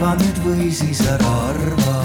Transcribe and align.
arva 0.00 0.14
nüüd 0.16 0.38
või 0.40 0.70
siis 0.72 1.00
ära 1.04 1.30
arva 1.50 1.96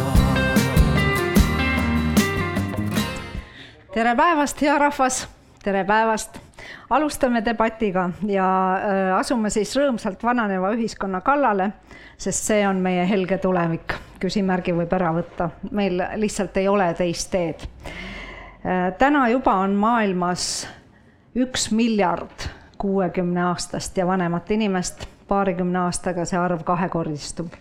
tere 3.93 4.11
päevast, 4.19 4.59
hea 4.59 4.73
rahvas, 4.81 5.21
tere 5.63 5.85
päevast. 5.87 6.41
alustame 6.89 7.39
debatiga 7.45 8.09
ja 8.27 8.49
äh, 8.75 9.15
asume 9.15 9.49
siis 9.49 9.71
rõõmsalt 9.79 10.23
vananeva 10.27 10.73
ühiskonna 10.75 11.21
kallale, 11.23 11.71
sest 12.17 12.51
see 12.51 12.67
on 12.67 12.83
meie 12.83 13.07
helge 13.07 13.37
tulevik. 13.37 13.95
küsimärgi 14.19 14.75
võib 14.75 14.91
ära 14.93 15.13
võtta, 15.15 15.49
meil 15.71 16.03
lihtsalt 16.19 16.57
ei 16.57 16.67
ole 16.67 16.93
teist 16.93 17.31
teed 17.31 17.63
äh,. 17.63 18.91
täna 18.99 19.29
juba 19.29 19.55
on 19.63 19.75
maailmas 19.79 20.67
üks 21.35 21.71
miljard 21.71 22.49
kuuekümne 22.77 23.53
aastast 23.53 23.97
ja 23.97 24.07
vanemat 24.07 24.51
inimest, 24.51 25.07
paarikümne 25.27 25.87
aastaga 25.87 26.25
see 26.25 26.39
arv 26.39 26.63
kahekordistub. 26.63 27.55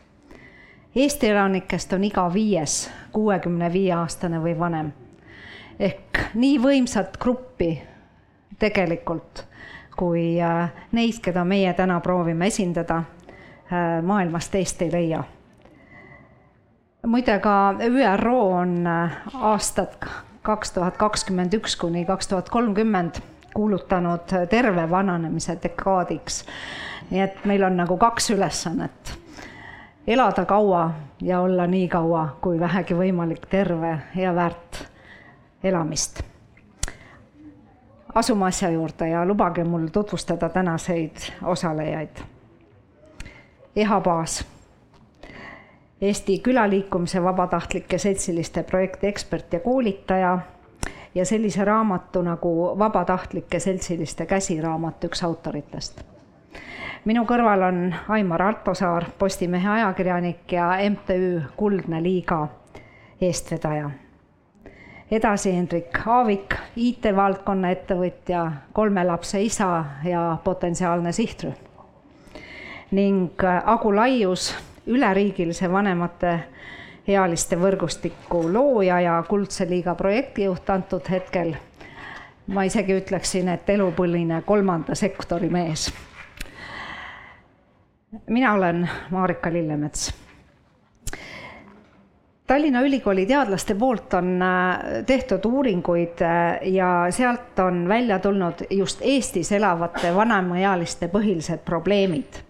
Eesti 0.94 1.28
elanikest 1.28 1.92
on 1.92 2.04
iga 2.04 2.28
viies 2.34 2.90
kuuekümne 3.12 3.72
viie 3.72 3.92
aastane 3.94 4.38
või 4.42 4.58
vanem 4.58 4.92
ehk 5.78 6.20
nii 6.34 6.58
võimsat 6.62 7.18
gruppi 7.18 7.72
tegelikult 8.58 9.44
kui 9.96 10.42
äh, 10.42 10.70
neid, 10.92 11.20
keda 11.22 11.44
meie 11.46 11.72
täna 11.74 12.00
proovime 12.02 12.48
esindada, 12.50 13.02
äh, 13.70 14.02
maailmas 14.02 14.48
teist 14.50 14.82
ei 14.82 14.92
leia. 14.92 15.24
muide, 17.06 17.38
ka 17.38 17.74
ÜRO 17.78 18.38
on 18.60 18.86
äh, 18.86 19.18
aastat 19.34 20.04
kaks 20.42 20.72
tuhat 20.72 20.96
kakskümmend 20.96 21.54
üks 21.54 21.76
kuni 21.76 22.04
kaks 22.04 22.28
tuhat 22.28 22.48
kolmkümmend 22.48 23.20
kuulutanud 23.54 24.34
terve 24.50 24.90
vananemise 24.90 25.58
dekaadiks. 25.62 26.44
nii 27.10 27.20
et 27.20 27.44
meil 27.44 27.62
on 27.62 27.76
nagu 27.76 27.96
kaks 27.96 28.30
ülesannet 28.30 29.23
elada 30.06 30.44
kaua 30.44 30.90
ja 31.22 31.40
olla 31.40 31.66
nii 31.66 31.88
kaua 31.88 32.36
kui 32.40 32.60
vähegi 32.60 32.94
võimalik 32.94 33.46
terve 33.50 33.98
ja 34.16 34.34
väärt 34.34 34.84
elamist. 35.64 36.22
asume 38.14 38.46
asja 38.46 38.70
juurde 38.70 39.08
ja 39.08 39.24
lubage 39.26 39.64
mul 39.64 39.86
tutvustada 39.86 40.48
tänaseid 40.48 41.16
osalejaid. 41.42 42.16
Eha 43.76 44.00
Paas, 44.00 44.46
Eesti 46.00 46.38
Külaliikumise 46.38 47.22
Vabatahtlike 47.22 47.98
Seltsiliste 47.98 48.62
projekti 48.62 49.06
ekspert 49.06 49.52
ja 49.52 49.60
koolitaja 49.60 50.38
ja 51.14 51.26
sellise 51.26 51.64
raamatu 51.64 52.22
nagu 52.22 52.78
Vabatahtlike 52.78 53.60
Seltsiliste 53.60 54.26
käsiraamat 54.26 55.04
üks 55.04 55.24
autoritest 55.24 56.13
minu 57.04 57.24
kõrval 57.28 57.62
on 57.68 57.94
Aimar 58.08 58.42
Altosaar, 58.42 59.04
Postimehe 59.18 59.68
ajakirjanik 59.68 60.52
ja 60.52 60.70
MTÜ 60.90 61.42
Kuldne 61.56 62.02
Liiga 62.02 62.48
eestvedaja 63.20 63.90
edasi 65.10 65.52
Hendrik 65.52 65.98
Aavik, 66.06 66.54
IT-valdkonna 66.76 67.70
ettevõtja, 67.74 68.44
kolme 68.72 69.04
lapse 69.04 69.42
isa 69.42 69.84
ja 70.04 70.38
potentsiaalne 70.44 71.12
sihtrühm. 71.12 71.54
ning 72.90 73.42
Agu 73.64 73.96
Laius, 73.96 74.54
üleriigilise 74.86 75.72
vanemate 75.72 76.38
ealiste 77.08 77.56
võrgustiku 77.56 78.52
looja 78.52 79.00
ja 79.00 79.22
Kuldse 79.28 79.68
Liiga 79.68 79.94
projektijuht 79.94 80.70
antud 80.70 81.10
hetkel. 81.10 81.54
ma 82.46 82.62
isegi 82.62 82.92
ütleksin, 82.92 83.48
et 83.48 83.70
elupõline 83.70 84.42
kolmanda 84.42 84.94
sektori 84.94 85.48
mees. 85.48 85.92
Mina 88.26 88.54
olen 88.54 88.88
Marika 89.10 89.52
Lillemets 89.52 90.14
Tallinna 92.46 92.82
Ülikooli 92.84 93.26
teadlaste 93.26 93.74
poolt 93.74 94.14
on 94.14 94.42
äh, 94.42 95.04
tehtud 95.06 95.44
uuringuid 95.48 96.20
äh, 96.20 96.58
ja 96.74 97.06
sealt 97.10 97.58
on 97.58 97.88
välja 97.88 98.18
tulnud 98.18 98.66
just 98.70 99.00
Eestis 99.00 99.52
elavate 99.52 100.10
vanemaealiste 100.14 101.08
põhilised 101.08 101.64
probleemid. 101.64 102.42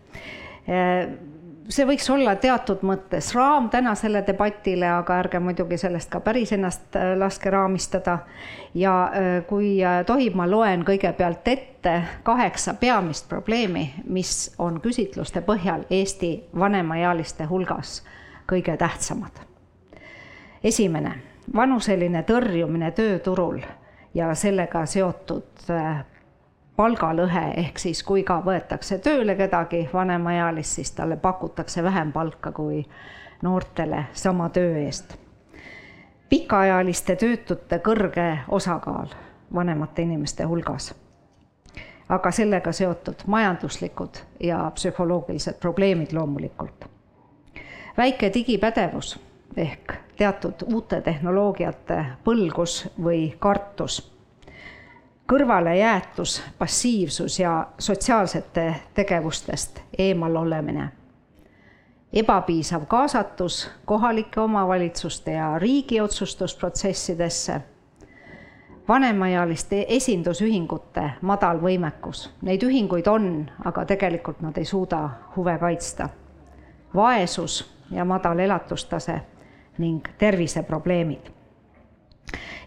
Äh, 1.64 1.70
see 1.72 1.86
võiks 1.88 2.10
olla 2.12 2.36
teatud 2.36 2.82
mõttes 2.86 3.32
raam 3.34 3.70
tänasele 3.70 4.24
debatile, 4.26 4.88
aga 4.88 5.18
ärge 5.24 5.40
muidugi 5.40 5.78
sellest 5.80 6.10
ka 6.12 6.20
päris 6.20 6.52
ennast 6.52 6.98
laske 7.16 7.50
raamistada. 7.50 8.18
ja 8.74 9.10
kui 9.46 9.78
tohib, 10.06 10.34
ma 10.34 10.50
loen 10.50 10.84
kõigepealt 10.84 11.48
ette 11.48 12.02
kaheksa 12.22 12.74
peamist 12.74 13.28
probleemi, 13.28 13.94
mis 14.04 14.54
on 14.58 14.80
küsitluste 14.80 15.40
põhjal 15.40 15.86
Eesti 15.90 16.44
vanemaealiste 16.58 17.44
hulgas 17.44 18.02
kõige 18.50 18.76
tähtsamad 18.76 19.54
esimene, 20.64 21.14
vanuseline 21.54 22.24
tõrjumine 22.26 22.90
tööturul 22.96 23.60
ja 24.14 24.32
sellega 24.38 24.86
seotud 24.88 25.68
äh, 25.70 26.04
palgalõhe, 26.76 27.50
ehk 27.56 27.78
siis 27.78 28.02
kui 28.02 28.22
ka 28.22 28.40
võetakse 28.44 28.98
tööle 28.98 29.36
kedagi 29.38 29.88
vanemaealist, 29.92 30.70
siis 30.70 30.92
talle 30.92 31.16
pakutakse 31.16 31.82
vähem 31.82 32.12
palka 32.12 32.52
kui 32.52 32.84
noortele 33.42 34.06
sama 34.12 34.48
töö 34.48 34.78
eest. 34.78 35.16
pikaajaliste 36.28 37.16
töötute 37.16 37.78
kõrge 37.78 38.38
osakaal 38.48 39.08
vanemate 39.54 40.02
inimeste 40.02 40.44
hulgas. 40.44 40.94
aga 42.08 42.30
sellega 42.30 42.72
seotud 42.72 43.14
majanduslikud 43.26 44.18
ja 44.40 44.70
psühholoogilised 44.74 45.60
probleemid 45.60 46.12
loomulikult. 46.12 46.84
väike 47.96 48.30
digipädevus 48.34 49.20
ehk 49.56 49.92
teatud 50.16 50.54
uute 50.72 51.00
tehnoloogiate 51.00 52.04
põlgus 52.24 52.88
või 53.02 53.36
kartus. 53.38 54.13
Kõrvalejäetus, 55.26 56.42
passiivsus 56.58 57.40
ja 57.40 57.66
sotsiaalsete 57.78 58.74
tegevustest 58.94 59.80
eemal 59.98 60.36
olemine. 60.36 60.88
ebapiisav 62.12 62.86
kaasatus 62.86 63.70
kohalike 63.84 64.40
omavalitsuste 64.40 65.32
ja 65.32 65.58
riigi 65.58 66.00
otsustusprotsessidesse 66.00 67.60
vanemaealiste 68.88 69.86
esindusühingute 69.88 71.10
madal 71.20 71.60
võimekus, 71.60 72.28
neid 72.42 72.62
ühinguid 72.62 73.08
on, 73.08 73.50
aga 73.64 73.84
tegelikult 73.84 74.42
nad 74.44 74.58
ei 74.58 74.64
suuda 74.64 75.08
huve 75.36 75.58
kaitsta. 75.58 76.08
vaesus 76.94 77.74
ja 77.90 78.04
madal 78.04 78.38
elatustase 78.38 79.20
ning 79.78 80.08
terviseprobleemid. 80.18 81.33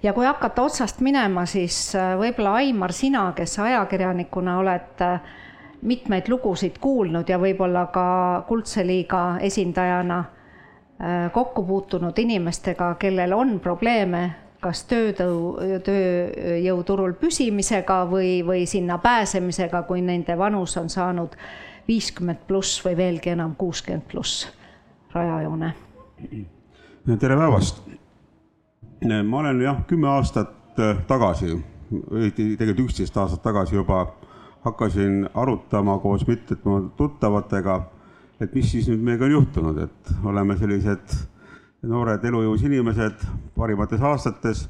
Ja 0.03 0.13
kui 0.13 0.25
hakata 0.25 0.61
otsast 0.61 1.01
minema, 1.01 1.45
siis 1.45 1.95
äh, 1.95 2.15
võib-olla 2.19 2.57
Aimar, 2.61 2.93
sina, 2.93 3.31
kes 3.35 3.59
ajakirjanikuna 3.59 4.57
oled 4.61 5.03
äh, 5.03 5.21
mitmeid 5.81 6.29
lugusid 6.29 6.79
kuulnud 6.81 7.29
ja 7.29 7.39
võib-olla 7.41 7.87
ka 7.93 8.07
Kuldse 8.47 8.85
Liiga 8.87 9.37
esindajana 9.41 10.19
äh, 10.19 11.31
kokku 11.33 11.63
puutunud 11.65 12.19
inimestega, 12.19 12.95
kellel 12.99 13.33
on 13.33 13.59
probleeme 13.59 14.29
kas 14.61 14.83
töötõu, 14.89 15.59
tööjõuturul 15.85 17.13
püsimisega 17.21 17.99
või, 18.09 18.41
või 18.45 18.65
sinna 18.65 18.97
pääsemisega, 18.97 19.83
kui 19.85 20.01
nende 20.01 20.33
vanus 20.37 20.73
on 20.81 20.89
saanud 20.89 21.37
viiskümmend 21.87 22.41
pluss 22.49 22.81
või 22.85 22.97
veelgi 22.97 23.35
enam 23.35 23.53
kuuskümmend 23.55 24.09
pluss 24.09 24.47
rajajoone 25.13 25.73
tere 27.15 27.37
päevast. 27.39 27.86
Ma 29.01 29.37
olen 29.39 29.61
jah, 29.61 29.83
kümme 29.87 30.07
aastat 30.09 30.79
äh, 30.79 30.97
tagasi, 31.07 31.53
õieti 31.91 32.55
tegelikult 32.57 32.89
üksteist 32.89 33.17
aastat 33.17 33.43
tagasi 33.45 33.75
juba 33.75 34.07
hakkasin 34.65 35.29
arutama 35.33 35.97
koos 35.99 36.25
mitmete 36.27 36.57
tuttavatega, 36.97 37.81
et 38.41 38.55
mis 38.55 38.71
siis 38.71 38.87
nüüd 38.89 39.03
meiega 39.05 39.25
on 39.25 39.35
juhtunud, 39.37 39.77
et 39.85 40.11
oleme 40.25 40.57
sellised 40.57 41.13
noored 41.87 42.25
elujõus 42.25 42.65
inimesed 42.65 43.21
parimates 43.55 44.01
aastates 44.01 44.65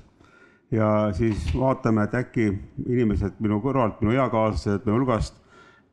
ja 0.71 1.09
siis 1.15 1.47
vaatame, 1.55 2.03
et 2.03 2.19
äkki 2.19 2.49
inimesed 2.85 3.39
minu 3.39 3.61
kõrvalt, 3.63 4.01
minu 4.03 4.17
eakaaslased 4.19 4.85
minu 4.85 4.99
hulgast, 4.99 5.39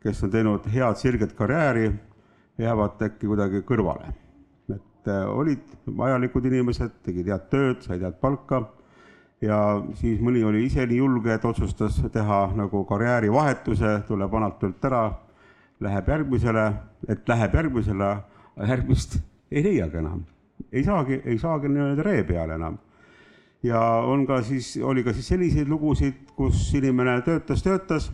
kes 0.02 0.26
on 0.26 0.34
teinud 0.34 0.66
head 0.74 1.00
sirget 1.00 1.32
karjääri, 1.38 1.88
jäävad 2.58 3.00
äkki 3.08 3.30
kuidagi 3.30 3.62
kõrvale 3.66 4.12
et 5.04 5.12
äh, 5.12 5.26
olid 5.28 5.76
vajalikud 5.84 6.46
inimesed, 6.48 6.96
tegid 7.04 7.28
head 7.28 7.50
tööd, 7.52 7.82
said 7.84 8.00
head 8.00 8.16
palka 8.20 8.62
ja 9.44 9.58
siis 10.00 10.20
mõni 10.24 10.40
oli 10.46 10.64
ise 10.64 10.86
nii 10.88 10.98
julge, 10.98 11.34
et 11.34 11.44
otsustas 11.44 11.98
teha 12.12 12.38
nagu 12.56 12.84
karjäärivahetuse, 12.88 13.98
tuleb 14.08 14.32
vanalt 14.32 14.58
töölt 14.62 14.84
ära, 14.88 15.02
läheb 15.84 16.08
järgmisele, 16.08 16.64
et 17.08 17.28
läheb 17.28 17.54
järgmisele, 17.58 18.10
järgmist 18.70 19.18
ei 19.50 19.64
leiagi 19.64 20.00
enam. 20.00 20.24
ei 20.72 20.84
saagi, 20.84 21.20
ei 21.24 21.38
saagi 21.38 21.68
nii-öelda 21.68 22.02
ree 22.02 22.24
peale 22.24 22.54
enam. 22.54 22.78
ja 23.62 23.80
on 23.80 24.26
ka 24.26 24.42
siis, 24.42 24.78
oli 24.82 25.04
ka 25.04 25.12
siis 25.12 25.28
selliseid 25.28 25.68
lugusid, 25.68 26.14
kus 26.36 26.74
inimene 26.74 27.20
töötas, 27.20 27.62
töötas 27.62 28.12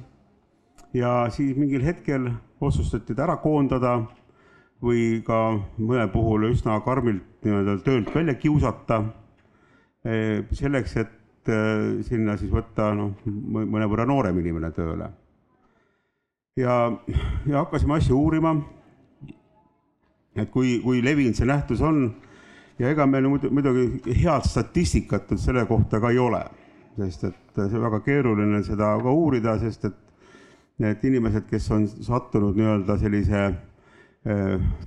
ja 0.94 1.28
siis 1.30 1.56
mingil 1.56 1.84
hetkel 1.84 2.30
otsustati 2.60 3.14
ta 3.14 3.22
ära 3.22 3.36
koondada 3.36 4.00
või 4.82 5.20
ka 5.24 5.38
mõne 5.78 6.06
puhul 6.12 6.48
üsna 6.50 6.78
karmilt 6.84 7.44
nii-öelda 7.44 7.78
töölt 7.84 8.14
välja 8.14 8.34
kiusata. 8.34 9.02
selleks, 10.52 10.96
et 10.96 11.50
sinna 12.08 12.36
siis 12.40 12.50
võtta 12.52 12.94
noh, 12.96 13.12
mõnevõrra 13.26 14.06
noorem 14.06 14.38
inimene 14.38 14.70
tööle. 14.70 15.10
ja, 16.56 16.92
ja 17.46 17.58
hakkasime 17.58 17.94
asja 17.94 18.14
uurima. 18.14 18.56
et 20.36 20.50
kui, 20.50 20.80
kui 20.84 21.04
levinud 21.04 21.34
see 21.34 21.46
nähtus 21.46 21.80
on 21.80 22.14
ja 22.78 22.90
ega 22.90 23.06
meil 23.06 23.28
muidugi 23.28 24.14
head 24.22 24.46
statistikat 24.48 25.32
selle 25.36 25.66
kohta 25.66 26.00
ka 26.00 26.10
ei 26.10 26.18
ole, 26.18 26.44
sest 26.96 27.24
et 27.24 27.58
see 27.58 27.76
on 27.76 27.82
väga 27.82 28.00
keeruline 28.00 28.62
seda 28.64 28.94
ka 29.02 29.12
uurida, 29.12 29.58
sest 29.58 29.84
et 29.84 29.98
need 30.80 31.04
inimesed, 31.04 31.44
kes 31.50 31.70
on 31.76 31.84
sattunud 31.88 32.56
nii-öelda 32.56 32.96
sellise 33.02 33.50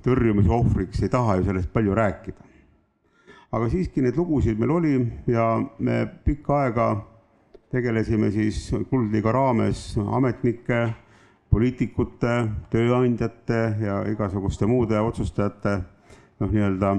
tõrjumise 0.04 0.50
ohvriks, 0.54 1.00
ei 1.02 1.10
taha 1.10 1.40
ju 1.40 1.48
sellest 1.48 1.72
palju 1.74 1.94
rääkida. 1.94 2.38
aga 3.54 3.68
siiski 3.70 4.02
neid 4.02 4.16
lugusid 4.16 4.58
meil 4.58 4.70
oli 4.70 4.92
ja 5.26 5.46
me 5.78 6.06
pikka 6.24 6.60
aega 6.62 6.86
tegelesime 7.74 8.30
siis 8.30 8.70
Kuldliiga 8.90 9.32
raames 9.34 9.96
ametnike, 9.98 10.80
poliitikute, 11.50 12.34
tööandjate 12.70 13.60
ja 13.82 14.00
igasuguste 14.10 14.66
muude 14.70 14.98
otsustajate 15.00 15.74
noh, 16.40 16.50
nii-öelda 16.50 16.94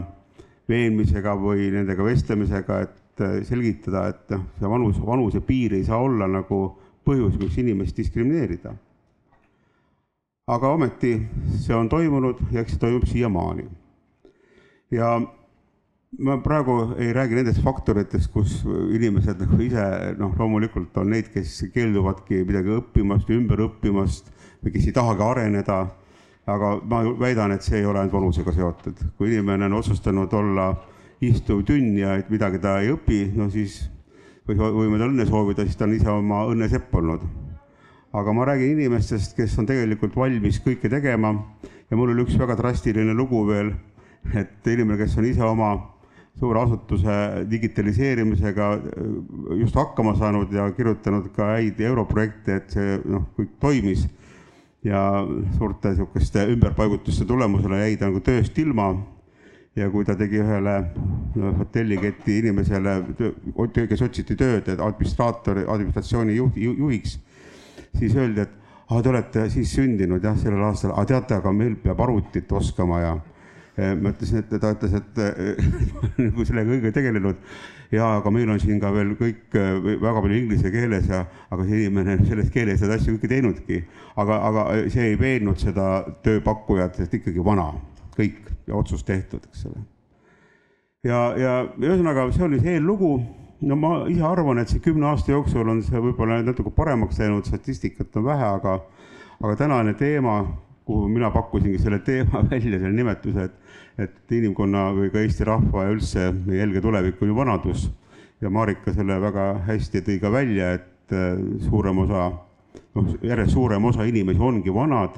veenmisega 0.69 1.35
või 1.39 1.69
nendega 1.73 2.03
vestlemisega, 2.03 2.79
et 2.87 3.23
äh, 3.23 3.37
selgitada, 3.47 4.07
et 4.11 4.35
noh, 4.35 4.47
see 4.59 4.71
vanus, 4.71 4.99
vanuse 4.99 5.41
piir 5.45 5.77
ei 5.77 5.85
saa 5.87 6.01
olla 6.03 6.27
nagu 6.27 6.59
põhjus, 7.05 7.37
miks 7.39 7.59
inimest 7.61 7.99
diskrimineerida. 8.01 8.73
Aga 10.45 10.69
ometi 10.69 11.15
see 11.57 11.74
on 11.74 11.89
toimunud 11.89 12.44
ja 12.53 12.62
eks 12.62 12.75
see 12.75 12.81
toimub 12.81 13.07
siiamaani. 13.09 13.65
ja 14.92 15.15
ma 16.19 16.38
praegu 16.38 16.95
ei 17.01 17.13
räägi 17.13 17.36
nendest 17.36 17.63
faktoritest, 17.65 18.31
kus 18.31 18.62
inimesed 18.94 19.42
nagu 19.42 19.62
ise 19.62 19.86
noh, 20.19 20.36
loomulikult 20.38 20.97
on 21.01 21.09
neid, 21.09 21.31
kes 21.33 21.65
keelduvadki 21.74 22.44
midagi 22.45 22.75
õppimast, 22.77 23.31
ümber 23.33 23.65
õppimast 23.65 24.30
või 24.63 24.75
kes 24.75 24.86
ei 24.86 24.94
tahagi 24.95 25.25
areneda 25.25 25.80
aga 26.45 26.75
ma 26.86 27.01
väidan, 27.19 27.56
et 27.56 27.65
see 27.65 27.80
ei 27.80 27.86
ole 27.89 28.00
ainult 28.00 28.13
vanusega 28.13 28.53
seotud. 28.53 29.01
kui 29.18 29.31
inimene 29.33 29.65
on 29.65 29.80
otsustanud 29.80 30.33
olla 30.33 30.68
istuv 31.25 31.63
tünn 31.65 31.97
ja 31.97 32.15
et 32.19 32.30
midagi 32.30 32.62
ta 32.62 32.77
ei 32.83 32.94
õpi, 32.94 33.31
no 33.33 33.50
siis 33.50 33.81
või 34.45 34.59
võime 34.62 35.00
talle 35.00 35.09
õnne 35.09 35.25
soovida, 35.25 35.65
siis 35.65 35.77
ta 35.77 35.88
on 35.89 35.97
ise 35.97 36.09
oma 36.12 36.44
õnnesepp 36.51 36.94
olnud. 36.94 37.25
Aga 38.15 38.33
ma 38.33 38.45
räägin 38.47 38.77
inimestest, 38.77 39.35
kes 39.35 39.57
on 39.59 39.67
tegelikult 39.67 40.15
valmis 40.15 40.62
kõike 40.63 40.89
tegema 40.91 41.33
ja 41.89 41.97
mul 41.97 42.13
oli 42.13 42.23
üks 42.23 42.38
väga 42.39 42.56
drastiline 42.59 43.13
lugu 43.13 43.44
veel, 43.50 43.73
et 44.33 44.67
inimene, 44.71 44.97
kes 45.01 45.17
on 45.19 45.27
ise 45.27 45.44
oma 45.45 45.73
suure 46.39 46.59
asutuse 46.65 47.45
digitaliseerimisega 47.50 48.69
just 49.59 49.75
hakkama 49.75 50.15
saanud 50.19 50.51
ja 50.53 50.67
kirjutanud 50.75 51.29
ka 51.35 51.53
häid 51.53 51.79
europrojekte, 51.79 52.59
et 52.59 52.75
see 52.75 52.97
noh, 53.07 53.27
kõik 53.38 53.53
toimis 53.63 54.06
ja 54.85 55.01
suurte 55.57 55.94
niisuguste 55.94 56.45
ümberpaigutuste 56.53 57.25
tulemusena 57.25 57.79
jäi 57.85 57.95
ta 57.97 58.09
nagu 58.09 58.21
tööst 58.23 58.57
ilma. 58.61 58.94
ja 59.75 59.89
kui 59.91 60.06
ta 60.07 60.13
tegi 60.15 60.38
ühele 60.39 60.73
hotelliketi 61.57 62.38
inimesele, 62.39 62.94
kes 63.89 64.03
otsiti 64.06 64.38
tööd, 64.39 64.69
et 64.71 64.79
administraatori, 64.79 65.65
administratsiooni 65.68 66.38
juht, 66.38 66.56
juhiks, 66.56 67.18
siis 68.00 68.15
öeldi, 68.15 68.45
et 68.45 68.51
ah, 68.89 69.01
te 69.01 69.09
olete 69.09 69.47
siis 69.53 69.71
sündinud 69.75 70.24
jah, 70.24 70.36
sellel 70.39 70.63
aastal, 70.68 70.94
aga 70.95 71.06
teate, 71.13 71.39
aga 71.39 71.53
meil 71.56 71.77
peab 71.81 72.03
arvutit 72.06 72.51
oskama 72.51 73.01
ja 73.01 73.15
ma 73.75 74.12
ütlesin, 74.13 74.39
et 74.39 74.53
ta 74.62 74.71
ütles, 74.71 74.94
et 74.95 75.18
nagu 76.30 76.45
sellega 76.47 76.71
kõige 76.71 76.92
tegelenud 76.95 77.42
ja 77.92 78.07
aga 78.19 78.31
meil 78.33 78.50
on 78.50 78.59
siin 78.62 78.80
ka 78.81 78.92
veel 78.95 79.13
kõik 79.19 79.56
väga 79.56 80.21
palju 80.21 80.38
inglise 80.38 80.71
keeles 80.74 81.09
ja, 81.12 81.25
aga 81.51 81.65
see 81.68 81.81
inimene 81.83 82.18
selles 82.24 82.51
keeles 82.53 82.80
seda 82.81 82.95
asja 82.97 83.13
kõike 83.13 83.31
teinudki. 83.31 83.81
aga, 84.15 84.39
aga 84.50 84.65
see 84.94 85.09
ei 85.12 85.19
veennud 85.19 85.59
seda 85.59 86.06
tööpakkujat, 86.24 87.01
sest 87.01 87.19
ikkagi 87.19 87.44
vana, 87.44 87.71
kõik 88.15 88.47
ja 88.68 88.77
otsus 88.80 89.03
tehtud, 89.03 89.44
eks 89.51 89.65
ole. 89.69 89.83
ja, 91.03 91.21
ja 91.38 91.57
ühesõnaga, 91.80 92.30
see 92.33 92.47
oli 92.47 92.62
see 92.63 92.77
eellugu 92.80 93.18
no 93.65 93.75
ma 93.79 93.95
ise 94.12 94.23
arvan, 94.25 94.59
et 94.62 94.69
see 94.71 94.83
kümne 94.83 95.07
aasta 95.09 95.33
jooksul 95.33 95.69
on 95.71 95.81
see 95.85 96.01
võib-olla 96.01 96.41
natuke 96.45 96.71
paremaks 96.75 97.19
läinud, 97.21 97.47
statistikat 97.50 98.15
on 98.19 98.27
vähe, 98.27 98.50
aga, 98.59 98.77
aga 99.41 99.56
tänane 99.59 99.95
teema, 99.97 100.39
kuhu 100.85 101.09
mina 101.09 101.31
pakkusingi 101.33 101.81
selle 101.81 102.00
teema 102.06 102.44
välja, 102.51 102.79
selle 102.79 102.95
nimetuse, 102.95 103.50
et 103.50 103.62
et 103.95 104.31
inimkonna 104.35 104.89
või 104.91 105.07
ka 105.07 105.21
Eesti 105.23 105.45
rahva 105.47 105.85
ja 105.85 105.91
üldse 105.94 106.25
meie 106.35 106.59
helge 106.59 106.81
tulevik 106.83 107.21
on 107.23 107.29
ju 107.31 107.35
vanadus. 107.38 107.85
ja 108.44 108.50
Marika 108.51 108.91
selle 108.94 109.15
väga 109.21 109.45
hästi 109.63 110.01
tõi 110.03 110.18
ka 110.19 110.31
välja, 110.31 110.73
et 110.75 111.13
äh, 111.15 111.39
suurem 111.69 112.01
osa, 112.03 112.25
noh, 112.95 113.13
järjest 113.23 113.53
suurem 113.53 113.85
osa 113.85 114.03
inimesi 114.03 114.39
ongi 114.39 114.73
vanad 114.73 115.15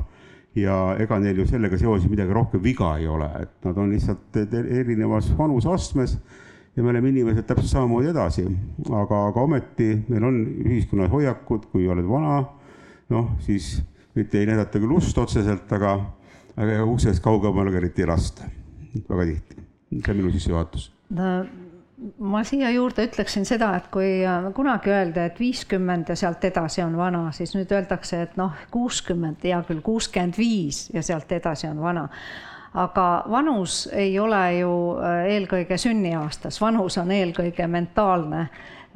ja 0.55 0.95
ega 1.01 1.17
neil 1.19 1.41
ju 1.41 1.47
sellega 1.50 1.77
seoses 1.77 2.09
midagi 2.09 2.33
rohkem 2.33 2.61
viga 2.61 2.93
ei 2.97 3.07
ole, 3.07 3.29
et 3.41 3.65
nad 3.65 3.77
on 3.77 3.89
lihtsalt 3.89 4.38
erinevas 4.38 5.31
vanuseastmes 5.38 6.19
ja 6.77 6.83
me 6.83 6.91
oleme 6.94 7.09
inimesed 7.09 7.47
täpselt 7.50 7.71
samamoodi 7.71 8.12
edasi, 8.13 8.45
aga, 8.85 9.24
aga 9.31 9.44
ometi 9.44 9.89
meil 10.07 10.27
on 10.29 10.41
ühiskonnas 10.65 11.09
hoiakud, 11.12 11.65
kui 11.71 11.88
oled 11.89 12.06
vana, 12.07 12.39
noh, 13.13 13.31
siis 13.45 13.79
mitte 14.18 14.39
ei 14.41 14.50
näidata 14.50 14.79
küll 14.79 14.94
lust 14.94 15.18
otseselt, 15.18 15.71
aga, 15.74 15.97
aga 16.56 16.83
uksest 16.85 17.24
kaugemale 17.25 17.74
ka 17.74 17.81
eriti 17.81 18.06
ei 18.06 18.12
lasta 18.13 18.50
väga 19.09 19.31
tihti. 19.31 19.63
see 19.97 20.12
on 20.12 20.18
minu 20.19 20.31
sissejuhatus 20.33 20.91
ma 22.21 22.44
siia 22.45 22.69
juurde 22.69 23.07
ütleksin 23.07 23.45
seda, 23.47 23.71
et 23.79 23.88
kui 23.94 24.21
äh, 24.25 24.50
kunagi 24.56 24.91
öelda, 24.94 25.27
et 25.27 25.39
viiskümmend 25.41 26.12
ja 26.12 26.18
sealt 26.19 26.44
edasi 26.45 26.83
on 26.85 26.97
vana, 26.97 27.24
siis 27.33 27.56
nüüd 27.57 27.71
öeldakse, 27.74 28.21
et 28.27 28.38
noh, 28.38 28.53
kuuskümmend, 28.74 29.41
hea 29.44 29.57
küll, 29.68 29.81
kuuskümmend 29.85 30.38
viis 30.38 30.88
ja 30.94 31.01
sealt 31.06 31.31
edasi 31.33 31.69
on 31.69 31.81
vana. 31.81 32.07
Aga 32.77 33.24
vanus 33.31 33.88
ei 33.94 34.19
ole 34.19 34.41
ju 34.59 34.71
äh, 35.01 35.25
eelkõige 35.33 35.77
sünniaastas, 35.81 36.62
vanus 36.62 36.97
on 37.01 37.12
eelkõige 37.12 37.68
mentaalne. 37.68 38.47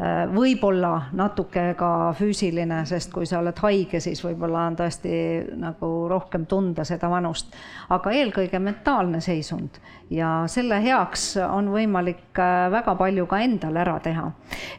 Äh, 0.01 0.23
võib-olla 0.33 1.07
natuke 1.17 1.71
ka 1.77 1.89
füüsiline, 2.17 2.83
sest 2.89 3.11
kui 3.13 3.25
sa 3.29 3.39
oled 3.41 3.57
haige, 3.61 3.99
siis 3.99 4.21
võib-olla 4.25 4.67
on 4.69 4.77
tõesti 4.79 5.15
nagu 5.61 5.91
rohkem 6.09 6.45
tunda 6.49 6.85
seda 6.87 7.09
vanust, 7.09 7.53
aga 7.89 8.13
eelkõige 8.21 8.61
mentaalne 8.61 9.21
seisund 9.21 9.81
ja 10.11 10.29
selle 10.51 10.77
heaks 10.83 11.37
on 11.45 11.69
võimalik 11.71 12.39
äh, 12.39 12.65
väga 12.71 12.95
palju 12.99 13.25
ka 13.31 13.39
endal 13.45 13.77
ära 13.79 13.95
teha. 14.03 14.25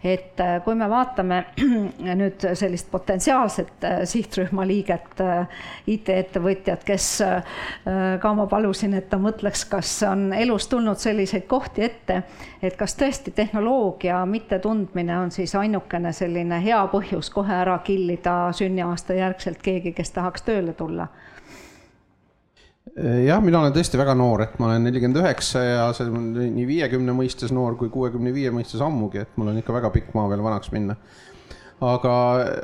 et 0.05 0.41
äh, 0.41 0.59
kui 0.65 0.75
me 0.77 0.89
vaatame 0.91 1.39
nüüd 2.21 2.45
sellist 2.59 2.91
potentsiaalset 2.93 3.87
sihtrühma 4.09 4.67
liiget, 4.69 5.21
IT-ettevõtjat, 5.89 6.85
kes 6.87 7.07
ka 8.23 8.33
ma 8.37 8.47
palusin, 8.51 8.95
et 8.99 9.09
ta 9.11 9.19
mõtleks, 9.21 9.65
kas 9.71 9.91
on 10.07 10.33
elus 10.37 10.69
tulnud 10.71 11.01
selliseid 11.01 11.47
kohti 11.51 11.85
ette, 11.87 12.23
et 12.63 12.77
kas 12.79 12.95
tõesti 12.99 13.33
tehnoloogia 13.35 14.23
mittetundmine 14.29 15.19
on 15.19 15.35
siis 15.35 15.55
ainukene 15.59 16.13
selline 16.17 16.61
hea 16.65 16.81
põhjus 16.93 17.31
kohe 17.35 17.55
ära 17.63 17.79
killida 17.87 18.37
sünniaasta 18.57 19.17
järgselt 19.19 19.63
keegi, 19.63 19.95
kes 19.97 20.15
tahaks 20.19 20.47
tööle 20.47 20.77
tulla? 20.79 21.09
Jah, 23.27 23.43
mina 23.45 23.61
olen 23.61 23.75
tõesti 23.77 24.01
väga 24.01 24.15
noor, 24.19 24.47
et 24.47 24.57
ma 24.61 24.71
olen 24.71 24.89
nelikümmend 24.89 25.21
üheksa 25.23 25.63
ja 25.65 25.85
see 25.97 26.11
on 26.11 26.33
nii 26.35 26.67
viiekümne 26.69 27.15
mõistes 27.17 27.55
noor 27.55 27.79
kui 27.81 27.93
kuuekümne 27.93 28.35
viie 28.35 28.51
mõistes 28.55 28.83
ammugi, 28.85 29.23
et 29.23 29.39
mul 29.39 29.53
on 29.53 29.61
ikka 29.61 29.77
väga 29.77 29.93
pikk 29.95 30.13
maa 30.19 30.29
veel 30.33 30.43
vanaks 30.45 30.73
minna. 30.75 30.99
aga, 31.83 32.17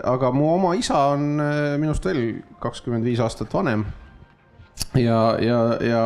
aga 0.06 0.32
mu 0.34 0.52
oma 0.54 0.74
isa 0.78 1.08
on 1.14 1.40
äh, 1.42 1.78
minust 1.80 2.04
veel 2.06 2.42
kakskümmend 2.62 3.06
viis 3.06 3.22
aastat 3.22 3.54
vanem 3.54 3.86
ja, 4.94 5.38
ja, 5.40 5.58
ja, 5.82 6.02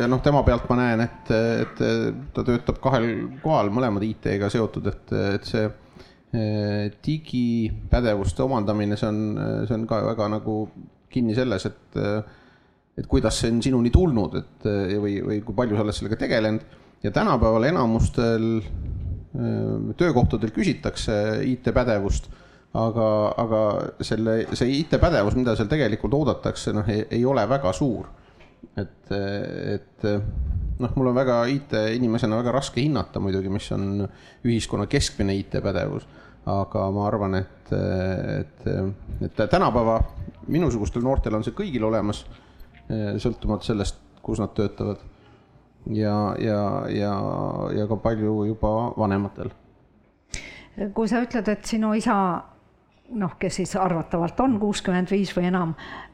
ja 0.00 0.08
noh, 0.10 0.20
tema 0.22 0.42
pealt 0.46 0.68
ma 0.70 0.78
näen, 0.78 1.02
et, 1.04 1.30
et 1.64 1.82
ta 2.34 2.44
töötab 2.46 2.80
kahel 2.82 3.08
kohal, 3.42 3.70
mõlemad 3.74 4.04
IT-ga 4.06 4.50
seotud, 4.52 4.88
et, 4.90 5.14
et 5.34 5.48
see 5.48 5.64
eh, 5.68 6.88
digipädevuste 7.04 8.44
omandamine, 8.44 8.98
see 9.00 9.08
on, 9.10 9.22
see 9.68 9.78
on 9.78 9.86
ka 9.90 10.02
väga 10.10 10.30
nagu 10.38 10.60
kinni 11.12 11.36
selles, 11.38 11.68
et, 11.70 12.02
et 12.98 13.06
kuidas 13.06 13.38
see 13.40 13.52
on 13.54 13.62
sinuni 13.62 13.92
tulnud, 13.94 14.34
et 14.40 14.68
või, 14.98 15.18
või 15.22 15.40
kui 15.46 15.56
palju 15.56 15.78
sa 15.78 15.86
oled 15.86 15.96
sellega 15.96 16.18
tegelenud. 16.18 16.76
Ja 17.04 17.12
tänapäeval 17.14 17.68
enamustel 17.68 18.46
eh, 18.58 19.94
töökohtadel 20.00 20.50
küsitakse 20.54 21.14
IT-pädevust 21.46 22.26
aga, 22.76 23.08
aga 23.40 23.62
selle, 24.04 24.38
see 24.58 24.80
IT-pädevus, 24.82 25.36
mida 25.38 25.54
seal 25.56 25.70
tegelikult 25.70 26.16
oodatakse, 26.18 26.74
noh, 26.76 26.88
ei 26.88 27.24
ole 27.26 27.44
väga 27.48 27.72
suur. 27.76 28.08
et, 28.78 29.10
et 29.10 30.04
noh, 30.82 30.94
mul 30.98 31.10
on 31.10 31.16
väga 31.16 31.40
IT-inimesena 31.50 32.38
väga 32.40 32.54
raske 32.58 32.82
hinnata 32.82 33.22
muidugi, 33.22 33.50
mis 33.50 33.66
on 33.74 34.04
ühiskonna 34.46 34.86
keskmine 34.90 35.34
IT-pädevus, 35.38 36.06
aga 36.48 36.88
ma 36.94 37.06
arvan, 37.06 37.38
et, 37.38 37.72
et, 37.72 38.68
et 39.26 39.42
tänapäeva 39.50 40.00
minusugustel 40.48 41.02
noortel 41.04 41.38
on 41.38 41.46
see 41.46 41.56
kõigil 41.56 41.84
olemas, 41.88 42.24
sõltumata 43.20 43.68
sellest, 43.68 43.98
kus 44.22 44.40
nad 44.40 44.54
töötavad. 44.56 45.02
ja, 45.92 46.34
ja, 46.40 46.60
ja, 46.88 47.14
ja 47.76 47.86
ka 47.88 47.96
palju 47.96 48.44
juba 48.50 48.92
vanematel. 48.96 49.50
kui 50.94 51.08
sa 51.08 51.22
ütled, 51.24 51.48
et 51.48 51.64
sinu 51.64 51.94
isa 51.94 52.16
noh, 53.16 53.34
kes 53.40 53.56
siis 53.60 53.72
arvatavalt 53.76 54.40
on 54.40 54.58
kuuskümmend 54.60 55.10
viis 55.10 55.30
või 55.36 55.48
enam, 55.48 55.72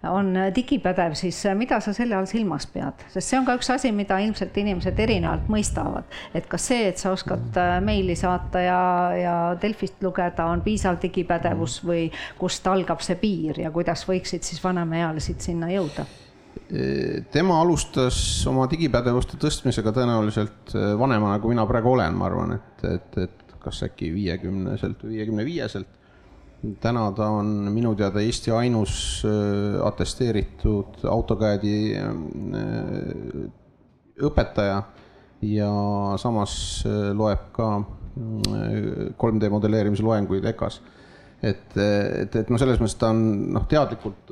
on 0.09 0.31
digipädev, 0.55 1.17
siis 1.19 1.41
mida 1.59 1.81
sa 1.83 1.93
selle 1.97 2.17
all 2.17 2.29
silmas 2.31 2.67
pead, 2.71 3.05
sest 3.11 3.31
see 3.31 3.39
on 3.39 3.47
ka 3.49 3.57
üks 3.59 3.71
asi, 3.75 3.91
mida 3.93 4.19
ilmselt 4.23 4.57
inimesed 4.63 4.99
erinevalt 5.07 5.49
mõistavad. 5.51 6.05
et 6.35 6.47
kas 6.51 6.69
see, 6.71 6.89
et 6.89 6.99
sa 6.99 7.13
oskad 7.15 7.59
äh, 7.59 7.79
meili 7.85 8.17
saata 8.17 8.63
ja, 8.63 8.81
ja 9.19 9.37
Delfist 9.63 10.03
lugeda, 10.03 10.47
on 10.47 10.63
piisav 10.63 11.01
digipädevus 11.03 11.81
või 11.85 12.11
kust 12.39 12.67
algab 12.67 13.03
see 13.03 13.19
piir 13.19 13.61
ja 13.61 13.71
kuidas 13.75 14.07
võiksid 14.09 14.47
siis 14.47 14.63
vanemaealised 14.65 15.41
sinna 15.41 15.73
jõuda? 15.73 16.07
Tema 17.31 17.59
alustas 17.61 18.17
oma 18.49 18.65
digipädevuste 18.71 19.37
tõstmisega 19.41 19.93
tõenäoliselt 19.95 20.73
äh, 20.73 20.95
vanemana, 20.99 21.39
kui 21.43 21.53
mina 21.53 21.67
praegu 21.69 21.93
olen, 21.93 22.17
ma 22.17 22.29
arvan, 22.31 22.55
et, 22.57 22.87
et, 22.89 23.19
et 23.27 23.55
kas 23.65 23.83
äkki 23.87 24.11
viiekümneselt 24.15 25.05
või 25.05 25.19
viiekümne 25.19 25.45
viieselt 25.47 26.01
täna 26.81 27.11
ta 27.13 27.29
on 27.29 27.69
minu 27.73 27.93
teada 27.99 28.23
Eesti 28.25 28.53
ainus 28.57 28.97
äh, 29.29 29.77
atesteeritud 29.85 31.05
AutoCAD-i 31.11 31.77
äh, 32.01 32.09
õpetaja 34.25 34.81
ja 35.45 35.71
samas 36.17 36.57
loeb 36.87 37.51
ka 37.53 37.69
3D 38.15 39.49
modelleerimise 39.51 40.05
loenguid 40.07 40.45
EKA-s. 40.49 40.81
et, 41.43 41.75
et, 41.77 42.37
et 42.41 42.53
noh, 42.53 42.61
selles 42.63 42.79
mõttes 42.81 42.97
ta 42.97 43.11
on 43.13 43.25
noh, 43.53 43.67
teadlikult 43.69 44.31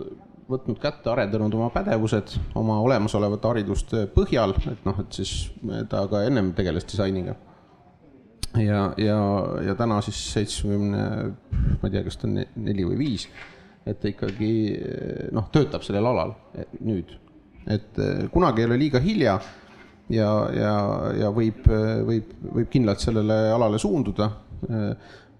võtnud 0.50 0.80
kätte, 0.82 1.10
arendanud 1.12 1.54
oma 1.54 1.70
pädevused 1.74 2.34
oma 2.58 2.80
olemasolevate 2.82 3.48
hariduste 3.48 4.04
põhjal, 4.14 4.54
et 4.70 4.84
noh, 4.88 4.98
et 5.02 5.18
siis 5.20 5.52
ta 5.90 6.04
ka 6.10 6.24
ennem 6.26 6.52
tegeles 6.56 6.86
disainiga 6.88 7.36
ja, 8.60 8.92
ja, 9.00 9.18
ja 9.66 9.74
täna 9.78 10.00
siis 10.04 10.20
seitsmekümne, 10.34 11.02
ma 11.80 11.88
ei 11.88 11.94
tea, 11.94 12.04
kas 12.06 12.18
ta 12.20 12.28
on 12.28 12.38
neli 12.66 12.84
või 12.88 12.98
viis, 13.00 13.26
et 13.86 14.00
ta 14.02 14.10
ikkagi 14.10 14.52
noh, 15.34 15.48
töötab 15.54 15.84
sellel 15.86 16.10
alal 16.12 16.34
nüüd. 16.80 17.16
et 17.70 17.98
eh, 18.02 18.24
kunagi 18.32 18.62
ei 18.62 18.68
ole 18.68 18.78
liiga 18.80 19.00
hilja 19.00 19.38
ja, 20.10 20.30
ja, 20.52 20.74
ja 21.20 21.30
võib, 21.34 21.66
võib, 22.06 22.32
võib 22.58 22.70
kindlalt 22.70 23.00
sellele 23.00 23.38
alale 23.54 23.78
suunduda. 23.78 24.30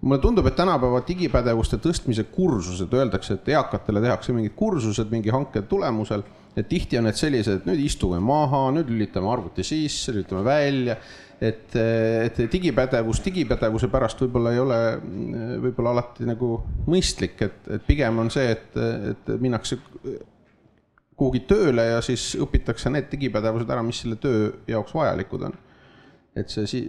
Mulle 0.03 0.19
tundub, 0.19 0.47
et 0.51 0.57
tänapäeva 0.59 0.99
digipädevuste 1.07 1.79
tõstmise 1.79 2.25
kursused, 2.35 2.91
öeldakse, 2.91 3.37
et 3.39 3.51
eakatele 3.55 4.01
tehakse 4.03 4.35
mingid 4.35 4.57
kursused 4.59 5.13
mingi 5.15 5.31
hanke 5.31 5.63
tulemusel, 5.71 6.25
et 6.59 6.67
tihti 6.69 6.99
on 6.99 7.07
need 7.07 7.19
sellised, 7.19 7.61
et 7.61 7.69
nüüd 7.69 7.85
istume 7.85 8.19
maha, 8.21 8.65
nüüd 8.75 8.91
lülitame 8.91 9.31
arvuti 9.31 9.63
sisse, 9.67 10.11
lülitame 10.13 10.43
välja 10.45 10.99
et, 11.43 11.77
et 11.77 12.39
digipädevus 12.53 13.21
digipädevuse 13.25 13.89
pärast 13.91 14.21
võib-olla 14.23 14.53
ei 14.55 14.61
ole 14.63 14.79
võib-olla 15.65 15.97
alati 15.97 16.27
nagu 16.29 16.53
mõistlik, 16.87 17.41
et, 17.43 17.59
et 17.79 17.87
pigem 17.87 18.21
on 18.23 18.31
see, 18.31 18.53
et, 18.55 18.79
et 19.13 19.33
minnakse 19.43 19.79
kuhugi 21.19 21.43
tööle 21.51 21.89
ja 21.89 21.99
siis 22.05 22.33
õpitakse 22.41 22.93
need 22.95 23.11
digipädevused 23.11 23.71
ära, 23.71 23.83
mis 23.87 24.03
selle 24.05 24.19
töö 24.23 24.53
jaoks 24.71 24.95
vajalikud 24.95 25.49
on. 25.51 25.59
et 26.39 26.49
see 26.51 26.69
si-, 26.71 26.87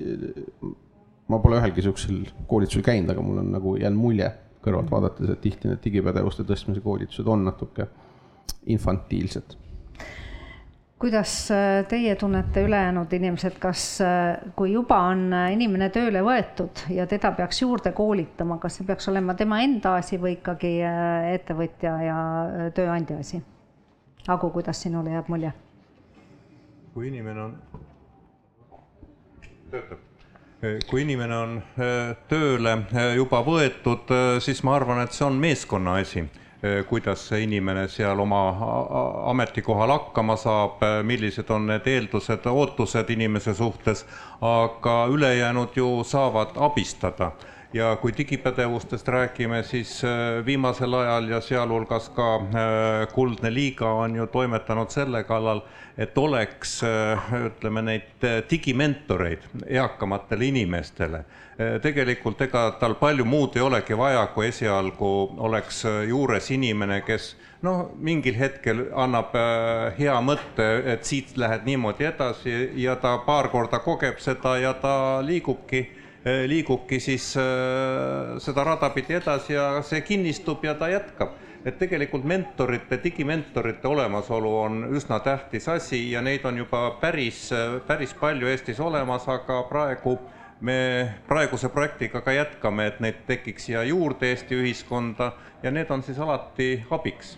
ma 1.32 1.40
pole 1.40 1.60
ühelgi 1.62 1.82
niisugusel 1.82 2.24
koolitusel 2.48 2.86
käinud, 2.86 3.12
aga 3.14 3.26
mul 3.26 3.42
on 3.44 3.52
nagu 3.56 3.76
jäänud 3.80 4.00
mulje 4.00 4.30
kõrvalt 4.64 4.92
vaadates, 4.92 5.30
et 5.30 5.42
tihti 5.44 5.68
need 5.68 5.84
digipädevuste 5.84 6.46
tõstmise 6.48 6.84
koolitused 6.84 7.28
on 7.28 7.44
natuke 7.48 7.90
infantiilsed 8.72 9.58
kuidas 11.04 11.52
äh, 11.52 11.86
teie 11.88 12.16
tunnete, 12.16 12.62
ülejäänud 12.64 13.12
inimesed, 13.14 13.58
kas, 13.60 14.02
äh, 14.02 14.38
kui 14.56 14.72
juba 14.72 15.02
on 15.12 15.26
äh, 15.36 15.50
inimene 15.52 15.90
tööle 15.92 16.22
võetud 16.24 16.86
ja 16.96 17.04
teda 17.12 17.34
peaks 17.36 17.60
juurde 17.60 17.92
koolitama, 17.92 18.56
kas 18.64 18.78
see 18.80 18.88
peaks 18.88 19.10
olema 19.12 19.36
tema 19.36 19.60
enda 19.66 19.98
asi 20.00 20.16
või 20.22 20.38
ikkagi 20.38 20.72
ettevõtja 21.34 21.98
ja 22.06 22.22
tööandja 22.78 23.20
asi? 23.20 23.42
Agu, 24.32 24.48
kuidas 24.56 24.80
sinule 24.86 25.12
jääb 25.18 25.28
mulje? 25.34 25.52
kui 26.94 27.10
inimene 27.10 27.42
on, 27.50 27.60
töötab, 29.76 30.08
kui 30.90 31.02
inimene 31.04 31.36
on 31.38 31.58
tööle 32.30 32.78
juba 33.18 33.42
võetud, 33.44 34.14
siis 34.44 34.64
ma 34.64 34.78
arvan, 34.78 35.02
et 35.04 35.12
see 35.12 35.26
on 35.28 35.36
meeskonna 35.42 35.98
asi 36.00 36.24
kuidas 36.88 37.26
see 37.28 37.42
inimene 37.44 37.90
seal 37.92 38.20
oma 38.24 38.42
ametikohal 39.28 39.92
hakkama 39.92 40.38
saab, 40.40 40.84
millised 41.04 41.50
on 41.52 41.68
need 41.68 41.88
eeldused, 41.92 42.48
ootused 42.48 43.10
inimese 43.12 43.52
suhtes, 43.58 44.06
aga 44.40 44.94
ülejäänud 45.12 45.76
ju 45.76 45.90
saavad 46.08 46.56
abistada 46.56 47.34
ja 47.74 47.96
kui 48.02 48.14
digipädevustest 48.18 49.08
räägime, 49.08 49.64
siis 49.64 50.04
eh, 50.04 50.46
viimasel 50.46 50.94
ajal 50.94 51.30
ja 51.30 51.42
sealhulgas 51.42 52.10
ka 52.14 52.28
Kuldne 53.14 53.54
Liiga 53.54 53.90
on 54.04 54.16
ju 54.16 54.28
toimetanud 54.28 54.90
selle 54.94 55.24
kallal, 55.24 55.64
et 55.98 56.18
oleks, 56.18 56.80
ütleme, 57.38 57.82
neid 57.86 58.26
digimentoreid 58.50 59.46
eakamatele 59.70 60.50
inimestele. 60.50 61.24
Tegelikult 61.82 62.42
ega 62.42 62.64
tal 62.82 62.96
palju 62.98 63.26
muud 63.30 63.58
ei 63.58 63.62
olegi 63.62 63.98
vaja, 63.98 64.26
kui 64.34 64.48
esialgu 64.50 65.10
oleks 65.46 65.84
juures 66.10 66.50
inimene, 66.52 67.04
kes 67.06 67.36
noh, 67.62 67.92
mingil 68.02 68.38
hetkel 68.40 68.88
annab 68.98 69.38
hea 70.00 70.16
mõtte, 70.26 70.66
et 70.96 71.06
siit 71.06 71.38
lähed 71.38 71.68
niimoodi 71.70 72.10
edasi 72.10 72.56
ja 72.82 72.98
ta 72.98 73.20
paar 73.26 73.52
korda 73.54 73.84
kogeb 73.86 74.18
seda 74.18 74.58
ja 74.58 74.74
ta 74.74 74.96
liigubki, 75.22 75.86
liigubki 76.24 77.00
siis 77.04 77.26
seda 78.46 78.64
rada 78.64 78.90
pidi 78.96 79.18
edasi 79.18 79.58
ja 79.58 79.82
see 79.84 80.02
kinnistub 80.02 80.64
ja 80.64 80.76
ta 80.80 80.88
jätkab. 80.88 81.36
Et 81.66 81.78
tegelikult 81.80 82.26
mentorite, 82.28 82.98
digimentorite 83.04 83.88
olemasolu 83.88 84.50
on 84.60 84.82
üsna 84.96 85.20
tähtis 85.24 85.68
asi 85.72 86.12
ja 86.12 86.22
neid 86.22 86.44
on 86.46 86.58
juba 86.60 86.98
päris, 87.00 87.50
päris 87.88 88.12
palju 88.20 88.48
Eestis 88.52 88.80
olemas, 88.84 89.28
aga 89.32 89.62
praegu 89.70 90.18
me 90.60 90.76
praeguse 91.28 91.70
projektiga 91.72 92.22
ka 92.22 92.36
jätkame, 92.36 92.88
et 92.92 93.00
neid 93.04 93.24
tekiks 93.28 93.70
siia 93.70 93.84
juurde 93.88 94.32
Eesti 94.32 94.60
ühiskonda 94.60 95.32
ja 95.64 95.72
need 95.72 95.92
on 95.92 96.04
siis 96.04 96.20
alati 96.20 96.84
abiks 96.92 97.38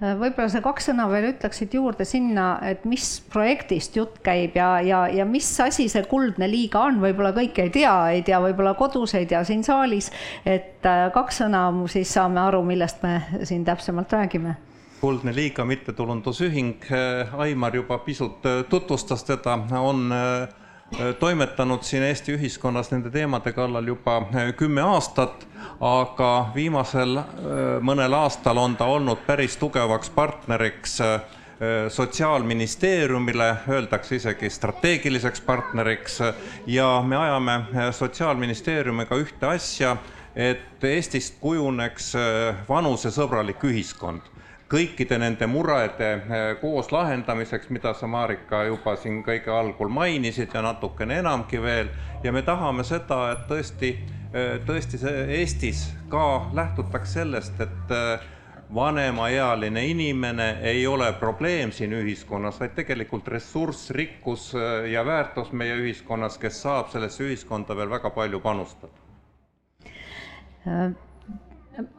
võib-olla 0.00 0.48
sa 0.48 0.62
kaks 0.64 0.88
sõna 0.90 1.06
veel 1.10 1.30
ütleksid 1.34 1.74
juurde 1.76 2.06
sinna, 2.08 2.54
et 2.64 2.86
mis 2.88 3.18
projektist 3.32 3.96
jutt 3.98 4.20
käib 4.24 4.56
ja, 4.56 4.70
ja, 4.84 5.02
ja 5.12 5.26
mis 5.28 5.48
asi 5.60 5.88
see 5.92 6.06
Kuldne 6.08 6.48
Liiga 6.48 6.86
on, 6.88 7.02
võib-olla 7.02 7.34
kõik 7.36 7.60
ei 7.60 7.72
tea, 7.74 7.92
ei 8.16 8.24
tea 8.26 8.40
võib-olla 8.40 8.72
kodus, 8.78 9.14
ei 9.18 9.28
tea 9.28 9.42
siin 9.44 9.64
saalis, 9.66 10.08
et 10.48 10.86
äh, 10.88 11.06
kaks 11.12 11.42
sõna, 11.44 11.66
siis 11.92 12.16
saame 12.16 12.40
aru, 12.40 12.62
millest 12.64 13.04
me 13.04 13.18
siin 13.44 13.66
täpsemalt 13.68 14.12
räägime. 14.16 14.56
Kuldne 15.00 15.32
Liiga 15.36 15.64
mittetulundusühing, 15.68 16.88
äh, 16.92 17.36
Aimar 17.44 17.76
juba 17.76 18.00
pisut 18.04 18.44
äh, 18.48 18.64
tutvustas 18.68 19.24
teda, 19.28 19.58
on 19.80 20.10
Äh, 20.12 20.59
toimetanud 21.18 21.82
siin 21.82 22.02
Eesti 22.02 22.34
ühiskonnas 22.34 22.90
nende 22.90 23.10
teemade 23.10 23.52
kallal 23.52 23.86
juba 23.86 24.16
äh, 24.34 24.54
kümme 24.56 24.82
aastat, 24.82 25.46
aga 25.80 26.30
viimasel 26.54 27.18
äh, 27.18 27.26
mõnel 27.82 28.14
aastal 28.18 28.58
on 28.58 28.76
ta 28.76 28.88
olnud 28.90 29.26
päris 29.26 29.56
tugevaks 29.56 30.10
partneriks 30.10 31.00
Sotsiaalministeeriumile, 31.92 33.46
öeldakse 33.68 34.16
isegi 34.16 34.48
strateegiliseks 34.50 35.42
partneriks 35.44 36.14
ja 36.66 36.86
me 37.04 37.18
ajame 37.20 37.58
Sotsiaalministeeriumiga 37.92 39.18
ühte 39.20 39.44
asja, 39.46 39.90
et 40.32 40.84
Eestist 40.88 41.36
kujuneks 41.42 42.14
vanusesõbralik 42.68 43.60
ühiskond 43.68 44.24
kõikide 44.70 45.18
nende 45.18 45.46
murede 45.50 46.10
eh, 46.14 46.44
koos 46.60 46.92
lahendamiseks, 46.94 47.70
mida 47.74 47.92
sa, 47.96 48.06
Marika, 48.10 48.62
juba 48.68 48.94
siin 49.00 49.20
kõige 49.26 49.50
algul 49.54 49.90
mainisid 49.90 50.54
ja 50.54 50.62
natukene 50.62 51.18
enamgi 51.24 51.58
veel, 51.62 51.90
ja 52.22 52.32
me 52.32 52.42
tahame 52.46 52.86
seda, 52.86 53.22
et 53.34 53.48
tõesti, 53.50 53.94
eh, 54.30 54.60
tõesti 54.66 55.00
see 55.02 55.24
Eestis 55.40 55.88
ka 56.12 56.52
lähtutaks 56.54 57.16
sellest, 57.18 57.58
et 57.60 57.96
eh, 57.96 58.28
vanemaealine 58.74 59.82
inimene 59.90 60.48
ei 60.70 60.86
ole 60.86 61.10
probleem 61.18 61.74
siin 61.74 61.96
ühiskonnas, 61.98 62.60
vaid 62.62 62.76
tegelikult 62.78 63.26
ressurss, 63.34 63.90
rikkus 63.90 64.52
ja 64.86 65.02
väärtus 65.02 65.50
meie 65.50 65.74
ühiskonnas, 65.82 66.38
kes 66.38 66.62
saab 66.62 66.92
sellesse 66.94 67.26
ühiskonda 67.26 67.74
veel 67.74 67.90
väga 67.90 68.14
palju 68.14 68.38
panustada. 68.40 68.94
Äh, 70.68 70.92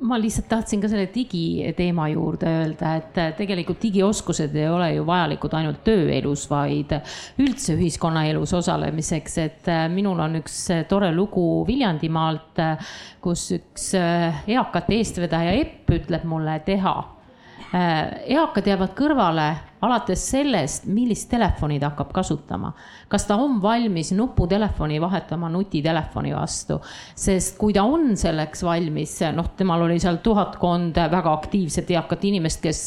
ma 0.08 0.18
lihtsalt 0.20 0.48
tahtsin 0.52 0.82
ka 0.82 0.90
selle 0.92 1.08
digiteema 1.14 2.08
juurde 2.12 2.50
öelda, 2.62 2.96
et 3.00 3.20
tegelikult 3.38 3.82
digioskused 3.84 4.56
ei 4.56 4.68
ole 4.70 4.90
ju 4.96 5.06
vajalikud 5.08 5.56
ainult 5.58 5.82
tööelus, 5.88 6.48
vaid 6.52 6.94
üldse 7.42 7.76
ühiskonnaelus 7.78 8.54
osalemiseks, 8.60 9.38
et 9.46 9.72
minul 9.94 10.20
on 10.24 10.40
üks 10.42 10.60
tore 10.90 11.12
lugu 11.16 11.64
Viljandimaalt, 11.68 12.62
kus 13.24 13.48
üks 13.58 13.92
eakate 13.96 15.00
eestvedaja 15.00 15.58
Epp 15.62 15.92
ütleb 15.98 16.24
mulle 16.30 16.60
teha. 16.66 16.96
eakad 17.72 18.68
jäävad 18.68 18.96
kõrvale 18.98 19.50
alates 19.82 20.24
sellest, 20.34 20.86
millist 20.86 21.30
telefoni 21.32 21.80
ta 21.80 21.92
hakkab 21.92 22.12
kasutama. 22.14 22.74
kas 23.12 23.26
ta 23.28 23.36
on 23.36 23.58
valmis 23.62 24.12
nuputelefoni 24.16 25.02
vahetama 25.02 25.50
nutitelefoni 25.50 26.32
vastu, 26.36 26.78
sest 27.16 27.58
kui 27.58 27.74
ta 27.74 27.84
on 27.84 28.16
selleks 28.18 28.64
valmis, 28.64 29.18
noh, 29.36 29.50
temal 29.58 29.82
oli 29.84 30.00
seal 30.00 30.22
tuhatkond 30.24 30.96
väga 31.12 31.34
aktiivset 31.34 31.92
eakat 31.92 32.24
inimest, 32.30 32.62
kes 32.64 32.82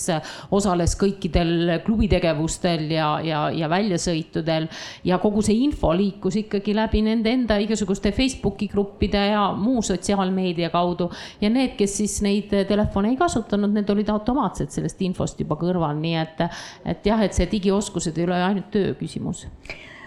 osales 0.56 0.94
kõikidel 1.00 1.80
klubitegevustel 1.84 2.86
ja, 2.94 3.08
ja, 3.24 3.42
ja 3.52 3.68
väljasõitudel. 3.68 4.68
Ja 5.04 5.18
kogu 5.22 5.42
see 5.44 5.58
info 5.66 5.92
liikus 5.96 6.38
ikkagi 6.40 6.74
läbi 6.76 7.02
nende 7.04 7.32
enda 7.34 7.58
igasuguste 7.60 8.14
Facebooki 8.16 8.68
gruppide 8.72 9.26
ja 9.34 9.44
muu 9.58 9.82
sotsiaalmeedia 9.84 10.70
kaudu. 10.72 11.10
Ja 11.40 11.50
need, 11.52 11.74
kes 11.78 11.98
siis 12.00 12.20
neid 12.24 12.52
telefone 12.68 13.12
ei 13.12 13.20
kasutanud, 13.20 13.74
need 13.74 13.90
olid 13.92 14.08
automaatselt 14.14 14.72
sellest 14.74 15.02
infost 15.04 15.40
juba 15.40 15.58
kõrval, 15.60 15.98
nii 16.00 16.16
et 16.22 16.44
et 16.84 17.06
jah, 17.06 17.22
et 17.22 17.32
see 17.32 17.48
digioskused 17.50 18.18
ei 18.18 18.28
ole 18.28 18.42
ainult 18.42 18.70
töö 18.74 18.94
küsimus. 18.98 19.46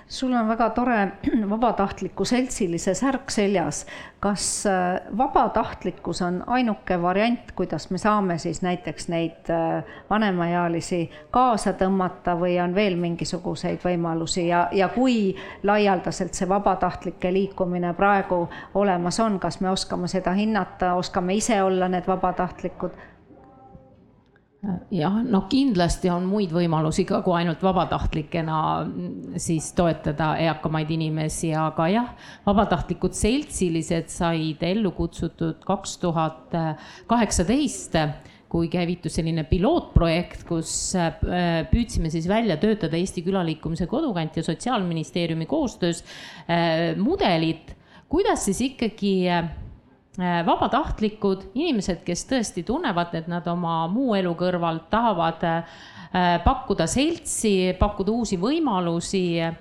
Sul 0.07 0.31
on 0.33 0.47
väga 0.47 0.69
tore 0.69 1.07
vabatahtliku 1.49 2.25
seltsilise 2.25 2.93
särk 2.93 3.31
seljas. 3.31 3.85
kas 4.19 4.65
äh, 4.65 5.01
vabatahtlikkus 5.17 6.21
on 6.21 6.43
ainuke 6.47 7.01
variant, 7.01 7.51
kuidas 7.51 7.89
me 7.89 7.97
saame 7.97 8.37
siis 8.37 8.61
näiteks 8.61 9.07
neid 9.07 9.49
äh, 9.49 9.83
vanemaealisi 10.09 11.11
kaasa 11.31 11.73
tõmmata 11.73 12.33
või 12.39 12.55
on 12.63 12.75
veel 12.75 12.95
mingisuguseid 12.95 13.83
võimalusi? 13.83 14.47
Ja, 14.47 14.67
ja 14.71 14.87
kui 14.89 15.35
laialdaselt 15.63 16.33
see 16.33 16.49
vabatahtlike 16.49 17.33
liikumine 17.33 17.93
praegu 17.93 18.47
olemas 18.73 19.19
on, 19.19 19.39
kas 19.39 19.59
me 19.59 19.69
oskame 19.69 20.07
seda 20.07 20.31
hinnata, 20.33 20.93
oskame 20.93 21.35
ise 21.35 21.61
olla 21.63 21.87
need 21.87 22.07
vabatahtlikud 22.07 22.95
jah, 24.91 25.19
no 25.23 25.43
kindlasti 25.49 26.09
on 26.11 26.25
muid 26.27 26.51
võimalusi 26.55 27.05
ka, 27.07 27.21
kui 27.25 27.35
ainult 27.39 27.61
vabatahtlikena 27.63 28.59
siis 29.39 29.69
toetada 29.77 30.33
eakamaid 30.43 30.91
inimesi, 30.97 31.53
aga 31.57 31.89
jah, 31.91 32.09
vabatahtlikud 32.47 33.15
seltsilised 33.17 34.11
said 34.11 34.63
ellu 34.67 34.91
kutsutud 34.97 35.63
kaks 35.67 35.97
tuhat 36.03 36.57
kaheksateist 37.07 37.99
kui 38.47 38.69
käivitus 38.71 39.17
selline 39.17 39.43
pilootprojekt, 39.47 40.45
kus 40.47 40.71
äh, 40.95 41.17
püüdsime 41.67 42.07
siis 42.13 42.29
välja 42.31 42.55
töötada 42.61 42.95
Eesti 42.95 43.23
Külaliikumise 43.25 43.89
Kodukant 43.91 44.39
ja 44.39 44.43
Sotsiaalministeeriumi 44.47 45.45
koostöös 45.51 45.99
äh, 46.47 46.95
mudelit, 46.95 47.75
kuidas 48.07 48.47
siis 48.47 48.63
ikkagi 48.69 49.17
Äh, 49.27 49.49
vabatahtlikud 50.17 51.51
inimesed, 51.53 52.01
kes 52.05 52.25
tõesti 52.25 52.63
tunnevad, 52.65 53.13
et 53.15 53.27
nad 53.29 53.45
oma 53.51 53.83
muu 53.91 54.15
elu 54.17 54.33
kõrvalt 54.37 54.89
tahavad 54.89 55.43
äh, 55.45 55.81
pakkuda 56.43 56.87
seltsi, 56.89 57.75
pakkuda 57.77 58.11
uusi 58.11 58.39
võimalusi 58.41 59.25
äh, 59.45 59.57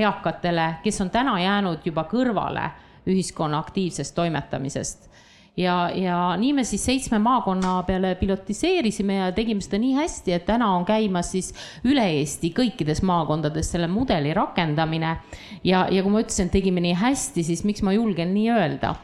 eakatele, 0.00 0.78
kes 0.84 1.00
on 1.04 1.10
täna 1.12 1.36
jäänud 1.40 1.84
juba 1.84 2.06
kõrvale 2.08 2.70
ühiskonna 3.04 3.58
aktiivsest 3.60 4.14
toimetamisest. 4.16 5.10
ja, 5.56 5.90
ja 5.94 6.36
nii 6.36 6.52
me 6.52 6.64
siis 6.64 6.84
seitsme 6.84 7.18
maakonna 7.18 7.82
peale 7.86 8.14
pilotiseerisime 8.14 9.14
ja 9.14 9.32
tegime 9.32 9.60
seda 9.60 9.78
nii 9.78 9.92
hästi, 9.94 10.32
et 10.32 10.46
täna 10.46 10.70
on 10.76 10.84
käimas 10.84 11.30
siis 11.30 11.52
üle 11.84 12.06
Eesti 12.20 12.54
kõikides 12.56 13.02
maakondades 13.02 13.70
selle 13.70 13.86
mudeli 13.86 14.32
rakendamine. 14.34 15.16
ja, 15.64 15.86
ja 15.90 16.02
kui 16.02 16.10
ma 16.10 16.24
ütlesin, 16.24 16.48
et 16.48 16.56
tegime 16.56 16.80
nii 16.80 16.96
hästi, 17.04 17.44
siis 17.44 17.64
miks 17.64 17.84
ma 17.84 17.92
julgen 17.92 18.32
nii 18.34 18.48
öelda 18.50 18.94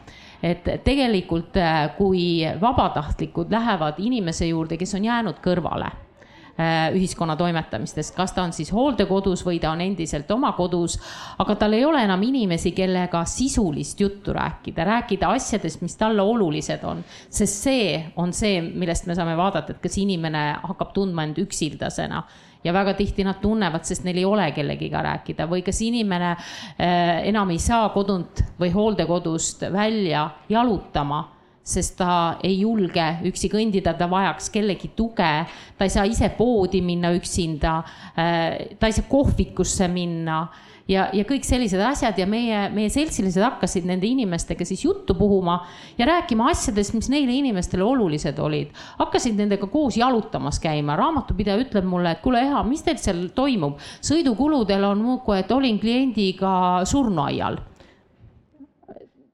et 0.42 0.68
tegelikult, 0.84 1.56
äh, 1.56 1.90
kui 1.96 2.44
vabatahtlikud 2.60 3.50
lähevad 3.52 3.98
inimese 3.98 4.46
juurde, 4.46 4.78
kes 4.80 4.94
on 4.96 5.04
jäänud 5.04 5.40
kõrvale 5.44 5.90
äh, 5.90 6.88
ühiskonna 6.96 7.36
toimetamistest, 7.36 8.14
kas 8.16 8.32
ta 8.32 8.44
on 8.46 8.54
siis 8.56 8.72
hooldekodus 8.72 9.44
või 9.46 9.60
ta 9.60 9.72
on 9.74 9.84
endiselt 9.84 10.30
oma 10.30 10.52
kodus, 10.56 10.98
aga 11.38 11.56
tal 11.60 11.76
ei 11.76 11.84
ole 11.84 12.04
enam 12.04 12.22
inimesi, 12.22 12.72
kellega 12.76 13.24
sisulist 13.28 14.00
juttu 14.00 14.32
rääkida, 14.36 14.84
rääkida 14.84 15.32
asjadest, 15.36 15.82
mis 15.84 15.96
talle 16.00 16.22
olulised 16.22 16.84
on. 16.84 17.04
sest 17.28 17.64
see 17.68 17.98
on 18.16 18.32
see, 18.32 18.60
millest 18.62 19.06
me 19.06 19.14
saame 19.18 19.36
vaadata, 19.36 19.76
et 19.76 19.82
kas 19.82 19.98
inimene 20.00 20.46
hakkab 20.62 20.94
tundma 20.96 21.28
end 21.28 21.42
üksildasena 21.42 22.24
ja 22.64 22.72
väga 22.72 22.94
tihti 22.94 23.24
nad 23.24 23.40
tunnevad, 23.42 23.84
sest 23.88 24.04
neil 24.04 24.20
ei 24.20 24.28
ole 24.28 24.50
kellegiga 24.56 25.02
rääkida 25.06 25.48
või 25.50 25.64
kas 25.66 25.80
inimene 25.86 26.30
äh, 26.34 27.26
enam 27.30 27.50
ei 27.50 27.58
saa 27.62 27.88
kodunt 27.94 28.44
või 28.60 28.72
hooldekodust 28.74 29.68
välja 29.72 30.28
jalutama 30.48 31.24
sest 31.70 31.96
ta 32.00 32.38
ei 32.42 32.60
julge 32.62 33.04
üksi 33.28 33.50
kõndida, 33.52 33.92
ta 33.94 34.08
vajaks 34.10 34.48
kellegi 34.50 34.90
tuge, 34.96 35.30
ta 35.76 35.86
ei 35.86 35.92
saa 35.92 36.06
ise 36.08 36.30
poodi 36.36 36.80
minna 36.82 37.12
üksinda, 37.14 37.76
äh, 38.16 38.76
ta 38.80 38.88
ei 38.88 38.96
saa 38.96 39.06
kohvikusse 39.08 39.88
minna 39.92 40.42
ja, 40.90 41.06
ja 41.14 41.24
kõik 41.28 41.46
sellised 41.46 41.80
asjad 41.84 42.18
ja 42.18 42.26
meie, 42.30 42.66
meie 42.74 42.90
seltsilised 42.92 43.42
hakkasid 43.44 43.86
nende 43.88 44.08
inimestega 44.08 44.66
siis 44.66 44.84
juttu 44.84 45.14
puhuma 45.18 45.60
ja 45.98 46.08
rääkima 46.10 46.50
asjadest, 46.50 46.94
mis 46.98 47.10
neile 47.12 47.34
inimestele 47.38 47.84
olulised 47.86 48.38
olid. 48.42 48.74
hakkasid 48.98 49.38
nendega 49.38 49.70
koos 49.70 49.96
jalutamas 50.00 50.60
käima, 50.62 50.98
raamatupidaja 50.98 51.62
ütleb 51.64 51.88
mulle, 51.88 52.16
et 52.16 52.22
kuule, 52.24 52.42
Eha, 52.50 52.62
mis 52.66 52.82
teil 52.82 52.98
seal 53.00 53.26
toimub, 53.36 53.78
sõidukuludel 54.04 54.84
on 54.88 55.02
muudkui, 55.04 55.40
et 55.40 55.52
olin 55.54 55.78
kliendiga 55.80 56.52
surnuaial 56.88 57.60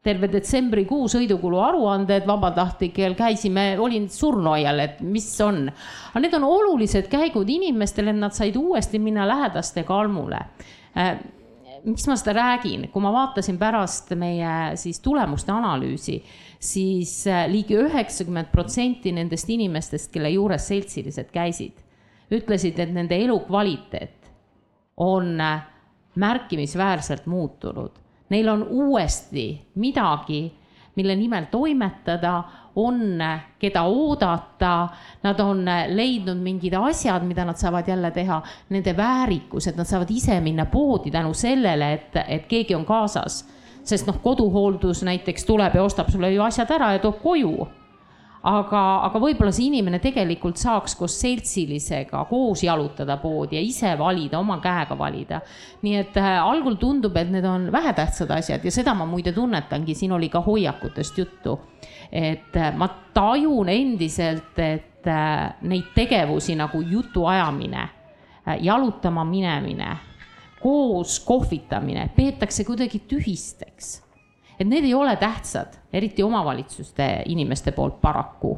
terve 0.06 0.28
detsembrikuu 0.30 1.08
sõidukulu 1.10 1.58
aruanded 1.66 2.26
vabatahtlikel 2.28 3.16
käisime, 3.18 3.72
olin 3.82 4.06
surnuaial, 4.12 4.78
et 4.84 5.00
mis 5.02 5.26
on. 5.42 5.64
aga 6.12 6.22
need 6.22 6.36
on 6.38 6.46
olulised 6.46 7.08
käigud 7.10 7.48
inimestele, 7.50 8.14
et 8.14 8.20
nad 8.20 8.36
said 8.36 8.54
uuesti 8.54 9.00
minna 9.02 9.26
lähedastega 9.26 9.98
almule 9.98 10.38
äh, 10.94 11.16
miks 11.86 12.06
ma 12.10 12.16
seda 12.18 12.34
räägin, 12.34 12.88
kui 12.90 13.02
ma 13.02 13.12
vaatasin 13.14 13.58
pärast 13.60 14.10
meie 14.18 14.74
siis 14.80 14.98
tulemuste 15.04 15.52
analüüsi, 15.54 16.18
siis 16.58 17.20
äh, 17.30 17.44
ligi 17.50 17.78
üheksakümmend 17.78 18.50
protsenti 18.52 19.12
nendest 19.14 19.50
inimestest, 19.52 20.10
kelle 20.14 20.32
juures 20.34 20.66
seltsilised 20.70 21.30
käisid, 21.34 21.78
ütlesid, 22.34 22.80
et 22.82 22.92
nende 22.94 23.18
elukvaliteet 23.22 24.30
on 25.06 25.36
äh, 25.40 25.62
märkimisväärselt 26.16 27.26
muutunud. 27.30 28.02
Neil 28.30 28.48
on 28.50 28.64
uuesti 28.66 29.46
midagi, 29.78 30.48
mille 30.96 31.14
nimel 31.16 31.46
toimetada, 31.52 32.40
on, 32.76 33.22
keda 33.58 33.82
oodata, 33.82 34.88
nad 35.22 35.40
on 35.40 35.64
leidnud 35.88 36.40
mingid 36.42 36.76
asjad, 36.78 37.24
mida 37.24 37.44
nad 37.44 37.56
saavad 37.56 37.88
jälle 37.88 38.10
teha, 38.10 38.42
nende 38.68 38.96
väärikus, 38.96 39.66
et 39.66 39.76
nad 39.76 39.88
saavad 39.88 40.10
ise 40.10 40.40
minna 40.40 40.66
poodi 40.66 41.10
tänu 41.10 41.34
sellele, 41.34 41.92
et, 41.92 42.20
et 42.28 42.46
keegi 42.46 42.74
on 42.74 42.84
kaasas. 42.84 43.44
sest 43.86 44.06
noh, 44.06 44.16
koduhooldus 44.22 45.04
näiteks 45.06 45.44
tuleb 45.46 45.74
ja 45.74 45.82
ostab 45.82 46.08
sulle 46.10 46.32
ju 46.32 46.42
asjad 46.42 46.70
ära 46.74 46.92
ja 46.92 46.98
toob 46.98 47.20
koju 47.22 47.68
aga, 48.46 48.82
aga 49.08 49.20
võib-olla 49.20 49.52
see 49.54 49.66
inimene 49.70 49.98
tegelikult 50.02 50.60
saaks 50.60 50.94
koos 50.98 51.16
seltsilisega 51.22 52.22
koos 52.30 52.62
jalutada 52.66 53.18
poodi 53.22 53.58
ja 53.58 53.62
ise 53.64 53.92
valida, 53.98 54.38
oma 54.38 54.58
käega 54.62 54.96
valida. 54.98 55.40
nii 55.82 55.96
et 55.98 56.16
äh, 56.20 56.36
algul 56.42 56.78
tundub, 56.80 57.16
et 57.16 57.30
need 57.32 57.44
on 57.44 57.68
vähetähtsad 57.72 58.30
asjad 58.38 58.64
ja 58.64 58.72
seda 58.72 58.94
ma 58.94 59.06
muide 59.06 59.32
tunnetangi, 59.32 59.94
siin 59.94 60.12
oli 60.12 60.28
ka 60.28 60.40
hoiakutest 60.40 61.18
juttu. 61.18 61.58
et 62.12 62.56
äh, 62.56 62.72
ma 62.76 62.88
tajun 63.14 63.68
endiselt, 63.68 64.58
et 64.58 65.06
äh, 65.06 65.54
neid 65.62 65.92
tegevusi 65.94 66.54
nagu 66.54 66.80
jutuajamine 66.80 67.82
äh,, 67.82 68.58
jalutama 68.62 69.24
minemine, 69.24 69.96
koos 70.62 71.20
kohvitamine 71.20 72.10
peetakse 72.16 72.64
kuidagi 72.64 73.02
tühisteks 73.08 74.05
et 74.58 74.68
need 74.68 74.84
ei 74.84 74.94
ole 74.94 75.16
tähtsad, 75.20 75.76
eriti 75.92 76.22
omavalitsuste 76.22 77.22
inimeste 77.32 77.72
poolt 77.76 78.00
paraku 78.00 78.54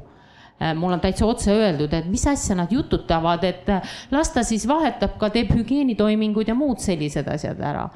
äh, 0.63 0.75
mul 0.75 0.93
on 0.93 1.01
täitsa 1.01 1.27
otse 1.27 1.53
öeldud, 1.55 1.93
et 1.95 2.07
mis 2.11 2.27
asja 2.27 2.57
nad 2.59 2.73
jututavad, 2.73 3.45
et 3.45 3.69
äh, 3.69 3.97
las 4.11 4.31
ta 4.35 4.45
siis 4.47 4.69
vahetab 4.69 5.19
ka, 5.19 5.31
teeb 5.35 5.53
hügieenitoiminguid 5.57 6.49
ja 6.49 6.57
muud 6.59 6.83
sellised 6.83 7.29
asjad 7.29 7.61
ära. 7.61 7.89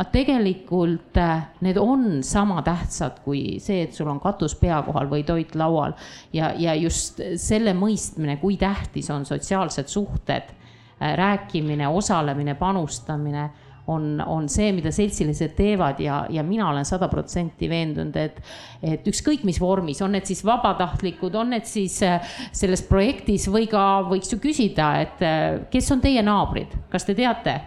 aga 0.00 0.08
tegelikult 0.12 1.18
äh, 1.20 1.48
need 1.60 1.76
on 1.76 2.22
sama 2.24 2.62
tähtsad 2.64 3.18
kui 3.24 3.58
see, 3.60 3.82
et 3.84 3.92
sul 3.92 4.08
on 4.08 4.20
katus 4.20 4.54
pea 4.56 4.78
kohal 4.86 5.10
või 5.10 5.24
toit 5.28 5.54
laual 5.54 5.92
ja, 6.32 6.54
ja 6.56 6.74
just 6.74 7.20
selle 7.36 7.74
mõistmine, 7.76 8.38
kui 8.40 8.56
tähtis 8.56 9.10
on 9.10 9.26
sotsiaalsed 9.28 9.88
suhted, 9.88 10.56
rääkimine, 11.00 11.88
osalemine, 11.88 12.54
panustamine 12.54 13.48
on, 13.90 14.20
on 14.26 14.48
see, 14.50 14.70
mida 14.76 14.92
seltsilised 14.94 15.54
teevad 15.58 16.00
ja, 16.02 16.22
ja 16.30 16.44
mina 16.46 16.68
olen 16.70 16.86
sada 16.88 17.08
protsenti 17.10 17.68
veendunud, 17.70 18.16
et, 18.20 18.38
et 18.82 19.10
ükskõik 19.10 19.44
mis 19.48 19.60
vormis, 19.60 20.00
on 20.04 20.14
need 20.14 20.28
siis 20.28 20.44
vabatahtlikud, 20.46 21.34
on 21.38 21.52
need 21.54 21.66
siis 21.68 21.98
äh, 22.06 22.32
selles 22.52 22.84
projektis 22.86 23.48
või 23.50 23.68
ka 23.70 23.84
võiks 24.08 24.32
ju 24.32 24.40
küsida, 24.42 24.92
et 25.02 25.26
äh, 25.26 25.44
kes 25.72 25.90
on 25.94 26.02
teie 26.04 26.22
naabrid, 26.26 26.74
kas 26.92 27.08
te 27.08 27.16
teate? 27.18 27.58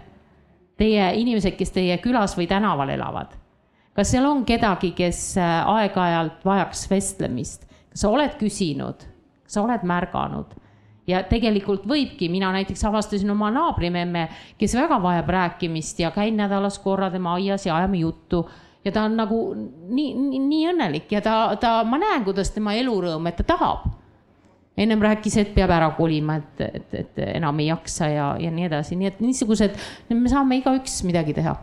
Teie 0.79 1.11
inimesed, 1.21 1.53
kes 1.57 1.69
teie 1.75 1.99
külas 2.01 2.33
või 2.37 2.47
tänaval 2.49 2.89
elavad. 2.95 3.35
kas 3.93 4.09
seal 4.09 4.25
on 4.25 4.41
kedagi, 4.45 4.91
kes 4.97 5.37
äh, 5.37 5.59
aeg-ajalt 5.69 6.45
vajaks 6.45 6.87
vestlemist? 6.89 7.67
kas 7.93 8.05
sa 8.05 8.09
oled 8.09 8.39
küsinud, 8.39 9.05
kas 9.45 9.59
sa 9.59 9.65
oled 9.67 9.83
märganud? 9.85 10.62
Ja 11.07 11.23
tegelikult 11.27 11.87
võibki, 11.89 12.29
mina 12.31 12.51
näiteks 12.55 12.83
avastasin 12.87 13.31
oma 13.33 13.49
naabrimemme, 13.53 14.27
kes 14.59 14.75
väga 14.77 14.99
vajab 15.03 15.31
rääkimist 15.35 15.99
ja 15.99 16.11
käin 16.15 16.37
nädalas 16.39 16.79
korra 16.83 17.11
tema 17.11 17.35
aias 17.39 17.65
ja 17.67 17.75
ajame 17.77 18.03
juttu. 18.03 18.45
Ja 18.83 18.91
ta 18.91 19.05
on 19.07 19.15
nagu 19.15 19.39
nii, 19.55 20.13
nii, 20.13 20.39
nii 20.43 20.63
õnnelik 20.73 21.11
ja 21.15 21.21
ta, 21.23 21.35
ta, 21.59 21.75
ma 21.87 21.99
näen, 22.01 22.25
kuidas 22.27 22.51
tema 22.51 22.75
elurõõm, 22.75 23.27
et 23.31 23.37
ta 23.39 23.45
tahab. 23.55 23.91
ennem 24.77 25.01
rääkis, 25.01 25.37
et 25.37 25.53
peab 25.55 25.69
ära 25.69 25.91
kolima, 25.93 26.35
et, 26.35 26.61
et, 26.61 26.93
et 26.93 27.19
enam 27.35 27.59
ei 27.59 27.67
jaksa 27.67 28.07
ja, 28.09 28.31
ja 28.39 28.51
nii 28.51 28.65
edasi, 28.65 28.95
nii 28.97 29.07
et 29.07 29.21
niisugused, 29.21 29.77
me 30.09 30.29
saame 30.29 30.57
igaüks 30.57 31.03
midagi 31.05 31.35
teha 31.37 31.53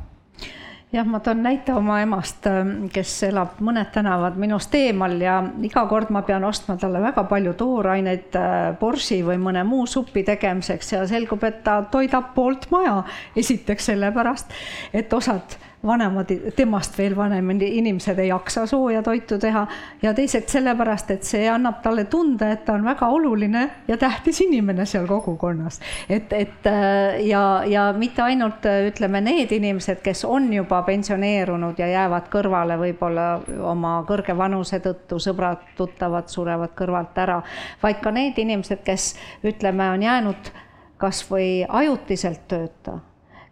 jah, 0.93 1.07
ma 1.07 1.21
toon 1.23 1.43
näite 1.43 1.75
oma 1.77 2.01
emast, 2.03 2.47
kes 2.93 3.13
elab 3.29 3.61
mõned 3.63 3.93
tänavad 3.95 4.39
minust 4.41 4.75
eemal 4.75 5.15
ja 5.23 5.39
iga 5.63 5.85
kord 5.91 6.11
ma 6.11 6.23
pean 6.27 6.45
ostma 6.45 6.77
talle 6.81 7.03
väga 7.03 7.25
palju 7.31 7.55
tooraineid 7.61 8.39
borši 8.81 9.21
või 9.27 9.39
mõne 9.43 9.65
muu 9.69 9.87
supi 9.91 10.25
tegemiseks 10.27 10.95
ja 10.97 11.07
selgub, 11.11 11.45
et 11.47 11.63
ta 11.65 11.81
toidab 11.91 12.33
poolt 12.35 12.71
maja. 12.75 13.03
esiteks 13.37 13.91
sellepärast, 13.93 14.55
et 14.93 15.13
osad 15.13 15.57
vanemad, 15.87 16.29
temast 16.57 16.99
veel 16.99 17.15
vanemad 17.17 17.63
inimesed 17.65 18.19
ei 18.19 18.29
jaksa 18.29 18.67
sooja 18.67 19.03
toitu 19.03 19.39
teha 19.41 19.67
ja 20.03 20.13
teiseks 20.15 20.53
sellepärast, 20.53 21.11
et 21.15 21.25
see 21.25 21.49
annab 21.49 21.81
talle 21.83 22.05
tunde, 22.13 22.51
et 22.53 22.65
ta 22.67 22.75
on 22.77 22.85
väga 22.85 23.09
oluline 23.09 23.63
ja 23.89 23.97
tähtis 24.01 24.43
inimene 24.45 24.87
seal 24.87 25.07
kogukonnas. 25.09 25.81
et, 26.09 26.33
et 26.33 26.67
äh, 26.67 27.21
ja, 27.27 27.63
ja 27.67 27.89
mitte 27.97 28.23
ainult 28.23 28.67
ütleme, 28.89 29.21
need 29.25 29.53
inimesed, 29.57 30.03
kes 30.05 30.25
on 30.25 30.53
juba 30.53 30.83
pensioneerunud 30.83 31.79
ja 31.79 31.89
jäävad 31.89 32.29
kõrvale 32.33 32.77
võib-olla 32.81 33.29
oma 33.73 34.01
kõrge 34.09 34.37
vanuse 34.37 34.83
tõttu, 34.85 35.21
sõbrad-tuttavad 35.21 36.29
surevad 36.29 36.77
kõrvalt 36.77 37.19
ära, 37.19 37.41
vaid 37.83 38.03
ka 38.05 38.13
need 38.13 38.39
inimesed, 38.39 38.85
kes 38.85 39.15
ütleme, 39.45 39.91
on 39.95 40.03
jäänud 40.03 40.53
kasvõi 41.01 41.65
ajutiselt 41.69 42.45
tööta 42.49 43.01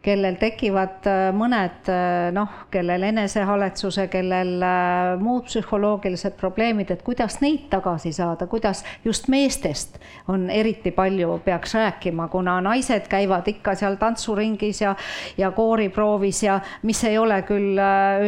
kellel 0.08 0.38
tekivad 0.40 1.06
äh, 1.08 1.28
mõned 1.36 1.88
äh, 1.92 2.28
noh, 2.34 2.64
kellel 2.72 3.04
enesehaletsuse, 3.10 4.06
kellel 4.12 4.54
äh, 4.64 5.12
muud 5.20 5.48
psühholoogilised 5.48 6.38
probleemid, 6.40 6.92
et 6.94 7.04
kuidas 7.06 7.38
neid 7.44 7.66
tagasi 7.72 8.12
saada, 8.16 8.48
kuidas 8.50 8.84
just 9.04 9.28
meestest 9.32 9.98
on 10.32 10.48
eriti 10.54 10.92
palju, 10.96 11.38
peaks 11.44 11.76
rääkima, 11.78 12.28
kuna 12.32 12.58
naised 12.64 13.08
käivad 13.10 13.48
ikka 13.50 13.76
seal 13.78 13.98
tantsuringis 14.00 14.82
ja, 14.84 14.94
ja 15.38 15.52
kooriproovis 15.56 16.42
ja 16.46 16.60
mis 16.88 17.02
ei 17.08 17.18
ole 17.20 17.42
küll 17.48 17.78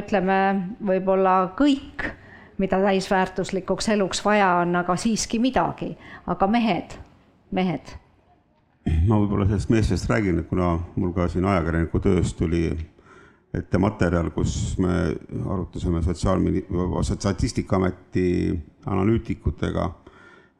ütleme, 0.00 0.40
võib-olla 0.86 1.38
kõik, 1.58 2.10
mida 2.60 2.80
täisväärtuslikuks 2.82 3.88
eluks 3.96 4.20
vaja 4.24 4.52
on, 4.60 4.76
aga 4.82 4.96
siiski 5.00 5.40
midagi, 5.40 5.94
aga 6.28 6.50
mehed, 6.50 6.98
mehed 7.56 7.96
ma 9.06 9.18
võib-olla 9.20 9.46
sellest 9.48 9.70
meestest 9.72 10.10
räägin, 10.10 10.40
et 10.40 10.48
kuna 10.48 10.72
mul 10.96 11.12
ka 11.16 11.28
siin 11.28 11.44
ajakirjaniku 11.48 12.00
töös 12.04 12.34
tuli 12.38 12.64
ette 13.54 13.78
materjal, 13.82 14.30
kus 14.34 14.76
me 14.78 15.16
arutasime 15.40 16.02
sotsiaalmini-, 16.06 16.64
Statistikaameti 17.02 18.26
analüütikutega, 18.86 19.90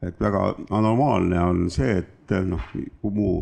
et 0.03 0.19
väga 0.19 0.43
anomaalne 0.69 1.39
on 1.39 1.69
see, 1.71 2.01
et 2.01 2.35
noh, 2.47 2.63
muu 3.03 3.35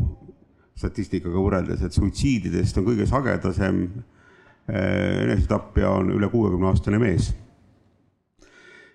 statistikaga 0.79 1.41
võrreldes, 1.41 1.83
et 1.83 1.95
suitsiididest 1.95 2.77
on 2.79 2.87
kõige 2.87 3.07
sagedasem 3.09 3.81
eh, 3.89 5.25
enesetapja 5.25 5.91
on 5.91 6.13
üle 6.15 6.29
kuuekümne 6.31 6.69
aastane 6.71 7.01
mees. 7.01 7.33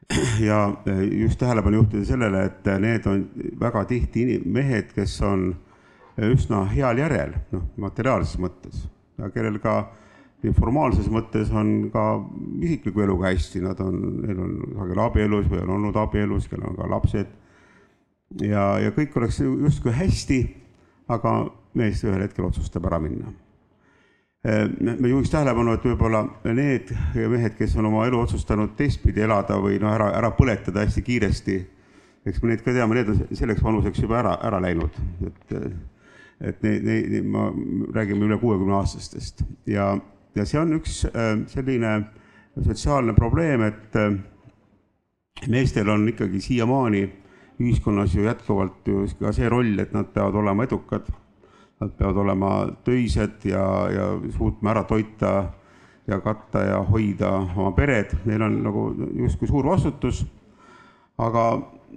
ja 0.49 0.61
eh, 0.89 1.03
just 1.25 1.39
tähelepanu 1.41 1.83
juhtida 1.83 2.07
sellele, 2.09 2.47
et 2.49 2.73
need 2.81 3.09
on 3.11 3.27
väga 3.61 3.85
tihti 3.91 4.41
mehed, 4.45 4.95
kes 4.97 5.19
on 5.27 5.51
üsna 6.17 6.65
heal 6.71 6.99
järjel, 6.99 7.35
noh, 7.53 7.65
materiaalses 7.77 8.39
mõttes 8.41 8.85
kellel 9.35 9.61
ka 9.63 9.77
formaalses 10.59 11.07
mõttes 11.09 11.49
on 11.57 11.89
ka 11.93 12.03
isikliku 12.61 13.05
eluga 13.05 13.31
hästi, 13.31 13.63
nad 13.65 13.79
on, 13.81 14.01
neil 14.25 14.41
on 14.45 14.59
sageli 14.75 15.05
abielus 15.05 15.47
või 15.49 15.63
on 15.63 15.73
olnud 15.79 15.97
abielus, 15.97 16.49
kellel 16.51 16.73
on 16.73 16.77
ka 16.77 16.89
lapsed. 16.91 17.31
ja, 18.43 18.67
ja 18.83 18.91
kõik 18.93 19.17
oleks 19.17 19.41
justkui 19.41 19.93
hästi, 19.93 20.43
aga 21.09 21.47
mees 21.75 22.05
ühel 22.05 22.21
hetkel 22.21 22.45
otsustab 22.45 22.85
ära 22.87 22.99
minna. 23.01 23.33
me 24.45 25.09
juhiks 25.09 25.31
tähelepanu, 25.33 25.73
et 25.73 25.85
võib-olla 25.85 26.27
need 26.45 26.93
mehed, 27.15 27.57
kes 27.57 27.77
on 27.77 27.87
oma 27.89 28.05
elu 28.07 28.21
otsustanud 28.21 28.77
teistpidi 28.77 29.25
elada 29.25 29.57
või 29.57 29.79
noh, 29.81 29.95
ära, 29.95 30.11
ära 30.19 30.31
põletada 30.37 30.85
hästi 30.85 31.03
kiiresti, 31.03 31.57
eks 32.27 32.43
me 32.43 32.53
neid 32.53 32.61
ka 32.61 32.73
teame, 32.73 32.99
need 32.99 33.09
on 33.09 33.25
selleks 33.33 33.65
vanuseks 33.65 34.05
juba 34.05 34.21
ära, 34.21 34.37
ära 34.45 34.61
läinud, 34.61 35.01
et 35.25 35.57
et 36.41 36.63
neid, 36.63 36.85
neid, 36.85 37.17
ma, 37.31 37.49
räägime 37.95 38.27
üle 38.27 38.39
kuuekümne 38.41 38.75
aastastest 38.81 39.45
ja, 39.71 39.93
ja 40.35 40.47
see 40.47 40.61
on 40.61 40.77
üks 40.79 41.05
äh, 41.11 41.35
selline 41.51 41.97
sotsiaalne 42.55 43.15
probleem, 43.15 43.63
et 43.67 43.99
äh, 43.99 44.17
meestel 45.51 45.89
on 45.91 46.09
ikkagi 46.09 46.41
siiamaani 46.41 47.05
ühiskonnas 47.61 48.15
ju 48.15 48.25
jätkuvalt 48.25 48.89
ju 48.89 49.07
ka 49.19 49.33
see 49.33 49.49
roll, 49.49 49.79
et 49.79 49.93
nad 49.95 50.11
peavad 50.15 50.35
olema 50.35 50.65
edukad. 50.65 51.07
Nad 51.81 51.93
peavad 51.99 52.17
olema 52.23 52.51
töised 52.87 53.45
ja, 53.45 53.65
ja 53.91 54.07
suutma 54.37 54.71
ära 54.71 54.85
toita 54.87 55.33
ja 56.07 56.21
katta 56.21 56.63
ja 56.63 56.81
hoida 56.87 57.31
oma 57.57 57.73
pered, 57.77 58.13
neil 58.25 58.43
on 58.43 58.61
nagu 58.63 58.85
justkui 59.19 59.49
suur 59.49 59.67
vastutus. 59.67 60.25
aga 61.19 61.43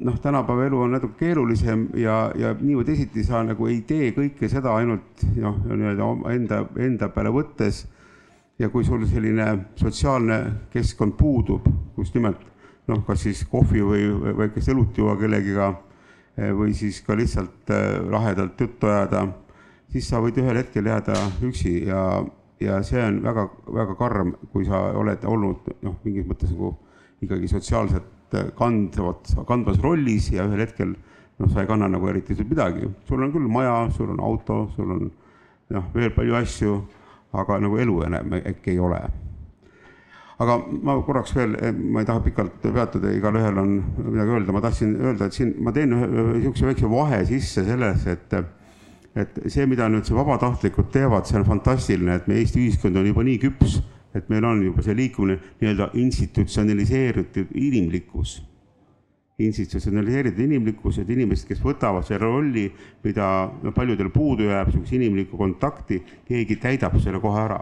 noh, 0.01 0.19
tänapäeva 0.19 0.65
elu 0.65 0.81
on 0.81 0.91
natuke 0.91 1.17
keerulisem 1.19 1.87
ja, 1.97 2.31
ja 2.35 2.53
nii 2.59 2.75
või 2.79 2.85
teisiti 2.87 3.23
sa 3.25 3.41
nagu 3.45 3.67
ei 3.69 3.81
tee 3.87 4.11
kõike 4.15 4.49
seda 4.51 4.75
ainult 4.77 5.23
noh, 5.35 5.57
nii-öelda 5.67 6.09
enda, 6.33 6.61
enda 6.83 7.09
peale 7.13 7.31
võttes. 7.33 7.85
ja 8.59 8.69
kui 8.73 8.83
sul 8.83 9.05
selline 9.05 9.45
sotsiaalne 9.77 10.37
keskkond 10.73 11.13
puudub, 11.17 11.67
just 11.97 12.15
nimelt 12.15 12.41
noh, 12.87 13.03
kas 13.05 13.21
siis 13.27 13.43
kohvi 13.45 13.83
või 13.85 14.07
väikest 14.37 14.71
õlut 14.73 14.97
juua 14.97 15.13
kellegiga 15.19 15.67
eh, 16.37 16.51
või 16.55 16.73
siis 16.73 17.01
ka 17.05 17.15
lihtsalt 17.15 17.69
eh, 17.69 17.99
lahedalt 18.09 18.61
juttu 18.61 18.89
ajada, 18.89 19.27
siis 19.91 20.09
sa 20.09 20.21
võid 20.23 20.39
ühel 20.41 20.57
hetkel 20.57 20.89
jääda 20.89 21.19
üksi 21.45 21.83
ja, 21.85 22.01
ja 22.59 22.81
see 22.83 23.03
on 23.03 23.21
väga-väga 23.23 23.95
karm, 23.99 24.33
kui 24.51 24.65
sa 24.65 24.87
oled 24.97 25.25
olnud 25.25 25.73
noh, 25.81 25.99
mingis 26.03 26.25
mõttes 26.25 26.53
nagu 26.53 26.73
ikkagi 27.21 27.47
sotsiaalselt 27.51 28.16
kandvad, 28.57 29.29
kandvas 29.47 29.79
rollis 29.83 30.31
ja 30.31 30.47
ühel 30.47 30.65
hetkel 30.65 30.95
noh, 31.37 31.49
sa 31.51 31.61
ei 31.61 31.69
kanna 31.69 31.87
nagu 31.87 32.07
eriti 32.09 32.35
midagi. 32.43 32.89
sul 33.07 33.23
on 33.23 33.31
küll 33.31 33.47
maja, 33.47 33.89
sul 33.91 34.09
on 34.09 34.19
auto, 34.19 34.69
sul 34.75 34.91
on 34.91 35.07
noh, 35.69 35.87
veel 35.93 36.11
palju 36.11 36.35
asju, 36.35 36.75
aga 37.33 37.59
nagu 37.59 37.77
elu 37.77 38.01
enam 38.07 38.37
äkki 38.41 38.71
ei 38.75 38.79
ole. 38.79 39.01
aga 40.39 40.57
ma 40.83 40.93
korraks 41.01 41.33
veel, 41.33 41.55
ma 41.91 42.03
ei 42.03 42.05
taha 42.05 42.21
pikalt 42.21 42.61
peatuda, 42.61 43.09
igalühel 43.15 43.57
on 43.57 43.71
midagi 44.05 44.35
öelda, 44.35 44.53
ma 44.53 44.61
tahtsin 44.61 44.93
öelda, 45.01 45.25
et 45.25 45.33
siin 45.33 45.55
ma 45.65 45.73
teen 45.73 45.95
ühe 45.97 46.07
niisuguse 46.35 46.67
väikse 46.67 46.89
vahe 46.91 47.23
sisse 47.25 47.65
sellesse, 47.65 48.17
et 48.17 48.53
et 49.17 49.39
see, 49.49 49.65
mida 49.65 49.87
nüüd 49.89 50.05
see 50.05 50.13
vabatahtlikud 50.13 50.91
teevad, 50.93 51.25
see 51.25 51.39
on 51.39 51.45
fantastiline, 51.47 52.19
et 52.19 52.27
meie 52.29 52.43
Eesti 52.43 52.61
ühiskond 52.61 52.99
on 52.99 53.07
juba 53.09 53.23
nii 53.25 53.39
küps 53.41 53.79
et 54.17 54.29
meil 54.29 54.45
on 54.45 54.61
juba 54.65 54.83
see 54.85 54.95
liikumine 54.97 55.37
nii-öelda 55.61 55.91
institutsionaliseeritud 55.93 57.55
inimlikkus. 57.55 58.41
institutsionaliseeritud 59.37 60.39
inimlikkus, 60.41 60.97
et 60.97 61.09
inimesed, 61.13 61.45
kes 61.45 61.59
võtavad 61.61 62.05
selle 62.07 62.25
rolli, 62.25 62.63
mida 63.03 63.27
no 63.63 63.71
paljudel 63.71 64.09
puudu 64.09 64.47
jääb, 64.47 64.71
niisugust 64.71 64.95
inimlikku 64.97 65.37
kontakti, 65.37 65.99
keegi 66.25 66.57
täidab 66.57 66.97
selle 67.03 67.21
kohe 67.21 67.43
ära. 67.43 67.59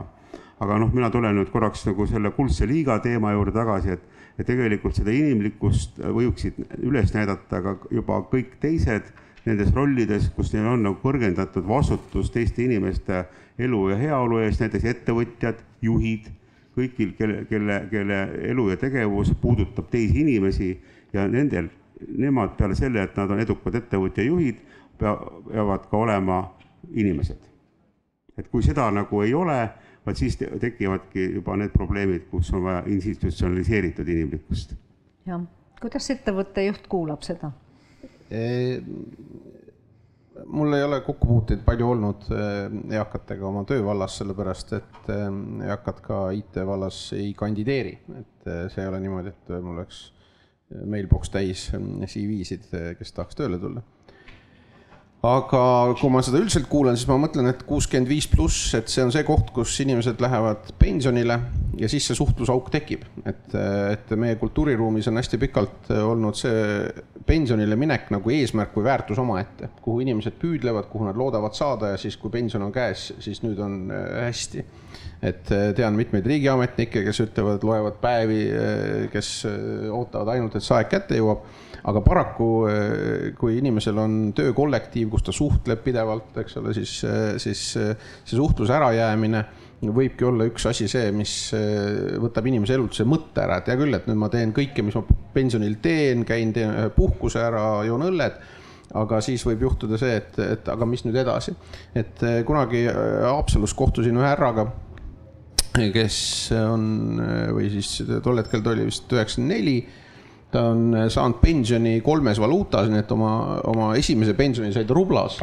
aga 0.60 0.78
noh, 0.80 0.94
mina 0.96 1.10
tulen 1.12 1.36
nüüd 1.36 1.52
korraks 1.52 1.84
nagu 1.84 2.06
selle 2.08 2.32
kuldse 2.32 2.63
liiga 2.68 2.96
teema 3.04 3.34
juurde 3.36 3.52
tagasi, 3.52 3.98
et, 3.98 4.04
et 4.39 4.48
tegelikult 4.48 4.96
seda 4.96 5.12
inimlikkust 5.12 6.00
võiksid 6.00 6.62
üles 6.80 7.12
näidata 7.13 7.62
ka 7.62 7.76
juba 7.91 8.22
kõik 8.32 8.56
teised 8.63 9.12
nendes 9.46 9.74
rollides, 9.76 10.30
kus 10.36 10.54
neil 10.54 10.72
on 10.72 10.88
nagu 10.88 10.98
kõrgendatud 11.04 11.68
vastutus 11.68 12.32
teiste 12.34 12.63
inimeste 12.65 13.26
elu 13.62 13.82
ja 13.91 14.00
heaolu 14.00 14.41
eest, 14.46 14.63
näiteks 14.63 14.88
ettevõtjad, 14.96 15.62
juhid 15.86 16.32
kõigil, 16.76 17.16
kelle, 17.18 17.46
kelle, 17.50 17.80
kelle 17.92 18.20
elu 18.52 18.70
ja 18.70 18.78
tegevus 18.78 19.32
puudutab 19.42 19.88
teisi 19.92 20.22
inimesi 20.22 20.70
ja 21.14 21.28
nendel, 21.32 21.70
nemad 22.18 22.56
peale 22.58 22.76
selle, 22.76 23.04
et 23.04 23.18
nad 23.18 23.32
on 23.32 23.40
edukad 23.40 23.76
ettevõtja 23.80 24.26
juhid, 24.28 24.62
peavad 25.00 25.90
ka 25.90 25.98
olema 25.98 26.40
inimesed. 26.94 27.52
et 28.38 28.48
kui 28.52 28.64
seda 28.64 28.90
nagu 28.92 29.22
ei 29.24 29.34
ole, 29.34 29.58
vaat 30.06 30.20
siis 30.20 30.36
tekivadki 30.38 31.30
juba 31.38 31.56
need 31.58 31.72
probleemid, 31.72 32.26
kus 32.32 32.52
on 32.54 32.66
vaja 32.68 32.84
institutsionaliseeritud 32.92 34.08
inimlikkust. 34.08 34.76
jah, 35.26 35.42
kuidas 35.82 36.10
ettevõtte 36.12 36.66
juht 36.68 36.88
kuulab 36.92 37.24
seda? 37.24 37.52
Mul 40.45 40.74
ei 40.74 40.84
ole 40.84 41.00
kokkupuuteid 41.06 41.63
palju 41.65 41.88
olnud 41.93 42.28
eh, 42.36 42.76
eakatega 42.98 43.48
oma 43.48 43.63
töövallas, 43.67 44.17
sellepärast 44.19 44.74
et 44.78 45.10
eh, 45.13 45.26
eakad 45.69 46.02
ka 46.06 46.19
IT 46.36 46.60
vallas 46.67 47.00
ei 47.17 47.32
kandideeri, 47.38 47.95
et 48.19 48.50
eh, 48.52 48.65
see 48.74 48.84
ei 48.84 48.91
ole 48.91 49.02
niimoodi, 49.04 49.34
et 49.34 49.56
mul 49.56 49.80
oleks 49.80 50.06
mailbox 50.89 51.30
täis 51.30 51.67
CV-sid, 51.71 52.71
kes 52.98 53.13
tahaks 53.13 53.38
tööle 53.38 53.60
tulla. 53.62 53.84
Aga 55.26 55.62
kui 56.00 56.12
ma 56.14 56.22
seda 56.26 56.40
üldiselt 56.42 56.68
kuulan, 56.70 56.98
siis 56.98 57.10
ma 57.10 57.18
mõtlen, 57.22 57.50
et 57.50 57.64
kuuskümmend 57.68 58.10
viis 58.10 58.28
pluss, 58.30 58.74
et 58.78 58.92
see 58.92 59.04
on 59.06 59.14
see 59.14 59.26
koht, 59.28 59.52
kus 59.56 59.74
inimesed 59.84 60.22
lähevad 60.22 60.72
pensionile 60.82 61.40
ja 61.80 61.90
siis 61.92 62.08
see 62.08 62.18
suhtlusauk 62.18 62.70
tekib. 62.74 63.06
et, 63.26 63.56
et 63.92 64.16
meie 64.20 64.38
kultuuriruumis 64.42 65.08
on 65.12 65.20
hästi 65.22 65.40
pikalt 65.42 65.92
olnud 65.96 66.38
see 66.38 66.64
pensionile 67.26 67.78
minek 67.80 68.10
nagu 68.14 68.32
eesmärk 68.34 68.76
või 68.78 68.86
väärtus 68.86 69.20
omaette, 69.22 69.70
kuhu 69.82 70.04
inimesed 70.06 70.38
püüdlevad, 70.42 70.90
kuhu 70.92 71.08
nad 71.08 71.18
loodavad 71.18 71.58
saada 71.58 71.94
ja 71.94 72.00
siis, 72.02 72.18
kui 72.22 72.34
pension 72.34 72.64
on 72.66 72.74
käes, 72.76 73.08
siis 73.24 73.42
nüüd 73.46 73.60
on 73.66 73.80
äh, 73.92 74.06
hästi. 74.28 74.66
et 75.26 75.52
äh, 75.52 75.72
tean 75.76 75.96
mitmeid 75.98 76.26
riigiametnikke, 76.26 77.04
kes 77.08 77.24
ütlevad, 77.26 77.64
loevad 77.66 77.98
päevi, 78.02 78.42
äh, 78.52 79.12
kes 79.14 79.32
ootavad 79.92 80.36
ainult, 80.36 80.56
et 80.56 80.66
see 80.66 80.78
aeg 80.78 80.92
kätte 80.92 81.18
jõuab 81.18 81.48
aga 81.86 82.02
paraku, 82.02 82.48
eh, 82.69 83.28
kui 83.38 83.60
inimesel 83.60 84.00
on 84.02 84.17
töökollektiiv, 84.38 85.12
kus 85.13 85.26
ta 85.28 85.36
suhtleb 85.36 85.84
pidevalt, 85.86 86.34
eks 86.41 86.58
ole, 86.62 86.74
siis, 86.74 86.95
eh, 87.06 87.36
siis 87.41 87.62
eh, 87.82 87.93
see 88.24 88.39
suhtluse 88.39 88.74
ärajäämine 88.74 89.43
võibki 89.86 90.26
olla 90.26 90.48
üks 90.50 90.63
asi 90.65 90.88
see, 90.89 91.12
mis 91.13 91.52
võtab 92.24 92.48
inimese 92.50 92.74
elult 92.74 92.95
see 92.98 93.06
mõtte 93.06 93.43
ära, 93.43 93.60
et 93.60 93.67
hea 93.69 93.76
küll, 93.78 93.93
et 93.93 94.08
nüüd 94.10 94.17
ma 94.17 94.30
teen 94.34 94.54
kõike, 94.56 94.82
mis 94.82 94.95
ma 94.98 95.04
pensionil 95.36 95.76
teen, 95.84 96.24
käin, 96.26 96.54
teen 96.56 96.71
ühe 96.71 96.88
puhkuse 96.95 97.43
ära, 97.43 97.84
joon 97.86 98.08
õlled 98.08 98.39
aga 98.95 99.19
siis 99.21 99.43
võib 99.45 99.65
juhtuda 99.67 100.00
see, 100.02 100.15
et, 100.24 100.39
et 100.41 100.71
aga 100.71 100.88
mis 100.89 101.04
nüüd 101.06 101.19
edasi. 101.21 101.54
et 101.93 102.24
kunagi 102.48 102.86
Haapsalus 102.88 103.76
kohtusin 103.78 104.17
ühe 104.17 104.26
härraga, 104.26 104.65
kes 105.93 106.17
on 106.56 107.19
või 107.60 107.69
siis 107.76 107.91
tol 108.26 108.41
hetkel 108.41 108.65
ta 108.65 108.74
oli 108.74 108.88
vist 108.88 109.12
üheksakümmend 109.12 109.54
neli 109.54 109.78
ta 110.56 110.70
on 110.72 110.96
saanud 111.12 111.41
pensioni 111.44 112.00
kolmes 112.06 112.39
valuutas, 112.39 112.88
nii 112.91 113.04
et 113.04 113.12
oma, 113.12 113.32
oma 113.68 113.91
esimese 114.00 114.36
pensioni 114.38 114.72
sai 114.74 114.88
ta 114.88 114.96
rublas. 114.96 115.41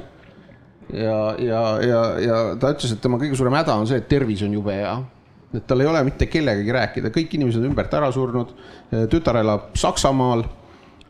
ja, 0.92 1.18
ja, 1.38 1.60
ja, 1.84 2.00
ja 2.20 2.38
ta 2.60 2.72
ütles, 2.72 2.94
et 2.94 3.02
tema 3.04 3.20
kõige 3.20 3.36
suurem 3.38 3.58
häda 3.60 3.76
on 3.80 3.88
see, 3.88 4.00
et 4.00 4.08
tervis 4.08 4.44
on 4.46 4.56
jube 4.56 4.74
hea. 4.76 4.96
et 5.52 5.66
tal 5.68 5.84
ei 5.84 5.90
ole 5.90 6.00
mitte 6.08 6.30
kellegagi 6.32 6.72
rääkida, 6.72 7.12
kõik 7.12 7.36
inimesed 7.36 7.60
on 7.60 7.70
ümbert 7.74 7.92
ära 7.94 8.08
surnud, 8.12 8.56
tütar 9.12 9.42
elab 9.42 9.72
Saksamaal. 9.76 10.46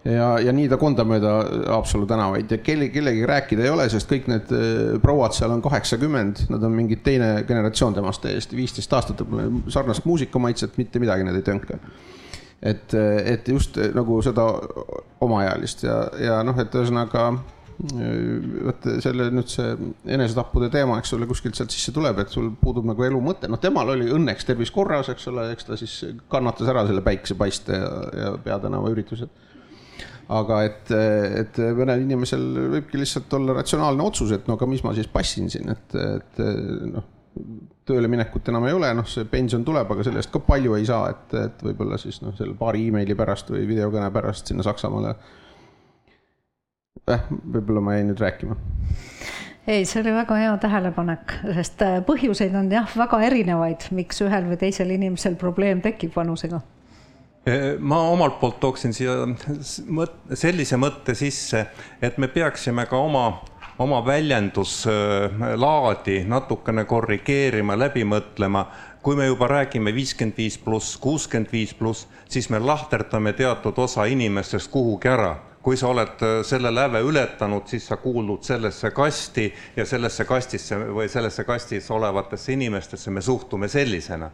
Ja, 0.03 0.33
ja 0.43 0.51
nii 0.51 0.65
ta 0.67 0.75
kondab 0.83 1.07
mööda 1.07 1.31
Haapsalu 1.71 2.09
tänavaid. 2.11 2.51
Ja 2.51 2.57
kelle, 2.59 2.89
kellegi 2.91 3.21
rääkida 3.23 3.63
ei 3.63 3.71
ole, 3.71 3.85
sest 3.87 4.11
kõik 4.11 4.25
need 4.27 4.49
eh, 4.51 4.97
prouad 4.99 5.31
seal 5.37 5.55
on 5.55 5.63
kaheksakümmend, 5.63 6.41
nad 6.51 6.67
on 6.67 6.75
mingi 6.75 6.99
teine 7.07 7.45
generatsioon 7.47 7.95
temast 7.95 8.25
täiesti, 8.25 8.59
viisteist 8.59 8.97
aastat 8.99 9.23
sarnast 9.71 10.03
muusikamaitset, 10.11 10.75
mitte 10.83 10.99
midagi 10.99 11.29
nad 11.29 11.39
ei 11.39 11.47
tönka 11.47 11.79
et, 12.63 12.95
et 12.95 13.49
just 13.49 13.79
nagu 13.97 14.21
seda 14.23 14.47
omaealist 15.23 15.83
ja, 15.87 15.99
ja 16.21 16.39
noh, 16.47 16.59
et 16.63 16.75
ühesõnaga 16.79 17.33
vot 17.83 18.85
selle 19.03 19.27
nüüd 19.35 19.49
see 19.51 19.73
enesetappude 20.15 20.69
teema, 20.71 20.99
eks 21.01 21.15
ole, 21.17 21.27
kuskilt 21.27 21.59
sealt 21.59 21.73
sisse 21.75 21.95
tuleb, 21.95 22.21
et 22.23 22.31
sul 22.31 22.53
puudub 22.61 22.87
nagu 22.87 23.03
elu 23.07 23.19
mõte, 23.25 23.51
noh, 23.51 23.59
temal 23.63 23.91
oli 23.95 24.07
õnneks 24.13 24.47
tervis 24.47 24.71
korras, 24.75 25.11
eks 25.11 25.27
ole, 25.33 25.49
eks 25.55 25.67
ta 25.67 25.79
siis 25.81 25.97
kannatas 26.31 26.71
ära 26.71 26.85
selle 26.87 27.03
päikesepaiste 27.07 27.81
ja, 27.81 27.91
ja 28.21 28.31
Peatänava 28.45 28.93
üritused. 28.93 29.33
aga 30.33 30.63
et, 30.69 30.93
et 31.43 31.59
mõnel 31.77 32.05
inimesel 32.05 32.45
võibki 32.77 33.01
lihtsalt 33.01 33.35
olla 33.41 33.59
ratsionaalne 33.59 34.07
otsus, 34.07 34.31
et 34.37 34.47
no 34.47 34.55
aga 34.61 34.69
mis 34.71 34.85
ma 34.87 34.95
siis 34.95 35.11
passin 35.11 35.51
siin, 35.51 35.75
et, 35.75 35.99
et 35.99 36.43
noh 36.93 37.11
tööle 37.89 38.09
minekut 38.11 38.49
enam 38.53 38.67
ei 38.69 38.75
ole, 38.77 38.93
noh, 38.95 39.07
see 39.09 39.27
pension 39.31 39.65
tuleb, 39.67 39.91
aga 39.91 40.07
selle 40.07 40.23
eest 40.23 40.33
ka 40.35 40.43
palju 40.47 40.77
ei 40.79 40.87
saa, 40.89 41.11
et, 41.13 41.37
et 41.39 41.63
võib-olla 41.67 41.99
siis 42.01 42.21
noh, 42.23 42.35
selle 42.39 42.55
paari 42.59 42.87
emaili 42.91 43.17
pärast 43.19 43.51
või 43.51 43.65
videokõne 43.69 44.11
pärast 44.15 44.51
sinna 44.51 44.67
Saksamaale 44.67 45.15
eh,. 47.11 47.25
võib-olla 47.31 47.83
ma 47.83 47.97
jäin 47.97 48.13
nüüd 48.13 48.23
rääkima. 48.23 48.59
ei, 49.67 49.85
see 49.85 50.03
oli 50.03 50.15
väga 50.15 50.39
hea 50.45 50.53
tähelepanek, 50.63 51.35
sest 51.59 51.83
äh, 51.87 51.99
põhjuseid 52.07 52.55
on 52.59 52.71
jah, 52.73 52.87
väga 52.99 53.23
erinevaid, 53.31 53.91
miks 53.99 54.23
ühel 54.23 54.47
või 54.53 54.61
teisel 54.63 54.95
inimesel 54.95 55.39
probleem 55.41 55.83
tekib 55.83 56.15
vanusega 56.15 56.63
eh, 57.47 57.73
ma 57.79 58.05
omalt 58.15 58.39
poolt 58.39 58.61
tooksin 58.63 58.95
siia 58.95 59.25
sellise 60.39 60.79
mõtte 60.79 61.19
sisse, 61.19 61.67
et 61.99 62.23
me 62.23 62.31
peaksime 62.31 62.87
ka 62.87 63.03
oma 63.03 63.27
oma 63.83 64.07
väljenduslaadi 64.07 66.25
natukene 66.29 66.85
korrigeerima, 66.85 67.79
läbi 67.79 68.05
mõtlema. 68.05 68.67
kui 69.03 69.17
me 69.19 69.27
juba 69.27 69.49
räägime 69.51 69.91
viiskümmend 69.95 70.37
viis 70.39 70.59
pluss, 70.59 70.97
kuuskümmend 70.97 71.53
viis 71.53 71.75
pluss, 71.75 72.07
siis 72.29 72.51
me 72.51 72.59
lahterdame 72.59 73.33
teatud 73.33 73.79
osa 73.79 74.05
inimestest 74.07 74.71
kuhugi 74.71 75.09
ära 75.09 75.37
kui 75.63 75.77
sa 75.79 75.93
oled 75.93 76.23
selle 76.45 76.73
läve 76.75 76.99
ületanud, 77.07 77.69
siis 77.71 77.85
sa 77.87 77.97
kuulud 78.03 78.43
sellesse 78.43 78.91
kasti 78.91 79.45
ja 79.77 79.85
sellesse 79.87 80.25
kastisse 80.27 80.79
või 80.91 81.07
sellesse 81.09 81.45
kastis 81.47 81.91
olevatesse 81.91 82.53
inimestesse 82.53 83.11
me 83.11 83.23
suhtume 83.23 83.69
sellisena. 83.69 84.31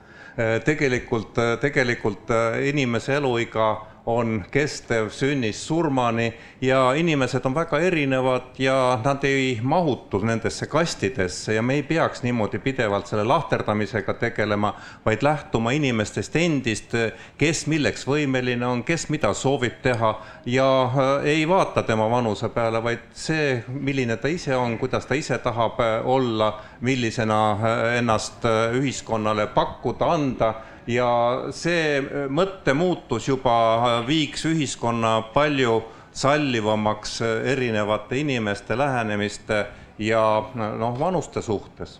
tegelikult, 0.64 1.36
tegelikult 1.60 2.30
inimese 2.64 3.14
eluiga 3.14 3.86
on 4.08 4.44
kestev 4.50 5.10
sünnist 5.12 5.66
surmani 5.68 6.32
ja 6.60 6.94
inimesed 6.96 7.44
on 7.44 7.54
väga 7.54 7.78
erinevad 7.84 8.56
ja 8.58 9.00
nad 9.04 9.24
ei 9.24 9.58
mahutu 9.62 10.18
nendesse 10.24 10.66
kastidesse 10.66 11.54
ja 11.54 11.62
me 11.62 11.74
ei 11.74 11.82
peaks 11.82 12.22
niimoodi 12.22 12.58
pidevalt 12.58 13.06
selle 13.06 13.24
lahterdamisega 13.28 14.14
tegelema, 14.14 14.72
vaid 15.06 15.22
lähtuma 15.22 15.74
inimestest 15.76 16.36
endist, 16.36 16.96
kes 17.38 17.66
milleks 17.66 18.06
võimeline 18.08 18.64
on, 18.66 18.80
kes 18.84 19.08
mida 19.12 19.34
soovib 19.36 19.76
teha 19.84 20.14
ja 20.46 20.68
äh, 20.84 21.28
ei 21.36 21.44
vaata 21.48 21.82
tema 21.82 22.08
vanuse 22.10 22.48
peale, 22.48 22.80
vaid 22.82 23.04
see, 23.12 23.60
milline 23.68 24.16
ta 24.16 24.32
ise 24.32 24.56
on, 24.56 24.78
kuidas 24.80 25.06
ta 25.06 25.20
ise 25.20 25.36
tahab 25.44 25.84
äh, 25.84 26.00
olla, 26.08 26.54
millisena 26.80 27.42
äh, 27.52 27.76
ennast 28.00 28.48
ühiskonnale 28.72 29.50
pakkuda, 29.52 30.12
anda 30.16 30.54
ja 30.88 31.10
see 31.54 31.98
äh, 32.00 32.26
mõttemuutus 32.32 33.28
juba 33.28 33.54
äh, 33.76 33.94
viiks 34.08 34.46
ühiskonna 34.48 35.20
palju 35.34 35.82
sallivamaks 36.16 37.20
äh, 37.22 37.34
erinevate 37.52 38.22
inimeste 38.22 38.78
lähenemiste 38.78 39.66
ja 39.98 40.22
noh, 40.54 40.98
vanuste 40.98 41.42
suhtes. 41.42 41.98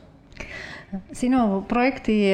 Sinu 1.13 1.67
projekti 1.69 2.31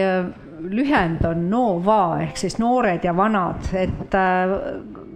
lühend 0.70 1.24
on 1.26 1.48
NOVA 1.50 2.02
ehk 2.22 2.36
siis 2.38 2.60
noored 2.62 3.02
ja 3.02 3.10
vanad, 3.16 3.66
et 3.74 4.14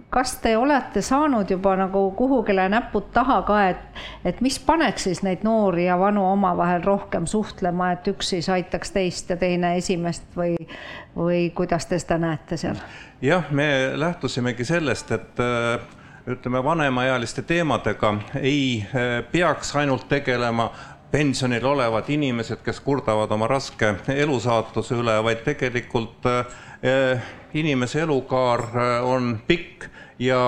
kas 0.09 0.37
te 0.41 0.57
olete 0.57 1.01
saanud 1.01 1.49
juba 1.49 1.75
nagu 1.75 2.11
kuhugile 2.17 2.69
näpud 2.69 3.11
taha 3.13 3.41
ka, 3.45 3.59
et, 3.69 4.01
et 4.25 4.41
mis 4.41 4.59
paneks 4.59 5.05
siis 5.05 5.21
neid 5.25 5.43
noori 5.45 5.85
ja 5.85 5.99
vanu 5.99 6.25
omavahel 6.31 6.83
rohkem 6.83 7.27
suhtlema, 7.29 7.91
et 7.93 8.07
üks 8.09 8.33
siis 8.33 8.49
aitaks 8.49 8.91
teist 8.95 9.29
ja 9.29 9.37
teine 9.37 9.75
esimest 9.77 10.25
või, 10.37 10.55
või 11.17 11.49
kuidas 11.55 11.85
te 11.85 11.99
seda 12.01 12.17
näete 12.17 12.57
seal? 12.57 12.79
jah, 13.21 13.51
me 13.51 13.69
lähtusimegi 13.95 14.65
sellest, 14.65 15.11
et 15.11 15.43
äh, 15.43 15.81
ütleme, 16.27 16.63
vanemaealiste 16.63 17.41
teemadega 17.41 18.15
ei 18.41 18.81
äh, 18.81 19.19
peaks 19.31 19.75
ainult 19.75 20.07
tegelema 20.09 20.71
pensionil 21.11 21.65
olevad 21.65 22.09
inimesed, 22.09 22.61
kes 22.65 22.81
kurdavad 22.85 23.31
oma 23.31 23.47
raske 23.49 23.95
elusaatuse 24.13 24.97
üle, 24.97 25.15
vaid 25.23 25.45
tegelikult 25.45 26.25
äh, 26.25 27.29
inimese 27.53 28.01
elukaar 28.01 28.65
on 29.03 29.33
pikk 29.47 29.89
ja 30.19 30.41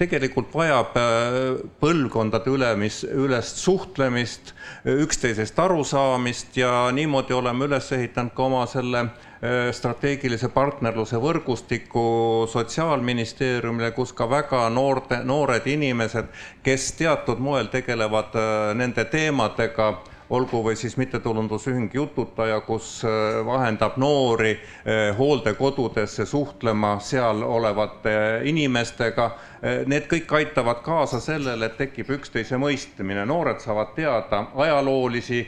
tegelikult 0.00 0.54
vajab 0.56 0.96
äh, 0.96 1.34
põlvkondade 1.82 2.52
ülemis, 2.52 3.02
ülest 3.04 3.60
suhtlemist, 3.60 4.54
üksteisest 4.88 5.58
arusaamist 5.60 6.56
ja 6.56 6.88
niimoodi 6.94 7.36
oleme 7.36 7.68
üles 7.68 7.90
ehitanud 7.92 8.32
ka 8.36 8.46
oma 8.46 8.62
selle 8.70 9.02
äh, 9.04 9.68
strateegilise 9.76 10.48
partnerluse 10.54 11.20
võrgustiku 11.20 12.04
Sotsiaalministeeriumile, 12.48 13.92
kus 13.96 14.14
ka 14.16 14.28
väga 14.30 14.64
noorte, 14.72 15.20
noored 15.24 15.68
inimesed, 15.68 16.32
kes 16.64 16.92
teatud 17.00 17.42
moel 17.42 17.68
tegelevad 17.72 18.40
äh, 18.40 18.72
nende 18.80 19.04
teemadega 19.12 19.92
olgu 20.30 20.62
või 20.64 20.76
siis 20.78 20.96
mittetulundusühing 20.96 21.94
Jututaja, 21.94 22.60
kus 22.60 23.02
äh, 23.04 23.40
vahendab 23.46 23.96
noori 23.98 24.52
äh, 24.54 25.18
hooldekodudesse 25.18 26.26
suhtlema 26.26 26.98
seal 27.02 27.42
olevate 27.42 28.14
inimestega. 28.46 29.26
Äh, 29.26 29.80
need 29.90 30.06
kõik 30.10 30.32
aitavad 30.38 30.84
kaasa 30.86 31.20
sellele, 31.20 31.66
et 31.66 31.78
tekib 31.80 32.12
üksteise 32.18 32.58
mõistmine, 32.62 33.26
noored 33.26 33.62
saavad 33.62 33.96
teada 33.98 34.46
ajaloolisi 34.54 35.46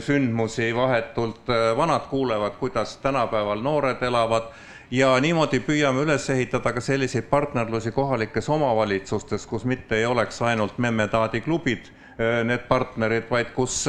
sündmusi 0.00 0.68
vahetult, 0.72 1.48
vanad 1.76 2.04
kuulevad, 2.08 2.54
kuidas 2.60 2.92
tänapäeval 3.02 3.58
noored 3.60 4.02
elavad. 4.06 4.46
Ja 4.94 5.10
niimoodi 5.20 5.58
püüame 5.60 6.04
üles 6.06 6.28
ehitada 6.30 6.70
ka 6.72 6.80
selliseid 6.80 7.26
partnerlusi 7.28 7.90
kohalikes 7.92 8.48
omavalitsustes, 8.48 9.46
kus 9.50 9.66
mitte 9.66 9.98
ei 9.98 10.06
oleks 10.06 10.38
ainult 10.46 10.78
memme-taadi 10.78 11.42
klubid 11.42 11.90
need 12.18 12.62
partnerid, 12.68 13.26
vaid 13.30 13.50
kus 13.52 13.82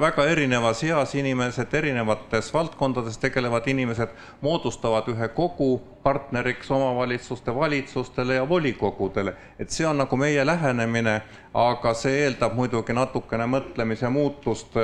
väga 0.00 0.26
erinevas 0.28 0.82
eas 0.84 1.14
inimesed, 1.16 1.72
erinevates 1.72 2.50
valdkondades 2.52 3.16
tegelevad 3.22 3.68
inimesed 3.72 4.12
moodustavad 4.44 5.08
ühe 5.08 5.28
kogu 5.32 5.70
partneriks 6.04 6.70
omavalitsuste 6.70 7.54
valitsustele 7.54 8.34
ja 8.34 8.48
volikogudele. 8.48 9.34
et 9.58 9.70
see 9.70 9.86
on 9.86 9.96
nagu 9.98 10.16
meie 10.16 10.44
lähenemine, 10.46 11.22
aga 11.54 11.94
see 11.94 12.24
eeldab 12.24 12.52
muidugi 12.54 12.92
natukene 12.92 13.46
mõtlemise 13.48 14.10
muutust 14.12 14.76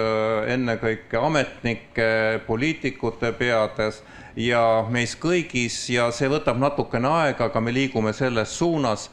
ennekõike 0.48 1.20
ametnike, 1.20 2.08
poliitikute 2.46 3.32
peades 3.32 4.02
ja 4.36 4.86
meis 4.90 5.16
kõigis 5.16 5.88
ja 5.90 6.10
see 6.12 6.28
võtab 6.30 6.58
natukene 6.58 7.08
aega, 7.08 7.50
aga 7.50 7.60
me 7.60 7.72
liigume 7.72 8.12
selles 8.12 8.58
suunas. 8.58 9.10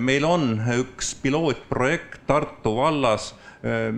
meil 0.00 0.24
on 0.24 0.62
üks 0.78 1.14
pilootprojekt 1.22 2.26
Tartu 2.26 2.76
vallas 2.76 3.34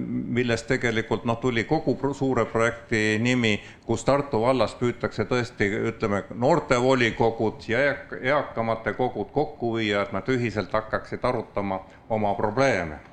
millest 0.05 0.67
tegelikult 0.67 1.25
noh, 1.25 1.37
tuli 1.41 1.65
kogu 1.65 2.15
suure 2.15 2.45
projekti 2.45 3.19
nimi, 3.21 3.61
kus 3.87 4.05
Tartu 4.05 4.41
vallas 4.41 4.75
püütakse 4.75 5.27
tõesti, 5.29 5.69
ütleme, 5.93 6.25
noortevolikogud 6.35 7.69
ja 7.69 7.85
eakamate 8.23 8.97
kogud 8.97 9.31
kokku 9.33 9.77
viia, 9.77 10.03
et 10.03 10.13
nad 10.17 10.29
ühiselt 10.29 10.73
hakkaksid 10.73 11.25
arutama 11.25 11.85
oma 12.09 12.35
probleeme 12.35 13.10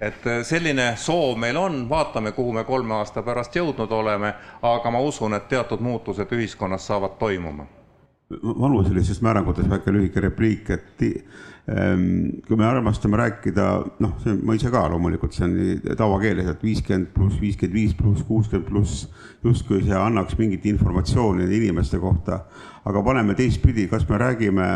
et 0.00 0.28
selline 0.42 0.94
soov 0.96 1.36
meil 1.38 1.56
on, 1.56 1.82
vaatame, 1.88 2.32
kuhu 2.32 2.52
me 2.52 2.64
kolme 2.64 2.94
aasta 2.94 3.22
pärast 3.22 3.56
jõudnud 3.56 3.92
oleme, 3.92 4.32
aga 4.62 4.90
ma 4.90 5.00
usun, 5.04 5.34
et 5.36 5.48
teatud 5.48 5.80
muutused 5.80 6.32
ühiskonnas 6.32 6.86
saavad 6.86 7.18
toimuma. 7.18 7.66
vanuselistes 8.60 9.22
määrangutes 9.22 9.70
väike 9.70 9.92
lühike 9.92 10.20
repliik, 10.20 10.70
et 10.70 11.02
kui 11.66 12.56
me 12.56 12.64
armastame 12.66 13.18
rääkida, 13.20 13.66
noh, 14.02 14.14
see 14.22 14.34
ma 14.42 14.56
ise 14.56 14.70
ka 14.72 14.86
loomulikult, 14.90 15.34
see 15.36 15.44
on 15.46 15.94
tavakeeles, 15.98 16.48
et 16.50 16.64
viiskümmend 16.64 17.12
pluss, 17.14 17.36
viiskümmend 17.40 17.76
viis 17.76 17.92
pluss, 17.94 18.24
kuuskümmend 18.26 18.66
pluss, 18.66 19.04
justkui 19.44 19.82
see 19.84 19.96
annaks 19.96 20.38
mingit 20.40 20.66
informatsiooni 20.72 21.46
inimeste 21.60 22.00
kohta. 22.02 22.44
aga 22.84 23.02
paneme 23.04 23.34
teistpidi, 23.36 23.86
kas 23.88 24.06
me 24.08 24.18
räägime 24.18 24.66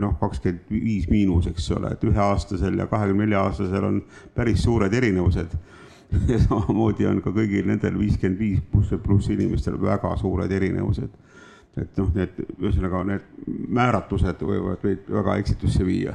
noh, 0.00 0.14
kakskümmend 0.20 0.70
viis 0.70 1.08
miinus, 1.10 1.48
eks 1.50 1.70
ole, 1.74 1.90
et 1.92 2.04
üheaastasel 2.06 2.78
ja 2.78 2.86
kahekümne 2.86 3.26
nelja 3.26 3.42
aastasel 3.48 3.84
on 3.84 4.02
päris 4.34 4.62
suured 4.62 4.94
erinevused 4.94 5.58
ja 6.30 6.38
samamoodi 6.38 7.08
on 7.10 7.20
ka 7.24 7.34
kõigil 7.34 7.66
nendel 7.66 7.98
viiskümmend 7.98 8.38
viis 8.38 8.62
pluss, 8.70 8.94
pluss 9.02 9.34
inimestel 9.34 9.80
väga 9.82 10.14
suured 10.20 10.52
erinevused 10.52 11.10
et 11.80 11.98
noh, 11.98 12.12
need 12.14 12.38
ühesõnaga 12.60 13.02
need 13.08 13.26
määratlused 13.68 14.46
võivad 14.46 14.86
meid 14.86 15.10
väga 15.10 15.40
eksitusse 15.42 15.86
viia 15.86 16.14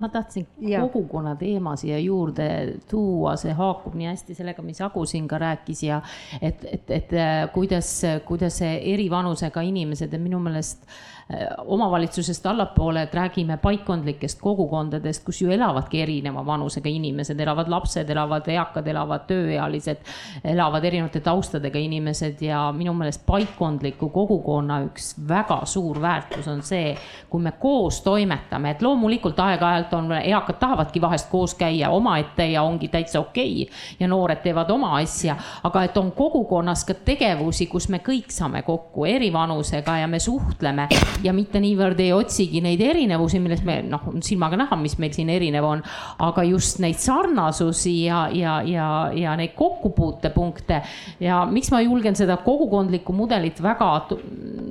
ma 0.00 0.08
tahtsin 0.08 0.46
ja. 0.64 0.80
kogukonna 0.80 1.34
teema 1.36 1.74
siia 1.76 1.98
juurde 2.00 2.78
tuua, 2.88 3.34
see 3.36 3.52
haakub 3.52 3.92
nii 4.00 4.08
hästi 4.08 4.36
sellega, 4.38 4.64
mis 4.64 4.80
Agu 4.80 5.04
siin 5.04 5.26
ka 5.28 5.36
rääkis 5.38 5.82
ja 5.84 6.00
et, 6.40 6.64
et, 6.64 6.88
et 6.88 7.12
äh, 7.12 7.42
kuidas, 7.52 7.90
kuidas 8.24 8.62
see 8.62 8.78
eri 8.94 9.10
vanusega 9.12 9.60
inimesed 9.60 10.16
ja 10.16 10.22
minu 10.22 10.40
meelest 10.40 10.88
Äh, 10.88 11.19
omavalitsusest 11.64 12.46
allapoole, 12.46 13.02
et 13.02 13.14
räägime 13.14 13.56
paikkondlikest 13.56 14.40
kogukondadest, 14.40 15.24
kus 15.24 15.42
ju 15.42 15.50
elavadki 15.50 16.00
erineva 16.02 16.42
vanusega 16.46 16.88
inimesed, 16.88 17.40
elavad 17.40 17.68
lapsed, 17.70 18.10
elavad 18.10 18.48
eakad, 18.50 18.86
elavad 18.86 19.26
tööealised, 19.28 20.02
elavad 20.44 20.84
erinevate 20.84 21.20
taustadega 21.20 21.78
inimesed 21.78 22.42
ja 22.42 22.64
minu 22.76 22.94
meelest 22.98 23.22
paikkondliku 23.26 24.08
kogukonna 24.10 24.80
üks 24.88 25.12
väga 25.28 25.60
suur 25.70 26.00
väärtus 26.02 26.48
on 26.48 26.62
see, 26.66 26.96
kui 27.30 27.42
me 27.42 27.52
koos 27.60 28.00
toimetame, 28.02 28.74
et 28.74 28.82
loomulikult 28.82 29.38
aeg-ajalt 29.38 29.94
on, 29.94 30.12
eakad 30.18 30.58
tahavadki 30.58 31.00
vahest 31.00 31.30
koos 31.30 31.54
käia 31.54 31.90
omaette 31.94 32.48
ja 32.50 32.62
ongi 32.62 32.88
täitsa 32.88 33.20
okei 33.20 33.62
okay. 33.62 33.76
ja 34.00 34.08
noored 34.08 34.42
teevad 34.42 34.70
oma 34.70 34.96
asja, 34.98 35.36
aga 35.62 35.84
et 35.86 35.96
on 35.96 36.10
kogukonnas 36.12 36.84
ka 36.84 36.94
tegevusi, 37.04 37.66
kus 37.70 37.88
me 37.88 38.02
kõik 38.02 38.34
saame 38.34 38.62
kokku 38.66 39.06
eri 39.06 39.32
vanusega 39.32 40.00
ja 40.02 40.10
me 40.10 40.18
suhtleme 40.18 40.88
ja 41.24 41.32
mitte 41.36 41.60
niivõrd 41.62 42.00
ei 42.00 42.12
otsigi 42.14 42.62
neid 42.64 42.80
erinevusi, 42.84 43.40
millest 43.42 43.66
me 43.66 43.80
noh, 43.86 44.06
silmaga 44.24 44.58
näha, 44.60 44.78
mis 44.80 44.96
meil 45.02 45.14
siin 45.16 45.30
erinev 45.32 45.66
on, 45.66 45.82
aga 46.26 46.44
just 46.48 46.80
neid 46.82 47.00
sarnasusi 47.00 47.94
ja, 48.06 48.22
ja, 48.34 48.58
ja, 48.66 48.86
ja 49.16 49.34
neid 49.38 49.54
kokkupuutepunkte. 49.58 50.80
ja 51.20 51.42
miks 51.50 51.70
ma 51.74 51.82
julgen 51.84 52.16
seda 52.18 52.38
kogukondlikku 52.44 53.14
mudelit 53.16 53.60
väga, 53.62 53.90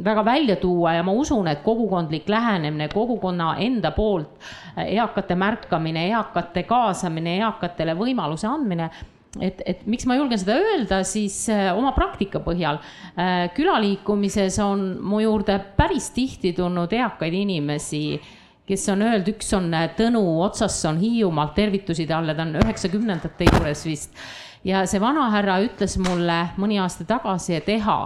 väga 0.05 0.25
välja 0.25 0.57
tuua 0.61 0.95
ja 0.97 1.03
ma 1.03 1.13
usun, 1.15 1.47
et 1.51 1.63
kogukondlik 1.65 2.29
lähenemine, 2.29 2.89
kogukonna 2.93 3.55
enda 3.59 3.91
poolt 3.91 4.49
eakate 4.79 5.35
märkamine, 5.35 6.07
eakate 6.09 6.63
kaasamine, 6.67 7.37
eakatele 7.43 7.95
võimaluse 7.99 8.47
andmine 8.47 8.89
et, 9.37 9.61
et 9.65 9.85
miks 9.89 10.07
ma 10.09 10.17
julgen 10.17 10.39
seda 10.41 10.57
öelda, 10.57 11.01
siis 11.07 11.35
äh, 11.53 11.69
oma 11.77 11.91
praktika 11.97 12.41
põhjal 12.43 12.79
äh,. 12.79 13.49
külaliikumises 13.55 14.57
on 14.63 14.91
mu 15.05 15.21
juurde 15.23 15.59
päris 15.77 16.09
tihti 16.15 16.53
tulnud 16.57 16.93
eakaid 16.97 17.35
inimesi, 17.43 18.03
kes 18.69 18.87
on 18.93 19.05
öelnud, 19.05 19.29
üks 19.35 19.53
on 19.57 19.69
äh, 19.77 19.89
Tõnu 19.97 20.23
Otsasson 20.45 20.97
Hiiumaalt, 21.01 21.53
tervitusi 21.57 22.07
talle, 22.09 22.35
ta 22.37 22.47
on 22.47 22.57
üheksakümnendate 22.63 23.51
juures 23.51 23.85
vist. 23.85 24.17
ja 24.65 24.85
see 24.89 25.01
vanahärra 25.01 25.61
ütles 25.67 25.99
mulle 26.01 26.41
mõni 26.57 26.81
aasta 26.81 27.05
tagasi, 27.07 27.59
et 27.59 27.69
Eha 27.77 28.01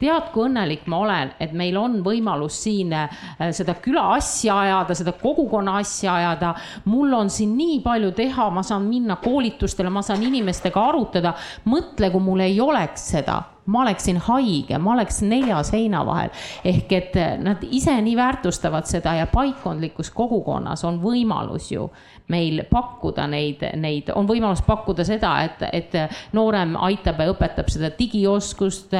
tead, 0.00 0.28
kui 0.32 0.46
õnnelik 0.46 0.84
ma 0.92 1.00
olen, 1.04 1.32
et 1.40 1.54
meil 1.56 1.76
on 1.80 1.98
võimalus 2.04 2.58
siin 2.66 2.92
äh, 2.96 3.08
seda 3.56 3.76
küla 3.82 4.04
asja 4.16 4.58
ajada, 4.60 4.96
seda 4.98 5.16
kogukonna 5.16 5.78
asja 5.80 6.14
ajada. 6.20 6.54
mul 6.84 7.14
on 7.16 7.30
siin 7.30 7.56
nii 7.56 7.80
palju 7.84 8.12
teha, 8.16 8.50
ma 8.50 8.62
saan 8.66 8.88
minna 8.90 9.16
koolitustele, 9.22 9.90
ma 9.90 10.02
saan 10.02 10.22
inimestega 10.22 10.88
arutada. 10.88 11.34
mõtle, 11.64 12.10
kui 12.10 12.20
mul 12.20 12.44
ei 12.44 12.60
oleks 12.60 13.10
seda 13.16 13.42
ma 13.66 13.80
oleksin 13.82 14.20
haige, 14.22 14.78
ma 14.78 14.92
oleks 14.92 15.22
nelja 15.26 15.62
seina 15.66 16.04
vahel. 16.06 16.30
ehk 16.64 16.92
et 16.92 17.16
nad 17.42 17.64
ise 17.70 17.96
nii 18.02 18.16
väärtustavad 18.16 18.86
seda 18.86 19.14
ja 19.18 19.26
paikkondlikus 19.26 20.10
kogukonnas 20.14 20.84
on 20.84 21.00
võimalus 21.02 21.72
ju 21.72 21.90
meil 22.32 22.64
pakkuda 22.70 23.26
neid, 23.30 23.62
neid, 23.78 24.10
on 24.14 24.26
võimalus 24.28 24.62
pakkuda 24.66 25.04
seda, 25.06 25.32
et, 25.46 25.62
et 25.72 25.96
noorem 26.34 26.74
aitab 26.88 27.20
ja 27.22 27.30
õpetab 27.32 27.70
seda 27.72 27.92
digioskust. 27.98 28.94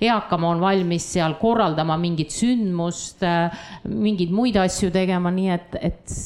eakam 0.00 0.46
on 0.48 0.62
valmis 0.62 1.10
seal 1.12 1.36
korraldama 1.40 1.98
mingit 2.00 2.32
sündmust, 2.32 3.24
mingeid 3.84 4.32
muid 4.32 4.56
asju 4.60 4.90
tegema, 4.94 5.32
nii 5.34 5.52
et, 5.56 5.76
et 5.90 6.16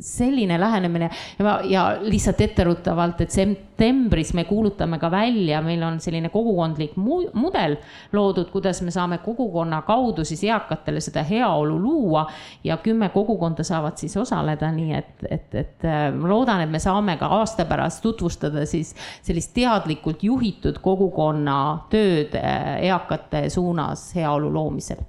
selline 0.00 0.60
lähenemine. 0.60 1.10
Ja, 1.38 1.60
ja 1.64 1.96
lihtsalt 2.00 2.40
etteruttavalt, 2.40 3.20
et 3.20 3.30
septembris 3.30 4.32
me 4.34 4.44
kuulutame 4.44 4.98
ka 4.98 5.10
välja, 5.10 5.60
meil 5.62 5.82
on 5.82 6.00
selline 6.00 6.28
kogukondlik 6.32 6.96
mu 6.96 7.22
mudel 7.34 7.76
loodud, 8.12 8.50
kuidas 8.52 8.82
me 8.82 8.94
saame 8.94 9.18
kogukonna 9.24 9.82
kaudu 9.86 10.24
siis 10.24 10.44
eakatele 10.44 11.00
seda 11.00 11.24
heaolu 11.26 11.78
luua 11.80 12.26
ja 12.64 12.76
kümme 12.76 13.08
kogukonda 13.14 13.64
saavad 13.64 13.96
siis 14.00 14.16
osaleda, 14.16 14.70
nii 14.72 14.94
et, 14.94 15.26
et, 15.30 15.54
et 15.54 15.90
ma 16.16 16.30
loodan, 16.30 16.62
et 16.64 16.70
me 16.70 16.82
saame 16.82 17.16
ka 17.20 17.30
aasta 17.40 17.64
pärast 17.64 18.02
tutvustada 18.02 18.66
siis 18.66 18.94
sellist 19.22 19.54
teadlikult 19.54 20.22
juhitud 20.22 20.80
kogukonna 20.82 21.58
tööd 21.90 22.36
eakate 22.36 23.46
suunas 23.50 24.10
heaolu 24.16 24.52
loomisel 24.52 25.04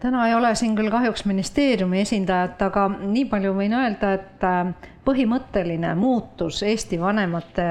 täna 0.00 0.28
ei 0.28 0.34
ole 0.34 0.54
siin 0.54 0.76
küll 0.76 0.90
kahjuks 0.90 1.24
ministeeriumi 1.24 2.00
esindajat, 2.00 2.62
aga 2.62 2.88
nii 3.00 3.24
palju 3.30 3.54
võin 3.56 3.74
öelda, 3.76 4.12
et 4.18 4.44
äh, 4.44 4.90
põhimõtteline 5.06 5.94
muutus 5.98 6.62
Eesti 6.66 7.00
vanemate 7.00 7.66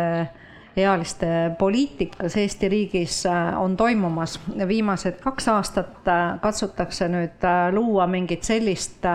ealiste 0.75 1.27
poliitikas 1.59 2.35
Eesti 2.37 2.69
riigis 2.69 3.21
äh, 3.29 3.61
on 3.61 3.77
toimumas. 3.77 4.39
viimased 4.67 5.19
kaks 5.23 5.47
aastat 5.47 6.07
äh, 6.07 6.39
katsutakse 6.41 7.09
nüüd 7.09 7.49
luua 7.71 8.07
mingit 8.07 8.43
sellist 8.43 9.05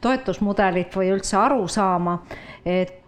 toetusmudelit 0.00 0.96
või 0.96 1.10
üldse 1.14 1.36
arusaama, 1.36 2.18
et 2.64 2.99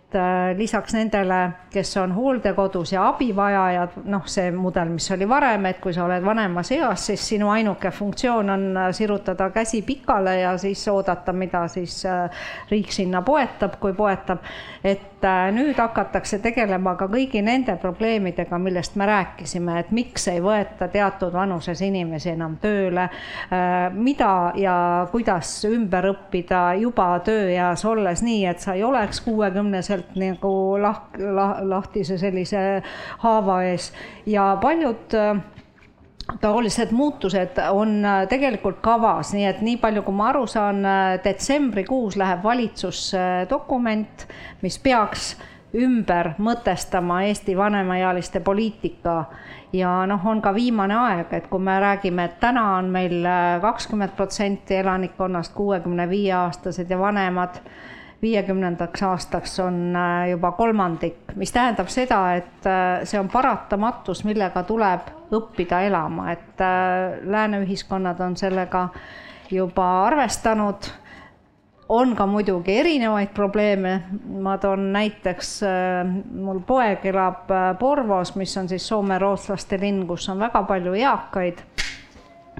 lisaks 0.56 0.94
nendele, 0.96 1.40
kes 1.72 1.96
on 1.96 2.12
hooldekodus 2.14 2.92
ja 2.92 3.06
abivajajad, 3.08 3.96
noh, 4.12 4.26
see 4.28 4.50
mudel, 4.54 4.92
mis 4.94 5.10
oli 5.14 5.28
varem, 5.28 5.66
et 5.70 5.80
kui 5.82 5.94
sa 5.94 6.04
oled 6.06 6.24
vanemas 6.24 6.72
eas, 6.74 7.06
siis 7.10 7.28
sinu 7.34 7.50
ainuke 7.52 7.90
funktsioon 7.90 8.50
on 8.50 8.66
äh, 8.76 8.90
sirutada 8.96 9.50
käsi 9.50 9.82
pikale 9.86 10.38
ja 10.40 10.56
siis 10.58 10.84
oodata, 10.88 11.32
mida 11.32 11.66
siis 11.72 12.02
äh, 12.06 12.44
riik 12.70 12.92
sinna 12.92 13.22
poetab, 13.22 13.78
kui 13.80 13.92
poetab. 13.96 14.44
et 14.84 15.08
nüüd 15.54 15.78
hakatakse 15.78 16.40
tegelema 16.42 16.96
ka 16.98 17.06
kõigi 17.10 17.42
nende 17.44 17.76
probleemidega, 17.78 18.58
millest 18.58 18.96
me 18.98 19.06
rääkisime, 19.06 19.78
et 19.78 19.92
miks 19.94 20.26
ei 20.32 20.40
võeta 20.42 20.88
teatud 20.90 21.32
vanuses 21.32 21.80
inimesi 21.86 22.32
enam 22.32 22.56
tööle, 22.62 23.08
mida 23.94 24.32
ja 24.58 24.74
kuidas 25.12 25.52
ümber 25.68 26.10
õppida 26.10 26.62
juba 26.80 27.06
tööeas 27.24 27.84
olles 27.86 28.22
nii, 28.26 28.44
et 28.50 28.62
sa 28.64 28.74
ei 28.74 28.82
oleks 28.84 29.22
kuuekümnesel 29.22 30.01
sealt 30.02 30.16
nagu 30.18 30.76
lah-, 30.82 31.08
lah-, 31.18 31.62
lahtise 31.62 32.18
sellise 32.18 32.82
haava 33.22 33.62
ees. 33.64 33.92
Ja 34.26 34.56
paljud 34.60 35.14
taolised 36.40 36.92
muutused 36.92 37.58
on 37.70 38.04
äh, 38.04 38.26
tegelikult 38.28 38.80
kavas, 38.80 39.32
nii 39.34 39.46
et 39.46 39.62
nii 39.62 39.78
palju, 39.82 40.02
kui 40.06 40.14
ma 40.14 40.30
aru 40.30 40.46
saan, 40.46 40.84
äh, 40.84 41.20
detsembrikuus 41.24 42.16
läheb 42.16 42.42
valitsusse 42.44 43.46
dokument, 43.50 44.26
mis 44.62 44.78
peaks 44.78 45.34
ümber 45.72 46.34
mõtestama 46.38 47.22
Eesti 47.26 47.56
vanemaealiste 47.56 48.42
poliitika. 48.44 49.24
Ja 49.72 50.02
noh, 50.06 50.20
on 50.28 50.42
ka 50.44 50.52
viimane 50.54 50.94
aeg, 50.94 51.32
et 51.32 51.46
kui 51.48 51.62
me 51.64 51.78
räägime, 51.80 52.26
et 52.28 52.36
täna 52.40 52.76
on 52.76 52.90
meil 52.92 53.24
äh, 53.24 53.56
kakskümmend 53.62 54.14
protsenti 54.16 54.76
elanikkonnast 54.82 55.54
kuuekümne 55.56 56.08
viie 56.10 56.34
aastased 56.36 56.90
ja 56.90 56.98
vanemad 57.00 57.62
viiekümnendaks 58.22 59.02
aastaks 59.02 59.60
on 59.60 59.96
äh, 59.96 60.30
juba 60.30 60.52
kolmandik, 60.52 61.34
mis 61.36 61.52
tähendab 61.52 61.90
seda, 61.90 62.20
et 62.38 62.66
äh, 62.70 63.02
see 63.08 63.18
on 63.20 63.28
paratamatus, 63.32 64.22
millega 64.24 64.62
tuleb 64.68 65.10
õppida 65.34 65.82
elama, 65.88 66.30
et 66.32 66.62
äh, 66.62 67.18
lääne 67.26 67.64
ühiskonnad 67.66 68.20
on 68.22 68.36
sellega 68.38 68.88
juba 69.50 69.88
arvestanud. 70.06 70.90
On 71.92 72.14
ka 72.16 72.24
muidugi 72.30 72.78
erinevaid 72.78 73.34
probleeme, 73.34 73.96
ma 74.40 74.54
toon 74.56 74.86
näiteks, 74.94 75.48
mul 76.40 76.62
poeg 76.64 77.02
elab 77.10 77.50
Porvos, 77.76 78.30
mis 78.38 78.54
on 78.56 78.70
siis 78.70 78.86
soome-rootslaste 78.88 79.76
linn, 79.82 80.06
kus 80.08 80.30
on 80.32 80.40
väga 80.40 80.62
palju 80.70 80.94
eakaid. 80.96 81.60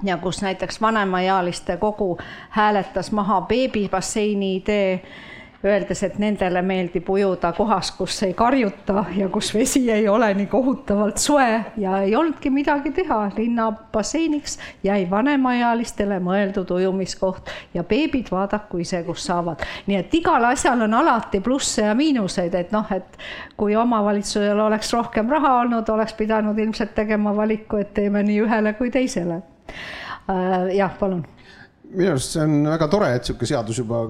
Ja 0.05 0.19
kus 0.21 0.43
näiteks 0.43 0.77
vanemaealiste 0.83 1.79
kogu 1.81 2.17
hääletas 2.53 3.09
maha 3.15 3.41
beebibasseini 3.49 4.55
idee 4.59 5.01
öeldes, 5.65 6.03
et 6.03 6.17
nendele 6.19 6.61
meeldib 6.61 7.07
ujuda 7.09 7.53
kohas, 7.55 7.91
kus 7.95 8.17
ei 8.25 8.33
karjuta 8.33 9.05
ja 9.15 9.29
kus 9.31 9.53
vesi 9.55 9.81
ei 9.91 10.07
ole 10.07 10.33
nii 10.35 10.47
kohutavalt 10.51 11.17
soe 11.17 11.63
ja 11.77 11.97
ei 12.03 12.15
olnudki 12.15 12.49
midagi 12.49 12.91
teha, 12.91 13.19
linna 13.37 13.69
basseiniks 13.71 14.57
jäi 14.83 15.07
vanemaealistele 15.09 16.19
mõeldud 16.23 16.71
ujumiskoht 16.75 17.51
ja 17.73 17.83
beebid 17.83 18.31
vaadaku 18.31 18.83
ise, 18.83 19.03
kus 19.07 19.25
saavad. 19.25 19.63
nii 19.87 19.97
et 20.01 20.13
igal 20.19 20.45
asjal 20.51 20.81
on 20.81 20.93
alati 20.93 21.39
plusse 21.39 21.87
ja 21.87 21.95
miinuseid, 21.95 22.55
et 22.59 22.71
noh, 22.71 22.91
et 22.91 23.17
kui 23.57 23.75
omavalitsusel 23.75 24.59
oleks 24.59 24.93
rohkem 24.93 25.29
raha 25.31 25.59
olnud, 25.61 25.89
oleks 25.89 26.13
pidanud 26.19 26.59
ilmselt 26.59 26.95
tegema 26.95 27.35
valiku, 27.35 27.79
et 27.79 27.93
teeme 27.93 28.23
nii 28.23 28.41
ühele 28.43 28.73
kui 28.73 28.91
teisele. 28.91 29.41
Äh, 30.29 30.75
jah, 30.75 30.91
palun 30.99 31.23
minu 31.93 32.13
arust 32.13 32.35
see 32.35 32.43
on 32.43 32.67
väga 32.67 32.87
tore, 32.91 33.09
et 33.13 33.23
niisugune 33.23 33.49
seadus 33.49 33.79
juba 33.79 34.01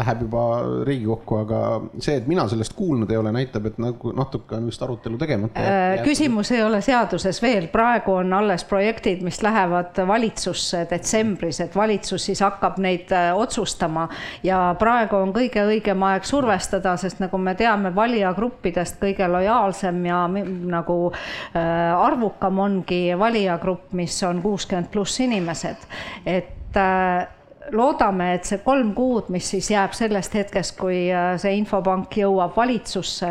läheb 0.00 0.24
juba 0.26 0.44
Riigikokku, 0.86 1.38
aga 1.44 1.60
see, 1.98 2.16
et 2.18 2.28
mina 2.30 2.46
sellest 2.50 2.74
kuulnud 2.76 3.10
ei 3.10 3.18
ole, 3.20 3.32
näitab, 3.34 3.68
et 3.70 3.78
nagu 3.82 4.12
natuke 4.16 4.56
on 4.58 4.68
vist 4.70 4.82
arutelu 4.84 5.18
tegemata 5.20 5.62
äh,. 5.62 6.02
küsimus 6.06 6.50
ei 6.54 6.62
ole 6.64 6.80
seaduses 6.84 7.40
veel, 7.42 7.68
praegu 7.72 8.16
on 8.18 8.32
alles 8.36 8.64
projektid, 8.68 9.22
mis 9.26 9.40
lähevad 9.44 10.00
valitsusse 10.08 10.84
detsembris, 10.90 11.60
et 11.64 11.76
valitsus 11.76 12.28
siis 12.30 12.42
hakkab 12.44 12.80
neid 12.82 13.12
äh, 13.14 13.30
otsustama 13.36 14.08
ja 14.46 14.60
praegu 14.78 15.18
on 15.20 15.34
kõige 15.36 15.64
õigem 15.68 16.02
aeg 16.08 16.26
survestada, 16.28 16.96
sest 17.00 17.22
nagu 17.22 17.38
me 17.38 17.54
teame, 17.58 17.94
valijagruppidest 17.94 19.00
kõige 19.02 19.28
lojaalsem 19.30 20.02
ja 20.08 20.24
nagu 20.28 20.98
äh, 21.12 21.62
arvukam 21.94 22.58
ongi 22.64 23.06
valijagrupp, 23.18 23.92
mis 23.96 24.18
on 24.26 24.42
kuuskümmend 24.44 24.90
pluss 24.92 25.20
inimesed, 25.24 25.88
et 26.26 26.63
et 26.74 26.80
äh, 26.82 27.28
loodame, 27.72 28.34
et 28.36 28.44
see 28.44 28.58
kolm 28.64 28.90
kuud, 28.96 29.30
mis 29.32 29.46
siis 29.54 29.70
jääb 29.72 29.94
sellest 29.96 30.34
hetkest, 30.36 30.74
kui 30.76 31.06
äh, 31.08 31.34
see 31.40 31.54
infopank 31.56 32.12
jõuab 32.18 32.56
valitsusse 32.56 33.30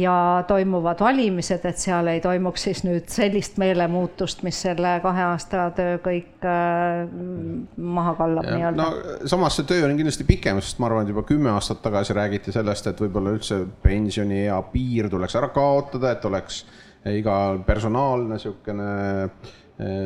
ja 0.00 0.14
toimuvad 0.48 1.02
valimised, 1.04 1.66
et 1.68 1.80
seal 1.80 2.08
ei 2.12 2.22
toimuks 2.24 2.64
siis 2.68 2.84
nüüd 2.86 3.10
sellist 3.12 3.58
meelemuutust, 3.60 4.44
mis 4.46 4.60
selle 4.66 4.96
kahe 5.04 5.26
aasta 5.26 5.66
töö 5.76 5.98
kõik 6.04 6.46
äh, 6.48 7.02
maha 7.76 8.14
kallab 8.20 8.48
nii-öelda. 8.48 8.86
no 8.86 9.26
samas 9.30 9.58
see 9.58 9.68
töö 9.68 9.84
on 9.88 9.98
kindlasti 9.98 10.28
pikem, 10.28 10.62
sest 10.64 10.80
ma 10.80 10.88
arvan, 10.88 11.04
et 11.04 11.12
juba 11.12 11.26
kümme 11.28 11.52
aastat 11.52 11.82
tagasi 11.84 12.16
räägiti 12.16 12.54
sellest, 12.54 12.88
et 12.88 13.04
võib-olla 13.04 13.34
üldse 13.36 13.64
pensioniea 13.84 14.62
piir 14.72 15.10
tuleks 15.12 15.36
ära 15.40 15.52
kaotada, 15.54 16.14
et 16.14 16.24
oleks 16.30 16.64
igal 17.04 17.60
personaalne 17.66 18.38
niisugune 18.38 18.88
Eh, 19.28 19.62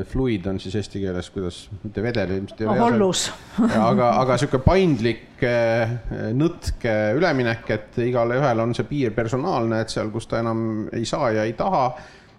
fluid 0.08 0.46
on 0.48 0.56
siis 0.56 0.78
eesti 0.78 1.02
keeles, 1.02 1.26
kuidas, 1.28 1.58
mitte 1.82 2.00
vedel 2.00 2.30
ilmselt 2.38 2.62
ei 2.62 2.68
ole. 2.72 2.78
hollus. 2.80 3.26
aga, 3.90 4.14
aga 4.22 4.38
sihuke 4.40 4.62
paindlik 4.64 5.42
eh, 5.44 5.92
nõtke 6.32 6.94
üleminek, 7.18 7.68
et 7.76 7.98
igale 8.06 8.38
ühele 8.40 8.64
on 8.64 8.72
see 8.76 8.88
piir 8.88 9.12
personaalne, 9.16 9.82
et 9.84 9.92
seal, 9.92 10.08
kus 10.14 10.30
ta 10.30 10.40
enam 10.40 10.88
ei 10.96 11.04
saa 11.08 11.34
ja 11.36 11.44
ei 11.44 11.52
taha 11.58 11.90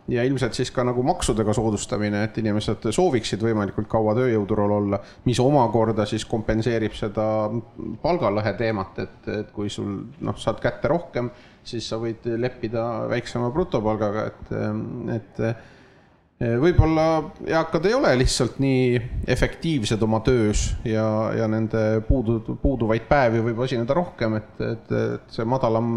ja 0.09 0.23
ilmselt 0.25 0.57
siis 0.57 0.71
ka 0.73 0.84
nagu 0.88 1.03
maksudega 1.05 1.53
soodustamine, 1.53 2.23
et 2.25 2.38
inimesed 2.41 2.89
sooviksid 2.95 3.43
võimalikult 3.45 3.89
kaua 3.91 4.15
tööjõuturul 4.17 4.75
olla, 4.80 4.99
mis 5.30 5.39
omakorda 5.43 6.05
siis 6.09 6.25
kompenseerib 6.30 6.95
seda 6.97 7.25
palgalõhe 8.01 8.53
teemat, 8.57 9.01
et, 9.05 9.19
et 9.36 9.51
kui 9.53 9.69
sul 9.69 9.91
noh, 10.25 10.38
saad 10.41 10.61
kätte 10.63 10.89
rohkem, 10.91 11.30
siis 11.61 11.86
sa 11.91 11.99
võid 12.01 12.25
leppida 12.39 12.86
väiksema 13.11 13.51
brutopalgaga, 13.53 14.30
et, 14.32 14.55
et 15.19 15.43
võib-olla 16.40 17.06
eakad 17.52 17.86
ei 17.90 17.96
ole 17.98 18.14
lihtsalt 18.22 18.62
nii 18.64 19.02
efektiivsed 19.28 20.04
oma 20.06 20.22
töös 20.24 20.70
ja, 20.88 21.04
ja 21.36 21.50
nende 21.52 22.00
puudu, 22.08 22.40
puuduvaid 22.62 23.10
päevi 23.10 23.44
võib 23.50 23.60
osineda 23.66 23.98
rohkem, 23.98 24.38
et, 24.40 24.54
et, 24.64 24.94
et 25.18 25.36
see 25.36 25.44
madalam 25.44 25.92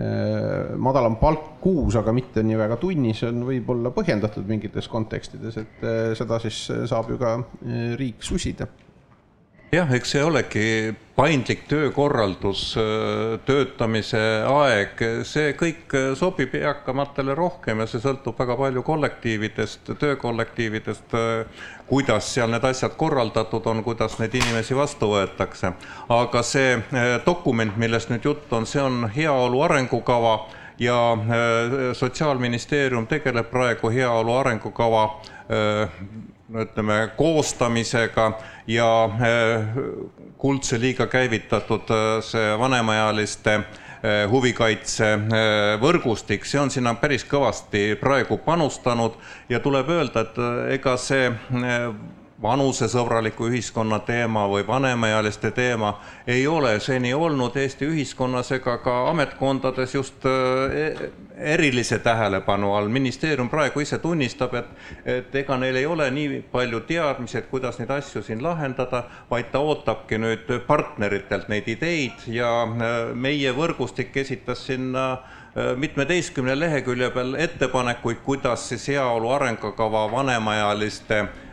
eh, 0.00 0.72
madalam 0.80 1.18
palk 1.20 1.58
kuus, 1.60 1.98
aga 2.00 2.14
mitte 2.16 2.44
nii 2.46 2.56
väga 2.62 2.80
tunnis, 2.80 3.20
on 3.28 3.44
võib-olla 3.50 3.92
põhjendatud 3.92 4.48
mingites 4.48 4.88
kontekstides, 4.88 5.60
et 5.60 5.84
eh, 5.84 6.10
seda 6.16 6.40
siis 6.40 6.64
saab 6.88 7.12
ju 7.12 7.20
ka 7.20 7.36
riik 8.00 8.24
susida 8.24 8.70
jah, 9.72 9.90
eks 9.94 10.12
see 10.14 10.22
olegi 10.22 10.66
paindlik 11.16 11.64
töökorraldus, 11.68 12.74
töötamise 13.48 14.20
aeg, 14.46 15.00
see 15.26 15.54
kõik 15.58 15.94
sobib 16.18 16.54
eakamatele 16.58 17.34
rohkem 17.38 17.80
ja 17.80 17.86
see 17.88 18.02
sõltub 18.04 18.36
väga 18.38 18.56
palju 18.60 18.82
kollektiividest, 18.86 19.94
töökollektiividest, 20.00 21.16
kuidas 21.88 22.28
seal 22.34 22.52
need 22.52 22.68
asjad 22.68 22.94
korraldatud 23.00 23.66
on, 23.72 23.82
kuidas 23.86 24.18
neid 24.20 24.36
inimesi 24.36 24.76
vastu 24.76 25.10
võetakse. 25.14 25.72
aga 26.08 26.42
see 26.42 26.76
dokument, 27.26 27.76
millest 27.76 28.12
nüüd 28.12 28.28
jutt 28.28 28.52
on, 28.52 28.66
see 28.66 28.82
on 28.82 29.08
heaolu 29.16 29.62
arengukava 29.66 30.38
ja 30.78 31.16
Sotsiaalministeerium 31.96 33.06
tegeleb 33.06 33.48
praegu 33.50 33.90
heaolu 33.90 34.36
arengukava 34.36 35.06
eh, 36.54 36.60
ütleme, 36.62 37.10
koostamisega 37.16 38.32
ja 38.66 39.04
äh, 39.04 39.66
kuldse 40.38 40.80
liiga 40.80 41.06
käivitatud 41.06 41.90
äh, 41.90 42.04
see 42.22 42.58
vanemaealiste 42.58 43.54
äh, 43.54 44.26
huvikaitse 44.30 45.12
võrgustik, 45.82 46.46
see 46.46 46.60
on 46.60 46.70
sinna 46.70 46.94
päris 47.00 47.24
kõvasti 47.26 47.96
praegu 48.00 48.38
panustanud 48.44 49.18
ja 49.48 49.60
tuleb 49.60 49.90
öelda, 49.90 50.26
et 50.26 50.38
ega 50.78 50.96
see 51.00 51.30
vanusesõbraliku 52.42 53.48
ühiskonna 53.48 53.98
teema 54.04 54.44
või 54.48 54.66
vanemaealiste 54.66 55.50
teema 55.56 55.94
ei 56.26 56.46
ole 56.46 56.74
seni 56.80 57.14
olnud 57.14 57.56
Eesti 57.56 57.88
ühiskonnas 57.88 58.52
ega 58.52 58.76
ka 58.84 58.96
ametkondades 59.10 59.94
just 59.94 60.26
e-, 60.28 61.10
erilise 61.36 61.98
tähelepanu 61.98 62.74
all. 62.74 62.88
ministeerium 62.88 63.48
praegu 63.48 63.80
ise 63.80 63.98
tunnistab, 63.98 64.54
et, 64.54 64.68
et 65.04 65.34
ega 65.34 65.56
neil 65.56 65.76
ei 65.76 65.86
ole 65.86 66.10
nii 66.10 66.42
palju 66.52 66.80
teadmisi, 66.80 67.38
et 67.38 67.48
kuidas 67.48 67.80
neid 67.80 67.90
asju 67.90 68.22
siin 68.22 68.44
lahendada, 68.44 69.06
vaid 69.30 69.48
ta 69.52 69.64
ootabki 69.64 70.20
nüüd 70.20 70.52
partneritelt 70.66 71.48
neid 71.48 71.68
ideid 71.72 72.28
ja 72.28 72.52
meie 73.14 73.52
võrgustik 73.56 74.16
esitas 74.16 74.66
sinna 74.66 75.08
mitmeteistkümne 75.56 76.52
lehekülje 76.58 77.08
peal 77.14 77.34
ettepanekuid, 77.40 78.20
kuidas 78.24 78.68
siis 78.68 78.90
heaolu 78.92 79.30
arengukava 79.32 80.04
vanemaealiste 80.12 81.24
Äh, 81.24 81.45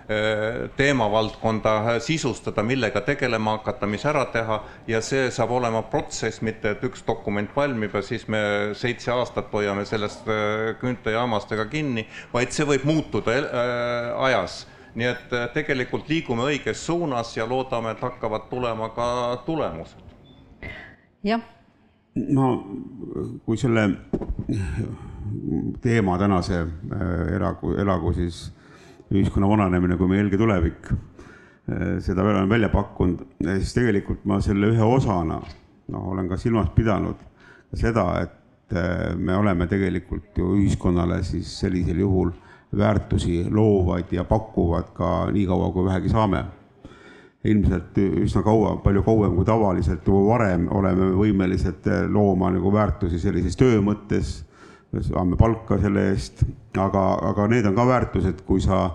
teemavaldkonda 0.78 2.00
sisustada, 2.00 2.64
millega 2.64 3.02
tegelema 3.06 3.58
hakata, 3.58 3.88
mis 3.88 4.06
ära 4.06 4.26
teha 4.34 4.60
ja 4.88 5.02
see 5.02 5.30
saab 5.32 5.54
olema 5.58 5.84
protsess, 5.92 6.42
mitte 6.42 6.74
et 6.74 6.84
üks 6.88 7.04
dokument 7.08 7.50
valmib 7.56 7.96
ja 7.96 8.02
siis 8.06 8.28
me 8.32 8.42
seitse 8.78 9.12
aastat 9.14 9.52
hoiame 9.54 9.86
sellest 9.86 10.28
äh, 10.28 10.74
küüntejaamastega 10.82 11.66
kinni, 11.72 12.06
vaid 12.34 12.54
see 12.56 12.68
võib 12.68 12.88
muutuda 12.90 13.40
äh, 13.40 14.14
ajas. 14.30 14.64
nii 14.94 15.08
et 15.10 15.32
tegelikult 15.56 16.06
liigume 16.10 16.44
õiges 16.46 16.84
suunas 16.86 17.32
ja 17.34 17.48
loodame, 17.50 17.96
et 17.96 18.02
hakkavad 18.02 18.44
tulema 18.52 18.92
ka 18.94 19.08
tulemused. 19.46 19.98
jah. 21.24 21.42
no 22.14 22.50
kui 23.46 23.58
selle 23.58 23.88
teema 25.82 26.18
tänase 26.18 26.66
elagu, 27.36 27.74
elagu 27.82 28.14
siis 28.14 28.52
ühiskonna 29.12 29.50
vananemine 29.50 29.98
kui 29.98 30.08
meie 30.10 30.24
helge 30.24 30.38
tulevik, 30.40 30.88
eh, 31.68 32.00
seda 32.04 32.24
olen 32.24 32.50
välja 32.50 32.70
pakkunud, 32.70 33.26
siis 33.42 33.74
tegelikult 33.76 34.24
ma 34.30 34.40
selle 34.42 34.72
ühe 34.74 34.88
osana, 34.88 35.42
noh, 35.94 36.08
olen 36.14 36.30
ka 36.30 36.38
silmas 36.38 36.72
pidanud 36.76 37.20
seda, 37.74 38.08
et 38.24 38.78
eh, 38.78 39.14
me 39.16 39.36
oleme 39.38 39.68
tegelikult 39.68 40.38
ju 40.38 40.56
ühiskonnale 40.58 41.24
siis 41.24 41.52
sellisel 41.60 42.00
juhul 42.06 42.34
väärtusi 42.78 43.46
loovad 43.52 44.12
ja 44.12 44.24
pakuvad 44.24 44.94
ka 44.94 45.30
nii 45.32 45.46
kaua, 45.46 45.72
kui 45.72 45.86
vähegi 45.86 46.10
saame. 46.10 46.46
ilmselt 47.44 47.98
üsna 48.00 48.40
kaua, 48.40 48.78
palju 48.80 49.02
kauem 49.04 49.34
kui 49.36 49.44
tavaliselt 49.46 50.06
juba 50.08 50.22
varem 50.30 50.70
oleme 50.72 51.10
võimelised 51.12 51.90
looma 52.08 52.48
nagu 52.56 52.72
väärtusi 52.72 53.20
sellises 53.20 53.58
töö 53.60 53.82
mõttes, 53.84 54.46
saame 55.02 55.38
palka 55.40 55.80
selle 55.82 56.10
eest, 56.12 56.44
aga, 56.78 57.04
aga 57.32 57.48
need 57.50 57.66
on 57.66 57.76
ka 57.76 57.88
väärtused, 57.88 58.44
kui 58.46 58.62
sa 58.62 58.86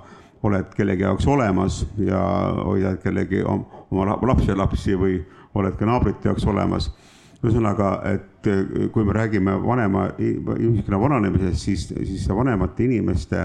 oled 0.46 0.70
kellegi 0.76 1.02
jaoks 1.02 1.26
olemas 1.26 1.82
ja 1.98 2.20
hoiad 2.64 3.00
kellegi 3.02 3.42
oma 3.42 4.18
lapselapsi 4.30 4.94
või 4.98 5.18
oled 5.58 5.74
ka 5.78 5.88
naabrite 5.88 6.30
jaoks 6.30 6.46
olemas. 6.46 6.92
Ühesõnaga, 7.38 7.92
et 8.10 8.48
kui 8.92 9.04
me 9.06 9.14
räägime 9.14 9.54
vanema 9.62 10.08
ühiskonna 10.18 10.98
vananemisest, 11.00 11.60
siis, 11.62 11.84
siis 11.94 12.26
vanemate 12.34 12.86
inimeste 12.86 13.44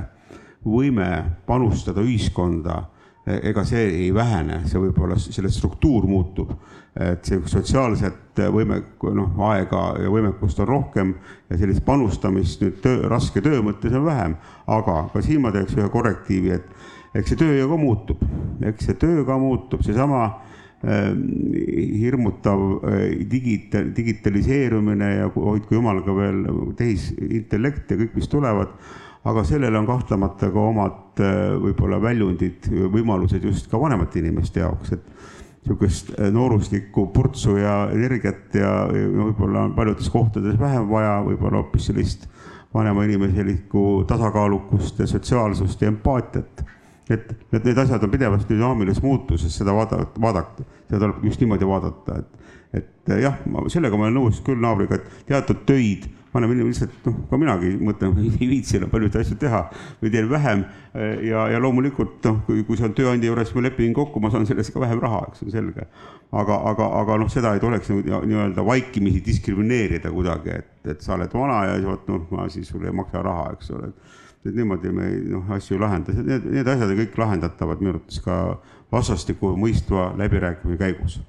võime 0.66 1.10
panustada 1.45 2.01
ühiskonda, 2.01 2.84
ega 3.26 3.63
see 3.67 3.84
ei 3.88 4.13
vähene, 4.15 4.63
see 4.67 4.80
võib-olla, 4.84 5.15
selle 5.21 5.51
struktuur 5.51 6.07
muutub. 6.09 6.55
et 6.93 7.26
see 7.26 7.39
sotsiaalset 7.49 8.38
võime, 8.53 8.76
noh, 9.17 9.39
aega 9.47 9.95
ja 9.97 10.11
võimekust 10.13 10.59
on 10.61 10.67
rohkem 10.69 11.15
ja 11.49 11.57
sellist 11.57 11.82
panustamist 11.88 12.61
nüüd 12.61 12.76
töö, 12.84 13.07
raske 13.09 13.41
töö 13.41 13.63
mõttes 13.65 13.95
on 13.97 14.05
vähem. 14.05 14.36
aga 14.67 15.09
ka 15.13 15.21
siin 15.26 15.41
ma 15.41 15.51
teeks 15.51 15.74
ühe 15.74 15.89
korrektiivi, 15.89 16.51
et 16.53 17.15
eks 17.15 17.34
see 17.34 17.39
töö 17.39 17.55
ju 17.57 17.69
ka 17.71 17.80
muutub, 17.80 18.21
eks 18.61 18.89
see 18.89 18.99
töö 19.01 19.24
ka 19.26 19.38
muutub, 19.41 19.82
seesama 19.82 20.21
äh, 20.84 21.15
hirmutav 22.03 22.61
äh, 22.84 23.07
digita-, 23.32 23.88
digitaliseerumine 23.95 25.13
ja 25.15 25.32
hoidku 25.34 25.80
jumal 25.80 26.03
ka 26.05 26.17
veel 26.19 26.43
tehisintellekt 26.78 27.89
ja 27.89 27.97
kõik, 28.03 28.19
mis 28.19 28.30
tulevad 28.30 28.76
aga 29.24 29.43
sellel 29.47 29.76
on 29.80 29.88
kahtlemata 29.88 30.49
ka 30.51 30.65
omad 30.69 31.21
äh, 31.24 31.53
võib-olla 31.63 31.99
väljundid, 32.03 32.67
võimalused 32.91 33.43
just 33.47 33.69
ka 33.71 33.80
vanemate 33.80 34.19
inimeste 34.19 34.63
jaoks, 34.63 34.95
et 34.97 35.05
niisugust 35.63 36.11
äh, 36.17 36.28
nooruslikku 36.34 37.07
purtsu 37.15 37.55
ja 37.61 37.78
energiat 37.95 38.55
ja, 38.59 38.74
võib-olla 38.91 39.67
on 39.69 39.76
paljudes 39.78 40.09
kohtades 40.11 40.59
vähem 40.59 40.89
vaja, 40.91 41.21
võib-olla 41.24 41.61
hoopis 41.61 41.88
sellist 41.91 42.28
vanema 42.74 43.03
inimeselikku 43.05 44.03
tasakaalukust 44.09 44.99
ja 44.99 45.07
sotsiaalsust 45.07 45.82
ja 45.82 45.88
empaatiat. 45.88 46.63
et, 47.09 47.32
et 47.53 47.63
need 47.63 47.78
asjad 47.78 48.03
on 48.03 48.11
pidevas 48.11 48.45
dünaamilises 48.49 49.03
muutuses, 49.03 49.55
seda 49.57 49.74
vaadata, 49.76 50.21
vaadata, 50.21 50.63
seda 50.88 50.99
tuleb 50.99 51.26
just 51.28 51.41
niimoodi 51.43 51.67
vaadata, 51.67 52.15
et, 52.19 52.53
et 52.80 53.11
jah, 53.21 53.39
sellega 53.67 53.99
ma 53.99 54.07
olen 54.07 54.15
nõus 54.17 54.39
küll 54.43 54.59
naabriga, 54.63 54.97
et 54.99 55.26
teatud 55.28 55.65
töid 55.67 56.07
vanem 56.34 56.54
inimene 56.54 56.72
lihtsalt, 56.72 56.96
noh, 57.06 57.20
ka 57.30 57.38
minagi 57.40 57.74
mõtlen, 57.78 58.16
ei 58.40 58.48
viitsi 58.50 58.80
enam 58.80 58.92
paljusid 58.94 59.20
asju 59.22 59.38
teha 59.42 59.62
või 60.02 60.14
teen 60.14 60.30
vähem. 60.32 60.66
ja, 61.26 61.48
ja 61.50 61.62
loomulikult 61.62 62.26
noh, 62.28 62.42
kui, 62.48 62.64
kui 62.68 62.78
see 62.78 62.88
on 62.90 62.96
tööandja 62.98 63.32
juures, 63.32 63.54
ma 63.56 63.66
lepin 63.66 63.94
kokku, 63.98 64.22
ma 64.22 64.30
saan 64.34 64.48
sellest 64.50 64.74
ka 64.74 64.82
vähem 64.84 65.02
raha, 65.02 65.24
eks 65.30 65.46
on 65.46 65.54
selge. 65.54 65.88
aga, 66.32 66.60
aga, 66.72 66.90
aga 67.02 67.18
noh, 67.22 67.30
seda 67.34 67.54
ei 67.54 67.62
tuleks 67.64 67.90
nagu 67.94 68.26
nii-öelda 68.30 68.66
vaikimisi 68.66 69.24
diskrimineerida 69.26 70.12
kuidagi, 70.14 70.60
et, 70.62 70.74
et 70.96 71.02
sa 71.06 71.16
oled 71.18 71.34
vana 71.34 71.64
ja 71.72 71.80
vot 71.86 72.08
noh, 72.10 72.28
ma 72.32 72.50
siis 72.50 72.70
sulle 72.70 72.90
ei 72.90 72.98
maksa 73.02 73.22
raha, 73.26 73.52
eks 73.58 73.74
ole 73.78 73.94
et 74.44 74.56
niimoodi 74.58 74.92
me 74.92 75.10
noh, 75.32 75.52
asju 75.56 75.78
ei 75.78 75.84
lahenda, 75.84 76.16
need, 76.20 76.48
need 76.52 76.68
asjad 76.68 76.90
on 76.92 76.98
kõik 77.00 77.20
lahendatavad 77.22 77.84
minu 77.84 77.94
arvates 77.96 78.20
ka 78.26 78.40
vastastikku 78.92 79.54
mõistva 79.60 80.10
läbirääkimise 80.20 80.82
käigus 80.82 81.22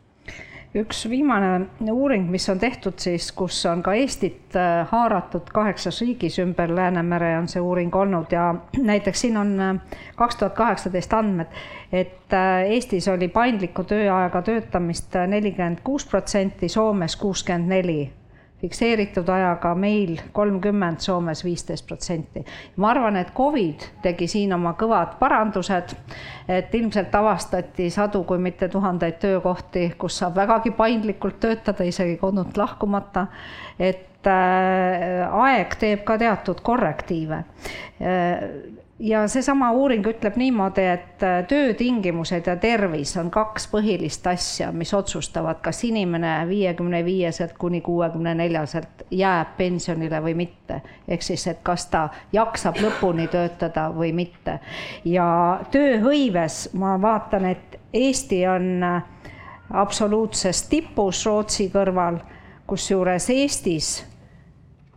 üks 0.74 1.04
viimane 1.10 1.68
uuring, 1.92 2.26
mis 2.30 2.48
on 2.50 2.58
tehtud 2.58 2.98
siis, 2.98 3.28
kus 3.36 3.60
on 3.70 3.82
ka 3.84 3.94
Eestit 3.94 4.56
äh, 4.58 4.82
haaratud 4.90 5.52
kaheksas 5.54 6.00
riigis 6.02 6.38
ümber 6.42 6.72
Läänemere 6.74 7.36
on 7.38 7.46
see 7.48 7.62
uuring 7.62 7.94
olnud 7.94 8.34
ja 8.34 8.48
näiteks 8.90 9.24
siin 9.26 9.38
on 9.38 9.54
äh, 9.60 10.00
kaks 10.16 10.40
tuhat 10.40 10.58
kaheksateist 10.58 11.14
andmed, 11.14 11.54
et 11.92 12.34
äh, 12.34 12.66
Eestis 12.74 13.08
oli 13.08 13.28
paindliku 13.28 13.86
tööajaga 13.86 14.42
töötamist 14.42 15.14
nelikümmend 15.28 15.84
kuus 15.86 16.06
protsenti, 16.10 16.68
Soomes 16.68 17.16
kuuskümmend 17.16 17.70
neli 17.70 18.00
fikseeritud 18.64 19.28
ajaga, 19.28 19.74
meil 19.76 20.16
kolmkümmend, 20.32 21.02
Soomes 21.04 21.44
viisteist 21.44 21.86
protsenti. 21.86 22.44
ma 22.76 22.90
arvan, 22.94 23.16
et 23.20 23.34
Covid 23.36 23.84
tegi 24.02 24.28
siin 24.30 24.54
oma 24.56 24.72
kõvad 24.80 25.18
parandused, 25.20 25.92
et 26.48 26.74
ilmselt 26.74 27.14
avastati 27.14 27.90
sadu, 27.92 28.22
kui 28.24 28.40
mitte 28.40 28.68
tuhandeid 28.72 29.20
töökohti, 29.20 29.90
kus 29.98 30.18
saab 30.22 30.40
vägagi 30.40 30.72
paindlikult 30.76 31.40
töötada, 31.40 31.84
isegi 31.84 32.16
kodunt 32.20 32.56
lahkumata, 32.56 33.26
et 33.78 34.30
äh, 34.30 35.28
aeg 35.44 35.76
teeb 35.80 36.06
ka 36.08 36.16
teatud 36.20 36.64
korrektiive 36.64 37.42
äh, 38.00 38.48
ja 38.98 39.28
seesama 39.28 39.70
uuring 39.72 40.06
ütleb 40.06 40.36
niimoodi, 40.36 40.82
et 40.86 41.22
äh, 41.22 41.42
töötingimused 41.48 42.46
ja 42.46 42.56
tervis 42.56 43.16
on 43.16 43.30
kaks 43.30 43.66
põhilist 43.72 44.26
asja, 44.30 44.70
mis 44.72 44.94
otsustavad, 44.94 45.58
kas 45.62 45.84
inimene 45.84 46.36
viiekümne 46.48 47.04
viieselt 47.04 47.56
kuni 47.58 47.80
kuuekümne 47.80 48.34
neljaselt 48.34 49.06
jääb 49.10 49.56
pensionile 49.56 50.22
või 50.22 50.34
mitte. 50.34 50.80
ehk 51.08 51.22
siis, 51.22 51.46
et 51.46 51.58
kas 51.62 51.86
ta 51.86 52.08
jaksab 52.32 52.78
lõpuni 52.78 53.28
töötada 53.28 53.90
või 53.90 54.12
mitte. 54.12 54.60
ja 55.04 55.60
tööhõives 55.70 56.68
ma 56.74 57.00
vaatan, 57.02 57.44
et 57.44 57.80
Eesti 57.94 58.46
on 58.46 58.82
äh, 58.82 59.02
absoluutses 59.70 60.68
tipus 60.68 61.26
Rootsi 61.26 61.70
kõrval, 61.70 62.18
kusjuures 62.66 63.30
Eestis 63.30 64.04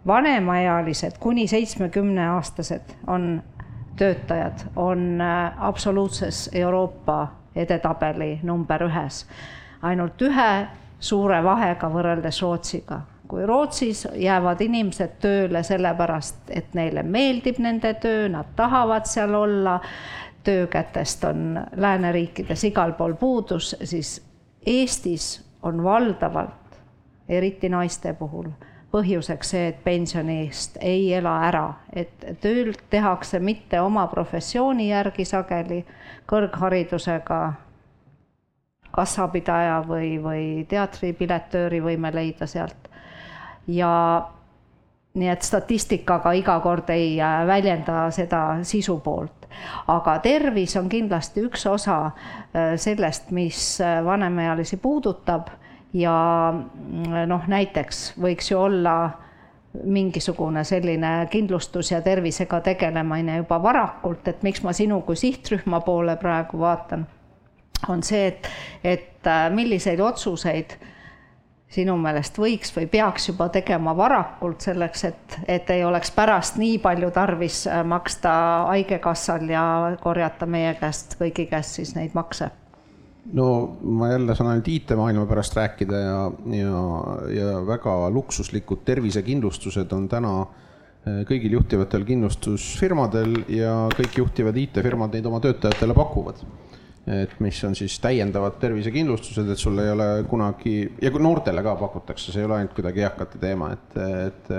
vanemaealised 0.08 1.18
kuni 1.20 1.48
seitsmekümne 1.48 2.30
aastased 2.30 2.96
on 3.08 3.44
töötajad 3.98 4.60
on 4.76 5.22
äh, 5.22 5.64
absoluutses 5.64 6.50
Euroopa 6.54 7.28
edetabeli 7.56 8.40
number 8.44 8.84
ühes. 8.84 9.26
ainult 9.82 10.22
ühe 10.22 10.68
suure 11.00 11.44
vahega 11.44 11.90
võrreldes 11.90 12.42
Rootsiga. 12.42 13.02
kui 13.28 13.46
Rootsis 13.46 14.08
jäävad 14.16 14.62
inimesed 14.62 15.18
tööle 15.20 15.64
sellepärast, 15.64 16.38
et 16.50 16.74
neile 16.74 17.04
meeldib 17.04 17.58
nende 17.60 17.94
töö, 17.94 18.30
nad 18.30 18.54
tahavad 18.56 19.06
seal 19.06 19.34
olla, 19.34 19.80
töökätest 20.44 21.24
on 21.24 21.60
lääneriikides 21.76 22.64
igal 22.64 22.94
pool 22.94 23.14
puudus, 23.14 23.76
siis 23.84 24.22
Eestis 24.66 25.44
on 25.64 25.84
valdavalt, 25.84 26.80
eriti 27.30 27.70
naiste 27.70 28.14
puhul 28.14 28.48
põhjuseks 28.92 29.50
see, 29.54 29.68
et 29.72 29.80
pensioni 29.84 30.40
eest 30.46 30.78
ei 30.82 31.12
ela 31.14 31.34
ära, 31.48 31.66
et 31.92 32.28
tööl 32.42 32.74
tehakse 32.90 33.40
mitte 33.44 33.82
oma 33.84 34.08
professiooni 34.08 34.90
järgi 34.90 35.26
sageli, 35.28 35.82
kõrgharidusega 36.28 37.42
kassapidaja 38.96 39.82
või, 39.88 40.16
või 40.24 40.66
teatripiletööri 40.70 41.84
võime 41.84 42.14
leida 42.16 42.48
sealt. 42.48 42.88
ja 43.68 43.92
nii 45.18 45.30
et 45.30 45.44
statistikaga 45.44 46.32
iga 46.38 46.60
kord 46.64 46.90
ei 46.94 47.18
äh, 47.22 47.42
väljenda 47.48 48.08
seda 48.16 48.42
sisu 48.64 49.00
poolt. 49.04 49.48
aga 49.88 50.20
tervis 50.20 50.76
on 50.78 50.90
kindlasti 50.90 51.42
üks 51.48 51.66
osa 51.66 51.98
äh, 52.06 52.76
sellest, 52.78 53.32
mis 53.32 53.82
äh, 53.82 54.04
vanemaealisi 54.06 54.78
puudutab 54.78 55.50
ja 55.94 56.18
noh, 57.28 57.48
näiteks 57.48 58.14
võiks 58.20 58.52
ju 58.52 58.60
olla 58.60 58.98
mingisugune 59.84 60.64
selline 60.64 61.28
kindlustus 61.32 61.92
ja 61.92 62.02
tervisega 62.02 62.62
tegelemine 62.62 63.38
juba 63.38 63.60
varakult, 63.64 64.28
et 64.28 64.44
miks 64.44 64.64
ma 64.64 64.74
sinu 64.74 65.02
kui 65.06 65.16
sihtrühma 65.16 65.82
poole 65.86 66.18
praegu 66.18 66.60
vaatan, 66.60 67.06
on 67.90 68.04
see, 68.04 68.28
et, 68.28 68.50
et 68.84 69.28
äh, 69.28 69.48
milliseid 69.54 70.00
otsuseid 70.02 70.78
sinu 71.70 71.98
meelest 72.00 72.38
võiks 72.40 72.72
või 72.74 72.88
peaks 72.88 73.28
juba 73.30 73.50
tegema 73.54 73.94
varakult 73.98 74.64
selleks, 74.64 75.04
et, 75.10 75.40
et 75.48 75.70
ei 75.76 75.84
oleks 75.86 76.12
pärast 76.16 76.58
nii 76.58 76.80
palju 76.84 77.12
tarvis 77.14 77.66
äh, 77.68 77.84
maksta 77.86 78.32
Haigekassal 78.72 79.50
ja 79.52 79.66
korjata 80.02 80.48
meie 80.50 80.74
käest, 80.80 81.20
kõigi 81.20 81.46
käest 81.52 81.82
siis 81.82 81.94
neid 82.00 82.16
makse 82.18 82.50
no 83.34 83.78
ma 83.82 84.12
jälle 84.12 84.36
saan 84.36 84.50
ainult 84.50 84.68
IT-maailma 84.68 85.26
pärast 85.26 85.56
rääkida 85.56 86.00
ja, 86.00 86.32
ja, 86.56 86.84
ja 87.34 87.66
väga 87.68 88.10
luksuslikud 88.10 88.86
tervisekindlustused 88.86 89.92
on 89.96 90.08
täna 90.12 90.34
eh, 90.42 91.24
kõigil 91.28 91.58
juhtivatel 91.58 92.06
kindlustusfirmadel 92.08 93.42
ja 93.52 93.74
kõik 93.96 94.22
juhtivad 94.22 94.60
IT-firmad 94.64 95.18
neid 95.18 95.28
oma 95.28 95.42
töötajatele 95.44 95.98
pakuvad. 95.98 96.46
et 97.08 97.40
mis 97.40 97.64
on 97.64 97.76
siis 97.76 97.94
täiendavad 98.04 98.58
tervisekindlustused, 98.60 99.50
et 99.50 99.60
sul 99.60 99.80
ei 99.80 99.92
ole 99.92 100.08
kunagi 100.28 100.74
ja 101.02 101.12
noortele 101.12 101.64
ka 101.64 101.76
pakutakse, 101.80 102.34
see 102.34 102.42
ei 102.42 102.48
ole 102.48 102.58
ainult 102.58 102.74
kuidagi 102.76 103.06
eakate 103.08 103.40
teema, 103.40 103.72
et, 103.72 103.96
et 104.28 104.52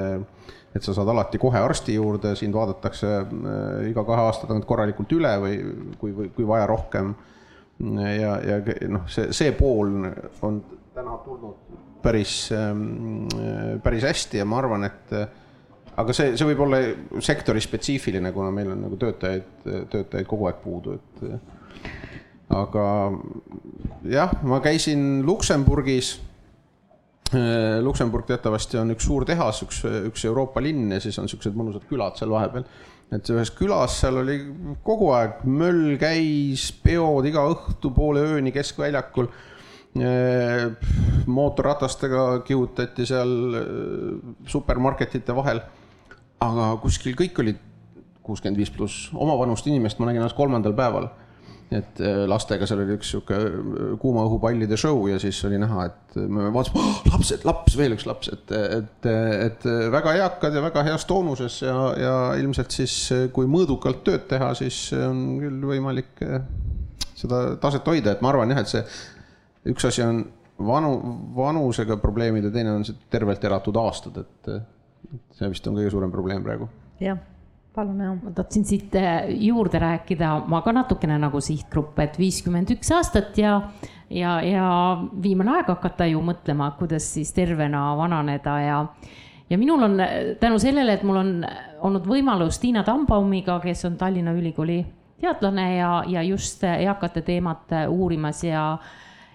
et 0.76 0.84
sa 0.84 0.92
saad 0.94 1.08
alati 1.08 1.38
kohe 1.40 1.58
arsti 1.58 1.94
juurde, 1.96 2.34
sind 2.36 2.54
vaadatakse 2.54 3.08
eh, 3.16 3.90
iga 3.90 4.04
kahe 4.04 4.28
aasta 4.28 4.46
tagant 4.46 4.68
korralikult 4.68 5.12
üle 5.16 5.34
või 5.42 5.58
kui, 6.00 6.30
kui 6.36 6.48
vaja 6.48 6.68
rohkem 6.68 7.14
ja, 7.78 8.32
ja 8.42 8.60
noh, 8.90 9.04
see, 9.10 9.32
see 9.36 9.52
pool 9.56 9.92
on 10.42 10.62
täna 10.94 11.18
tulnud 11.24 11.76
päris, 12.02 12.48
ähm, 12.54 13.28
päris 13.82 14.06
hästi 14.06 14.40
ja 14.40 14.46
ma 14.48 14.58
arvan, 14.62 14.86
et 14.88 15.14
aga 15.98 16.14
see, 16.14 16.34
see 16.38 16.46
võib 16.52 16.62
olla 16.66 16.80
sektori 17.24 17.62
spetsiifiline, 17.62 18.32
kuna 18.34 18.52
meil 18.54 18.72
on 18.74 18.84
nagu 18.86 18.98
töötajaid, 19.00 19.48
töötajaid 19.90 20.28
kogu 20.30 20.48
aeg 20.50 20.60
puudu, 20.62 20.98
et 20.98 21.24
aga 22.54 22.86
jah, 24.08 24.32
ma 24.46 24.62
käisin 24.64 25.24
Luksemburgis. 25.26 26.16
Luksemburg 27.84 28.24
teatavasti 28.24 28.78
on 28.80 28.94
üks 28.94 29.04
suur 29.04 29.26
tehas, 29.28 29.58
üks, 29.66 29.82
üks 30.08 30.22
Euroopa 30.24 30.62
linn 30.64 30.94
ja 30.94 31.00
siis 31.02 31.18
on 31.20 31.26
niisugused 31.26 31.58
mõnusad 31.58 31.84
külad 31.90 32.16
seal 32.16 32.32
vahepeal. 32.32 32.64
Et 33.14 33.30
ühes 33.32 33.50
külas 33.56 33.94
seal 34.02 34.20
oli 34.20 34.38
kogu 34.84 35.12
aeg 35.16 35.44
möll 35.48 35.96
käis, 36.00 36.68
peod 36.84 37.28
iga 37.28 37.46
õhtu 37.48 37.92
poole 37.96 38.24
ööni 38.34 38.52
keskväljakul. 38.54 39.30
Mootorratastega 41.28 42.24
kihutati 42.46 43.06
seal 43.08 43.32
supermarketite 44.48 45.34
vahel. 45.36 45.62
Aga 46.44 46.68
kuskil 46.82 47.16
kõik 47.18 47.40
olid 47.42 47.64
kuuskümmend 48.22 48.60
viis 48.60 48.70
pluss, 48.70 49.08
omavanust 49.16 49.66
inimest 49.66 49.98
ma 49.98 50.10
nägin 50.10 50.22
alles 50.22 50.36
kolmandal 50.36 50.76
päeval. 50.76 51.08
Et 51.68 52.00
äh, 52.00 52.22
lastega 52.28 52.64
seal 52.68 52.80
oli 52.80 52.94
üks 52.96 53.10
sihuke 53.12 53.36
äh, 53.36 53.90
kuuma 54.00 54.22
õhupallide 54.24 54.78
show 54.80 55.02
ja 55.10 55.18
siis 55.20 55.36
oli 55.44 55.58
näha, 55.60 55.84
et 55.90 56.16
me 56.16 56.48
vaatasime 56.54 56.80
oh,, 56.80 57.02
lapsed, 57.12 57.44
laps, 57.48 57.76
veel 57.76 57.96
üks 57.96 58.06
laps, 58.08 58.30
et, 58.32 58.54
et, 58.56 59.08
et 59.10 59.68
väga 59.92 60.14
eakad 60.22 60.56
ja 60.56 60.64
väga 60.64 60.86
heas 60.88 61.04
toonuses 61.08 61.60
ja, 61.66 61.76
ja 62.00 62.14
ilmselt 62.40 62.72
siis, 62.72 62.96
kui 63.36 63.50
mõõdukalt 63.50 64.00
tööd 64.06 64.24
teha, 64.30 64.54
siis 64.56 64.80
on 64.96 65.22
küll 65.42 65.68
võimalik 65.74 66.24
äh, 66.24 66.40
seda 67.18 67.44
taset 67.60 67.86
hoida, 67.90 68.16
et 68.16 68.24
ma 68.24 68.32
arvan 68.32 68.54
jah, 68.54 68.64
et 68.64 68.72
see 68.72 69.72
üks 69.74 69.90
asi 69.90 70.06
on 70.06 70.24
vanu, 70.64 70.94
vanusega 71.36 71.98
probleemid 72.00 72.48
ja 72.48 72.54
teine 72.54 72.78
on 72.78 72.86
see 72.88 72.96
tervelt 73.12 73.44
elatud 73.44 73.76
aastad, 73.76 74.22
et 74.24 74.54
see 75.36 75.52
vist 75.52 75.68
on 75.68 75.76
kõige 75.76 75.92
suurem 75.92 76.14
probleem 76.14 76.40
praegu. 76.46 76.70
jah, 77.02 77.20
palun, 77.74 78.00
jah. 78.00 78.16
ma 78.22 78.32
tahtsin 78.34 78.64
siit 78.64 78.94
äh, 78.98 79.28
juurde 79.46 79.78
rääkida, 79.82 80.32
ma 80.48 80.62
ka 80.62 80.72
natukene 80.72 81.18
nagu 81.20 81.40
sihtgrupp, 81.44 81.98
et 82.02 82.18
viiskümmend 82.18 82.72
üks 82.74 82.90
aastat 82.96 83.38
ja, 83.38 83.60
ja, 84.10 84.38
ja 84.44 84.66
viimane 85.22 85.58
aeg 85.58 85.72
hakata 85.74 86.08
ju 86.10 86.22
mõtlema, 86.24 86.72
kuidas 86.78 87.06
siis 87.14 87.32
tervena 87.36 87.90
vananeda 87.98 88.58
ja 88.64 88.84
ja 89.48 89.56
minul 89.58 89.82
on 89.82 89.96
tänu 90.40 90.58
sellele, 90.60 90.98
et 90.98 91.02
mul 91.08 91.16
on 91.16 91.34
olnud 91.80 92.06
võimalus 92.06 92.58
Tiina 92.60 92.82
Tambaumiga, 92.84 93.60
kes 93.62 93.84
on 93.88 93.96
Tallinna 93.96 94.34
Ülikooli 94.36 94.82
teadlane 95.20 95.76
ja, 95.76 95.92
ja 96.06 96.22
just 96.22 96.64
eakate 96.64 97.22
teemat 97.26 97.72
uurimas 97.88 98.44
ja 98.44 98.76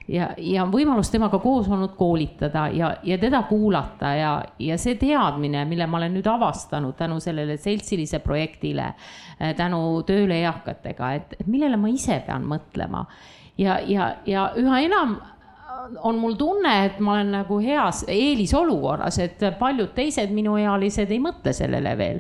ja, 0.08 0.30
ja 0.38 0.66
võimalus 0.70 1.12
temaga 1.12 1.40
koos 1.44 1.70
olnud 1.72 1.96
koolitada 1.98 2.68
ja, 2.74 2.94
ja 3.04 3.18
teda 3.22 3.44
kuulata 3.50 4.14
ja, 4.18 4.32
ja 4.60 4.78
see 4.82 4.98
teadmine, 5.00 5.66
mille 5.70 5.88
ma 5.88 6.00
olen 6.02 6.18
nüüd 6.18 6.28
avastanud 6.30 6.98
tänu 7.00 7.20
sellele 7.24 7.58
seltsilise 7.58 8.20
projektile, 8.24 8.94
äh, 9.40 9.54
tänu 9.58 10.02
tööle 10.08 10.42
eakatega, 10.44 11.14
et, 11.20 11.38
millele 11.48 11.80
ma 11.80 11.92
ise 11.92 12.20
pean 12.26 12.48
mõtlema. 12.48 13.06
ja, 13.58 13.80
ja, 13.88 14.16
ja 14.26 14.50
üha 14.60 14.82
enam 14.84 15.20
on 16.04 16.18
mul 16.20 16.36
tunne, 16.40 16.72
et 16.86 17.00
ma 17.04 17.18
olen 17.18 17.32
nagu 17.34 17.58
heas 17.60 18.04
eelisolukorras, 18.08 19.18
et 19.20 19.42
paljud 19.60 19.92
teised 19.96 20.32
minuealised 20.32 21.12
ei 21.12 21.20
mõtle 21.20 21.54
sellele 21.54 21.96
veel. 21.98 22.20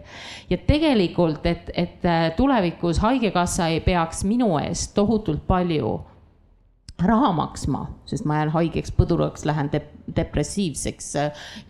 ja 0.49 0.57
tegelikult, 0.57 1.45
et, 1.45 1.69
et 1.73 2.09
tulevikus 2.37 2.99
Haigekassa 3.03 3.67
ei 3.67 3.79
peaks 3.79 4.23
minu 4.27 4.57
eest 4.59 4.95
tohutult 4.95 5.47
palju 5.47 5.99
raha 7.01 7.31
maksma, 7.35 7.87
sest 8.05 8.25
ma 8.29 8.37
jään 8.41 8.53
haigeks, 8.53 8.93
põduraks, 8.95 9.47
lähen 9.49 9.71
dep 9.73 9.89
depressiivseks, 10.15 11.13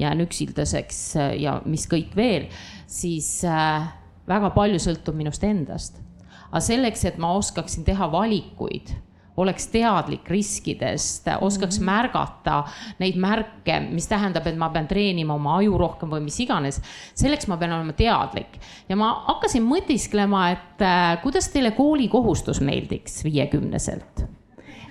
jään 0.01 0.23
üksildaseks 0.25 1.01
ja 1.39 1.59
mis 1.69 1.85
kõik 1.87 2.15
veel, 2.17 2.47
siis 2.89 3.43
äh, 3.45 3.85
väga 4.27 4.49
palju 4.55 4.81
sõltub 4.81 5.17
minust 5.17 5.43
endast. 5.45 6.01
aga 6.49 6.61
selleks, 6.61 7.05
et 7.05 7.17
ma 7.17 7.31
oskaksin 7.37 7.85
teha 7.85 8.11
valikuid, 8.11 8.91
oleks 9.37 9.67
teadlik 9.73 10.29
riskidest, 10.29 11.27
oskaks 11.41 11.79
mm 11.79 11.81
-hmm. 11.81 11.85
märgata 11.85 12.63
neid 12.99 13.15
märke, 13.17 13.79
mis 13.89 14.07
tähendab, 14.07 14.47
et 14.47 14.57
ma 14.57 14.69
pean 14.69 14.87
treenima 14.87 15.33
oma 15.33 15.57
aju 15.57 15.77
rohkem 15.77 16.09
või 16.09 16.21
mis 16.21 16.39
iganes. 16.39 16.81
selleks 17.15 17.47
ma 17.47 17.57
pean 17.57 17.71
olema 17.71 17.93
teadlik 17.93 18.59
ja 18.89 18.95
ma 18.95 19.23
hakkasin 19.27 19.63
mõtisklema, 19.63 20.51
et 20.51 20.81
äh, 20.81 21.21
kuidas 21.21 21.49
teile 21.49 21.71
koolikohustus 21.71 22.61
meeldiks 22.61 23.23
viiekümneselt 23.23 24.42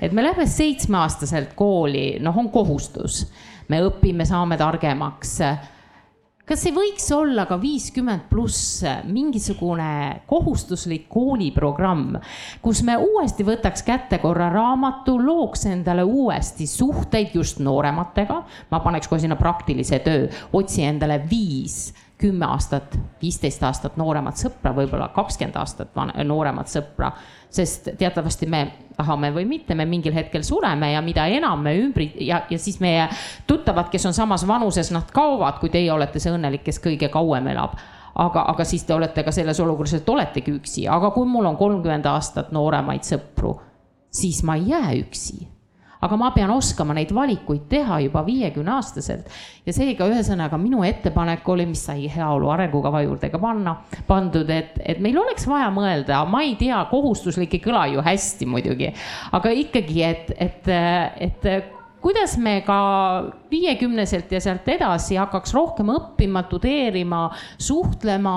et 0.02 0.12
me 0.12 0.24
lähme 0.24 0.46
seitsmeaastaselt 0.46 1.54
kooli, 1.54 2.18
noh, 2.20 2.38
on 2.38 2.50
kohustus. 2.50 3.26
me 3.68 3.78
õpime, 3.86 4.26
saame 4.26 4.58
targemaks. 4.58 5.36
kas 6.46 6.64
ei 6.66 6.72
võiks 6.74 7.06
olla 7.14 7.46
ka 7.46 7.56
viiskümmend 7.60 8.26
pluss 8.28 8.82
mingisugune 9.06 10.22
kohustuslik 10.26 11.06
kooliprogramm, 11.08 12.18
kus 12.62 12.82
me 12.82 12.98
uuesti 12.98 13.46
võtaks 13.46 13.86
kätte 13.86 14.18
korra 14.18 14.50
raamatu, 14.50 15.16
looks 15.22 15.66
endale 15.70 16.02
uuesti 16.02 16.66
suhteid 16.66 17.34
just 17.38 17.62
noorematega. 17.62 18.42
ma 18.70 18.80
paneks 18.80 19.08
kohe 19.08 19.22
sinna 19.22 19.36
praktilise 19.36 20.02
töö, 20.02 20.26
otsi 20.52 20.82
endale 20.82 21.22
viis 21.30 21.92
kümme 22.22 22.46
aastat, 22.46 22.94
viisteist 23.22 23.62
aastat 23.66 23.96
nooremat 23.98 24.38
sõpra, 24.38 24.70
võib-olla 24.76 25.08
kakskümmend 25.14 25.58
aastat 25.58 25.96
nooremat 26.24 26.70
sõpra. 26.70 27.12
sest 27.52 27.88
teatavasti 27.98 28.46
me 28.46 28.60
tahame 28.96 29.28
või 29.34 29.44
mitte, 29.44 29.74
me 29.74 29.84
mingil 29.84 30.14
hetkel 30.14 30.42
sureme 30.42 30.92
ja 30.92 31.02
mida 31.02 31.26
enam 31.26 31.60
me 31.60 31.74
ümbri- 31.76 32.14
ja, 32.24 32.42
ja 32.50 32.58
siis 32.58 32.80
meie 32.80 33.08
tuttavad, 33.46 33.90
kes 33.92 34.06
on 34.06 34.14
samas 34.14 34.46
vanuses, 34.48 34.90
nad 34.90 35.10
kaovad, 35.12 35.58
kui 35.60 35.68
teie 35.68 35.92
olete 35.92 36.20
see 36.20 36.32
õnnelik, 36.32 36.64
kes 36.64 36.80
kõige 36.80 37.10
kauem 37.12 37.46
elab. 37.52 37.76
Aga, 38.14 38.44
aga 38.48 38.64
siis 38.64 38.84
te 38.84 38.94
olete 38.94 39.22
ka 39.24 39.32
selles 39.32 39.60
olukorras, 39.60 39.94
et 39.94 40.08
oletegi 40.08 40.52
üksi, 40.52 40.88
aga 40.88 41.10
kui 41.10 41.26
mul 41.26 41.48
on 41.48 41.56
kolmkümmend 41.56 42.06
aastat 42.06 42.52
nooremaid 42.52 43.08
sõpru, 43.08 43.54
siis 44.12 44.42
ma 44.44 44.56
ei 44.56 44.68
jää 44.68 44.92
üksi 45.00 45.48
aga 46.02 46.18
ma 46.18 46.30
pean 46.34 46.50
oskama 46.50 46.94
neid 46.96 47.12
valikuid 47.14 47.66
teha 47.70 48.00
juba 48.06 48.24
viiekümne 48.26 48.74
aastaselt. 48.76 49.28
ja 49.66 49.74
seega 49.74 50.08
ühesõnaga 50.10 50.58
minu 50.58 50.82
ettepanek 50.86 51.48
oli, 51.48 51.66
mis 51.70 51.84
sai 51.86 52.08
heaolu 52.10 52.50
arengukava 52.50 53.04
juurde 53.04 53.30
ka 53.30 53.38
panna, 53.42 53.76
pandud, 54.08 54.50
et, 54.50 54.80
et 54.82 55.02
meil 55.02 55.18
oleks 55.22 55.46
vaja 55.48 55.70
mõelda, 55.74 56.24
ma 56.28 56.42
ei 56.46 56.56
tea, 56.60 56.80
kohustuslik 56.90 57.54
ei 57.58 57.62
kõla 57.62 57.86
ju 57.92 58.02
hästi 58.02 58.48
muidugi, 58.50 58.90
aga 59.32 59.54
ikkagi, 59.62 60.02
et, 60.08 60.34
et, 60.42 60.74
et 61.28 61.78
kuidas 62.02 62.34
me 62.42 62.58
ka 62.66 62.78
viiekümneselt 63.52 64.32
ja 64.34 64.40
sealt 64.42 64.66
edasi 64.74 65.16
hakkaks 65.20 65.54
rohkem 65.54 65.92
õppima, 65.94 66.42
tudeerima, 66.50 67.28
suhtlema 67.62 68.34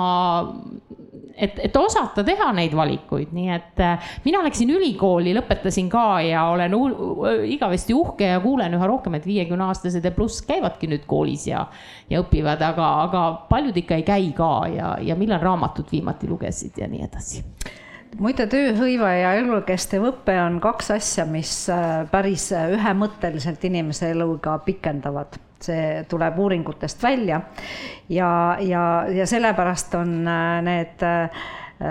et, 1.36 1.58
et 1.68 1.76
osata 1.76 2.24
teha 2.26 2.48
neid 2.56 2.74
valikuid, 2.76 3.32
nii 3.36 3.50
et 3.54 3.82
äh, 3.84 4.10
mina 4.24 4.42
läksin 4.44 4.72
ülikooli, 4.72 5.34
lõpetasin 5.36 5.88
ka 5.92 6.06
ja 6.24 6.46
olen 6.52 6.74
igavesti 7.52 7.94
uhke 7.96 8.32
ja 8.32 8.40
kuulen 8.44 8.76
üha 8.78 8.88
rohkem, 8.88 9.18
et 9.18 9.26
viiekümneaastased 9.28 10.04
ja 10.04 10.12
pluss 10.16 10.44
käivadki 10.48 10.90
nüüd 10.90 11.06
koolis 11.08 11.46
ja, 11.50 11.66
ja 12.10 12.22
õpivad, 12.24 12.62
aga, 12.64 12.90
aga 13.06 13.24
paljud 13.50 13.76
ikka 13.76 14.00
ei 14.00 14.06
käi 14.06 14.30
ka 14.36 14.52
ja, 14.72 14.94
ja 15.02 15.18
millal 15.18 15.42
raamatut 15.44 15.92
viimati 15.92 16.30
lugesid 16.30 16.78
ja 16.80 16.88
nii 16.90 17.04
edasi. 17.06 17.44
Muide, 18.16 18.46
tööhõive 18.48 19.10
ja 19.18 19.34
elukestev 19.36 20.06
õpe 20.08 20.38
on 20.40 20.56
kaks 20.64 20.94
asja, 20.94 21.26
mis 21.28 21.66
äh, 21.72 22.06
päris 22.12 22.48
ühemõtteliselt 22.56 23.66
inimese 23.68 24.14
eluga 24.14 24.56
pikendavad 24.64 25.36
see 25.62 26.04
tuleb 26.08 26.38
uuringutest 26.38 27.02
välja. 27.02 27.40
Ja, 28.08 28.56
ja, 28.60 29.04
ja 29.10 29.26
sellepärast 29.26 29.94
on 29.94 30.28
äh, 30.28 30.62
need 30.62 31.02
äh, 31.02 31.46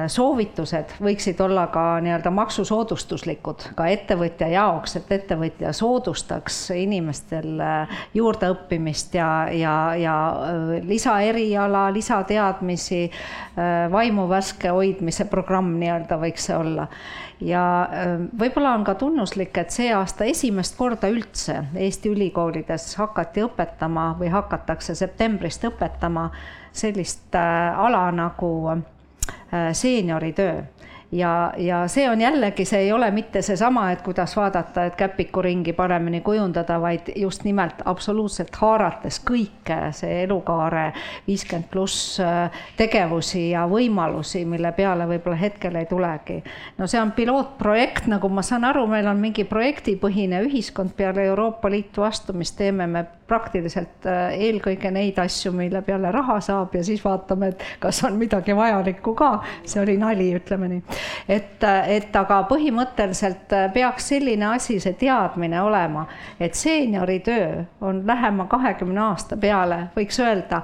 soovitused 0.10 0.96
võiksid 1.04 1.42
olla 1.46 1.68
ka 1.70 2.00
nii-öelda 2.02 2.32
maksusoodustuslikud 2.34 3.68
ka 3.78 3.86
ettevõtja 3.94 4.48
jaoks, 4.50 4.96
et 4.98 5.12
ettevõtja 5.18 5.74
soodustaks 5.78 6.72
inimestel 6.74 7.60
äh, 7.62 8.00
juurdeõppimist 8.18 9.14
ja, 9.20 9.30
ja, 9.54 9.76
ja 10.00 10.16
lisaeriala, 10.88 11.90
lisateadmisi, 11.94 13.04
vaimu 13.92 14.26
värske 14.30 14.74
hoidmise 14.74 15.28
programm 15.32 15.76
nii-öelda 15.80 16.18
võiks 16.24 16.50
see 16.50 16.58
olla 16.58 16.90
ja 17.42 17.90
ähm, 17.94 18.28
võib-olla 18.40 18.74
on 18.78 18.84
ka 18.88 18.96
tunnuslik, 19.00 19.58
et 19.58 19.74
see 19.74 19.92
aasta 19.94 20.28
esimest 20.30 20.78
korda 20.78 21.10
üldse 21.12 21.58
Eesti 21.76 22.12
ülikoolides 22.14 22.94
hakati 23.00 23.44
õpetama 23.46 24.14
või 24.20 24.32
hakatakse 24.34 24.96
septembrist 24.96 25.66
õpetama 25.68 26.30
sellist 26.76 27.36
äh, 27.36 27.80
ala 27.80 28.08
nagu 28.16 28.52
äh, 28.72 28.84
seenioritöö 29.74 30.62
ja, 31.16 31.54
ja 31.58 31.88
see 31.88 32.10
on 32.10 32.22
jällegi, 32.22 32.66
see 32.66 32.80
ei 32.80 32.92
ole 32.92 33.10
mitte 33.12 33.42
seesama, 33.42 33.88
et 33.92 34.02
kuidas 34.02 34.36
vaadata, 34.38 34.86
et 34.86 34.96
käpikuringi 34.96 35.74
paremini 35.74 36.22
kujundada, 36.22 36.80
vaid 36.82 37.12
just 37.16 37.44
nimelt 37.44 37.82
absoluutselt 37.86 38.56
haarates 38.60 39.22
kõike, 39.28 39.78
see 39.96 40.24
elukaare 40.24 40.92
viiskümmend 41.28 41.70
pluss 41.72 42.20
äh, 42.20 42.52
tegevusi 42.78 43.50
ja 43.52 43.66
võimalusi, 43.72 44.46
mille 44.46 44.72
peale 44.76 45.08
võib-olla 45.10 45.40
hetkel 45.40 45.76
ei 45.80 45.90
tulegi. 45.90 46.42
no 46.78 46.88
see 46.88 47.02
on 47.02 47.12
pilootprojekt, 47.16 48.10
nagu 48.12 48.30
ma 48.30 48.44
saan 48.46 48.68
aru, 48.68 48.88
meil 48.88 49.08
on 49.08 49.22
mingi 49.22 49.48
projektipõhine 49.48 50.44
ühiskond 50.50 50.96
peale 50.98 51.26
Euroopa 51.30 51.72
Liitu 51.72 52.04
astumist, 52.04 52.58
teeme 52.58 52.88
me 52.88 53.06
praktiliselt 53.28 54.06
äh, 54.10 54.36
eelkõige 54.48 54.92
neid 54.94 55.20
asju, 55.22 55.52
mille 55.56 55.82
peale 55.86 56.12
raha 56.14 56.38
saab 56.44 56.76
ja 56.76 56.84
siis 56.86 57.04
vaatame, 57.04 57.52
et 57.54 57.64
kas 57.84 58.04
on 58.08 58.18
midagi 58.20 58.56
vajalikku 58.56 59.16
ka. 59.18 59.32
see 59.66 59.82
oli 59.82 59.98
nali, 60.02 60.30
ütleme 60.38 60.70
nii. 60.72 60.82
et, 61.38 61.64
et 61.98 62.16
aga 62.16 62.42
põhimõtteliselt 62.50 63.56
peaks 63.74 64.12
selline 64.14 64.50
asi, 64.54 64.80
see 64.80 64.98
teadmine 65.00 65.62
olema, 65.62 66.06
et 66.40 66.56
seenioritöö 66.56 67.64
on 67.82 68.04
lähema 68.08 68.48
kahekümne 68.52 69.02
aasta 69.10 69.38
peale, 69.38 69.88
võiks 69.96 70.20
öelda, 70.22 70.62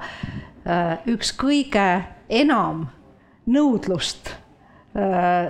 üks 1.10 1.32
kõige 1.38 1.88
enam 2.30 2.86
nõudlust 3.50 4.30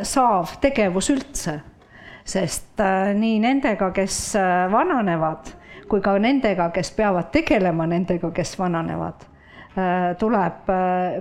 saav 0.08 0.56
tegevus 0.62 1.10
üldse 1.12 1.58
sest 2.24 2.80
äh, 2.80 3.10
nii 3.18 3.40
nendega, 3.42 3.90
kes 3.94 4.18
äh, 4.38 4.66
vananevad, 4.72 5.52
kui 5.92 6.00
ka 6.00 6.16
nendega, 6.16 6.70
kes 6.72 6.88
peavad 6.96 7.28
tegelema 7.34 7.84
nendega, 7.86 8.30
kes 8.32 8.56
vananevad, 8.56 9.26
äh, 9.76 10.12
tuleb 10.16 10.70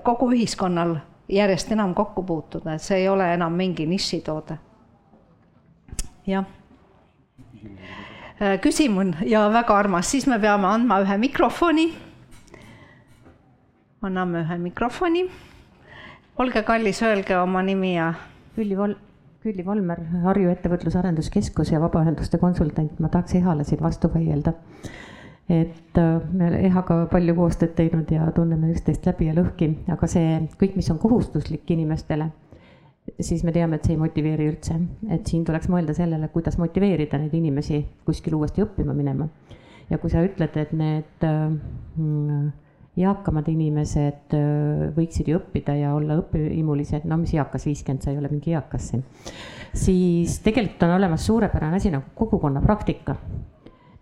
kogu 0.07 0.29
ühiskonnal 0.31 0.95
järjest 1.31 1.71
enam 1.71 1.93
kokku 1.95 2.23
puutuda, 2.23 2.75
et 2.75 2.83
see 2.83 3.01
ei 3.03 3.09
ole 3.09 3.27
enam 3.33 3.53
mingi 3.53 3.85
nišitoode. 3.87 4.57
jah. 6.27 6.45
küsimus 8.61 9.15
ja 9.25 9.49
väga 9.53 9.77
armas, 9.77 10.11
siis 10.11 10.27
me 10.27 10.39
peame 10.39 10.67
andma 10.67 11.01
ühe 11.01 11.17
mikrofoni. 11.17 11.93
anname 14.01 14.41
ühe 14.41 14.57
mikrofoni. 14.57 15.29
olge 16.37 16.63
kallis, 16.63 17.01
öelge 17.03 17.37
oma 17.37 17.61
nimi 17.61 17.95
ja. 17.95 18.13
Külli 18.55 18.75
Vol-, 18.75 18.97
Külli 19.41 19.63
Volmer, 19.65 19.97
Harju 20.21 20.51
Ettevõtluse 20.51 20.99
Arenduskeskus 20.99 21.71
ja 21.73 21.79
vabaühenduste 21.81 22.37
konsultant, 22.37 22.99
ma 23.01 23.09
tahaks 23.09 23.33
Ehale 23.39 23.63
siin 23.65 23.79
vastu 23.81 24.11
vaielda. 24.13 24.53
et 25.49 25.97
äh, 25.97 26.21
me 26.31 26.49
Ehaga 26.67 27.07
palju 27.11 27.33
koostööd 27.35 27.73
teinud 27.75 28.11
ja 28.13 28.27
tunneme 28.35 28.69
üksteist 28.71 29.07
läbi 29.09 29.27
ja 29.27 29.33
lõhki, 29.35 29.71
aga 29.91 30.07
see 30.07 30.37
kõik, 30.61 30.77
mis 30.77 30.91
on 30.93 30.99
kohustuslik 31.01 31.73
inimestele, 31.73 32.29
siis 33.19 33.41
me 33.43 33.51
teame, 33.51 33.75
et 33.79 33.89
see 33.89 33.97
ei 33.97 33.99
motiveeri 33.99 34.47
üldse. 34.51 34.77
et 35.09 35.27
siin 35.27 35.43
tuleks 35.43 35.67
mõelda 35.73 35.97
sellele, 35.97 36.29
kuidas 36.29 36.59
motiveerida 36.61 37.17
neid 37.17 37.33
inimesi 37.33 37.81
kuskil 38.05 38.37
uuesti 38.37 38.61
õppima 38.61 38.93
minema. 38.93 39.27
ja 39.89 39.97
kui 39.97 40.13
sa 40.13 40.21
ütled, 40.21 40.55
et 40.55 40.71
need 40.71 41.25
äh, 41.25 42.51
eakamad 42.99 43.47
inimesed 43.47 44.33
võiksid 44.95 45.29
ju 45.31 45.39
õppida 45.39 45.77
ja 45.79 45.93
olla 45.95 46.17
õpihimulised, 46.19 47.05
no 47.07 47.17
mis 47.21 47.31
eakas, 47.37 47.65
viiskümmend, 47.69 48.03
sa 48.03 48.11
ei 48.11 48.19
ole 48.19 48.31
mingi 48.31 48.51
eakas 48.51 48.89
siin. 48.91 49.05
siis 49.73 50.39
tegelikult 50.43 50.83
on 50.83 50.97
olemas 50.97 51.25
suurepärane 51.25 51.79
asi 51.79 51.91
nagu 51.93 52.11
kogukonna 52.15 52.61
praktika, 52.61 53.15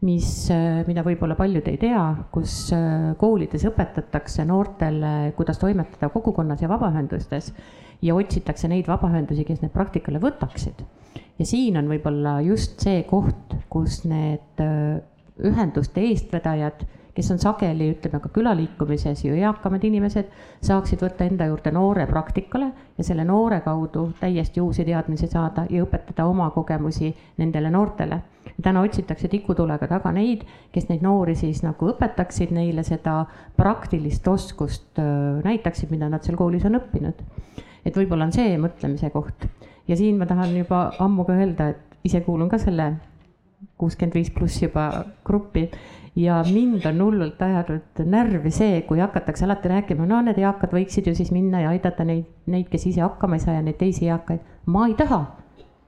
mis, 0.02 0.50
mida 0.88 1.04
võib-olla 1.06 1.36
paljud 1.38 1.68
ei 1.70 1.78
tea, 1.78 2.02
kus 2.34 2.72
koolides 3.22 3.68
õpetatakse 3.70 4.46
noortele, 4.48 5.34
kuidas 5.38 5.62
toimetada 5.62 6.10
kogukonnas 6.10 6.64
ja 6.64 6.72
vabaühendustes 6.72 7.54
ja 8.02 8.16
otsitakse 8.16 8.72
neid 8.72 8.88
vabaühendusi, 8.90 9.46
kes 9.46 9.62
need 9.62 9.76
praktikale 9.76 10.22
võtaksid. 10.24 10.82
ja 11.40 11.46
siin 11.46 11.78
on 11.78 11.92
võib-olla 11.92 12.40
just 12.42 12.82
see 12.82 13.04
koht, 13.10 13.54
kus 13.70 14.02
need 14.10 14.64
ühenduste 15.40 16.02
eestvedajad 16.10 16.88
kes 17.16 17.32
on 17.32 17.39
sageli, 17.41 17.89
ütleme 17.93 18.20
ka 18.24 18.30
külaliikumises 18.34 19.24
ju 19.26 19.36
eakamad 19.36 19.84
inimesed, 19.84 20.30
saaksid 20.66 21.01
võtta 21.03 21.26
enda 21.28 21.47
juurde 21.49 21.72
noore 21.76 22.05
praktikale 22.10 22.72
ja 22.97 23.05
selle 23.05 23.26
noore 23.28 23.62
kaudu 23.66 24.10
täiesti 24.20 24.62
uusi 24.62 24.86
teadmisi 24.88 25.28
saada 25.28 25.66
ja 25.70 25.84
õpetada 25.86 26.28
oma 26.30 26.49
kogemusi 26.55 27.14
nendele 27.38 27.72
noortele. 27.74 28.22
täna 28.62 28.82
otsitakse 28.82 29.28
tikutulega 29.28 29.88
taga 29.88 30.12
neid, 30.12 30.43
kes 30.72 30.89
neid 30.89 31.01
noori 31.01 31.36
siis 31.36 31.64
nagu 31.64 31.91
õpetaksid 31.93 32.51
neile 32.51 32.84
seda 32.84 33.26
praktilist 33.57 34.28
oskust, 34.28 34.99
näitaksid, 35.43 35.91
mida 35.91 36.10
nad 36.10 36.24
seal 36.24 36.38
koolis 36.38 36.66
on 36.66 36.76
õppinud. 36.76 37.24
et 37.86 37.95
võib-olla 37.95 38.26
on 38.26 38.32
see 38.32 38.57
mõtlemise 38.57 39.10
koht 39.10 39.47
ja 39.88 39.95
siin 39.97 40.18
ma 40.18 40.26
tahan 40.30 40.55
juba 40.57 40.89
ammu 40.99 41.26
ka 41.26 41.34
öelda, 41.34 41.70
et 41.70 42.05
ise 42.05 42.22
kuulun 42.22 42.49
ka 42.49 42.57
selle 42.62 42.93
kuuskümmend 43.80 44.16
viis 44.16 44.30
pluss 44.32 44.62
juba 44.62 44.86
gruppi 45.26 45.66
ja 46.16 46.43
mind 46.53 46.86
on 46.86 47.01
hullult 47.03 47.41
ajanud 47.41 48.03
närvi 48.05 48.51
see, 48.51 48.82
kui 48.88 48.99
hakatakse 48.99 49.45
alati 49.45 49.72
rääkima, 49.72 50.07
no 50.10 50.22
need 50.26 50.39
eakad 50.41 50.74
võiksid 50.76 51.10
ju 51.10 51.16
siis 51.18 51.32
minna 51.36 51.64
ja 51.66 51.74
aidata 51.74 52.05
neid, 52.07 52.26
neid, 52.49 52.70
kes 52.72 52.88
ise 52.89 53.03
hakkama 53.05 53.38
ei 53.38 53.45
saa 53.45 53.60
ja 53.60 53.66
neid 53.66 53.78
teisi 53.80 54.10
eakaid. 54.10 54.41
ma 54.66 54.88
ei 54.88 54.95
taha, 54.99 55.20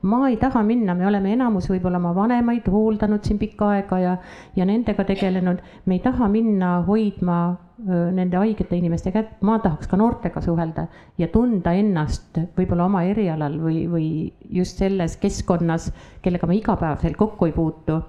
ma 0.01 0.21
ei 0.29 0.37
taha 0.41 0.63
minna, 0.65 0.95
me 0.97 1.07
oleme 1.07 1.33
enamus 1.33 1.69
võib-olla 1.69 1.99
oma 2.01 2.13
vanemaid 2.15 2.69
hooldanud 2.71 3.25
siin 3.25 3.39
pikka 3.41 3.73
aega 3.75 3.99
ja, 3.99 4.15
ja 4.55 4.65
nendega 4.65 5.05
tegelenud. 5.05 5.61
me 5.85 5.97
ei 5.97 6.05
taha 6.05 6.29
minna 6.29 6.79
hoidma 6.87 7.41
nende 7.81 8.37
haigete 8.37 8.77
inimeste 8.77 9.11
kätt, 9.11 9.39
ma 9.41 9.57
tahaks 9.59 9.89
ka 9.89 9.97
noortega 9.97 10.41
suhelda 10.41 10.85
ja 11.17 11.27
tunda 11.33 11.73
ennast 11.73 12.37
võib-olla 12.57 12.85
oma 12.85 13.03
erialal 13.09 13.57
või, 13.57 13.85
või 13.89 14.07
just 14.49 14.77
selles 14.77 15.17
keskkonnas, 15.17 15.89
kellega 16.21 16.47
ma 16.47 16.53
igapäevaselt 16.53 17.17
kokku 17.17 17.49
ei 17.49 17.55
puutu 17.57 18.01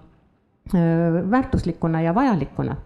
väärtuslikuna 1.30 2.00
ja 2.00 2.14
vajalikuna. 2.14 2.76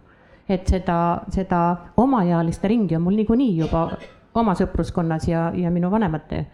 et 0.49 0.67
seda, 0.67 1.21
seda 1.31 1.77
omaealiste 1.97 2.69
ringi 2.69 2.97
on 2.97 3.03
mul 3.03 3.17
niikuinii 3.19 3.57
juba 3.59 3.89
oma 4.35 4.55
sõpruskonnas 4.55 5.27
ja, 5.29 5.49
ja 5.55 5.71
minu 5.71 5.91
vanemate 5.91 6.47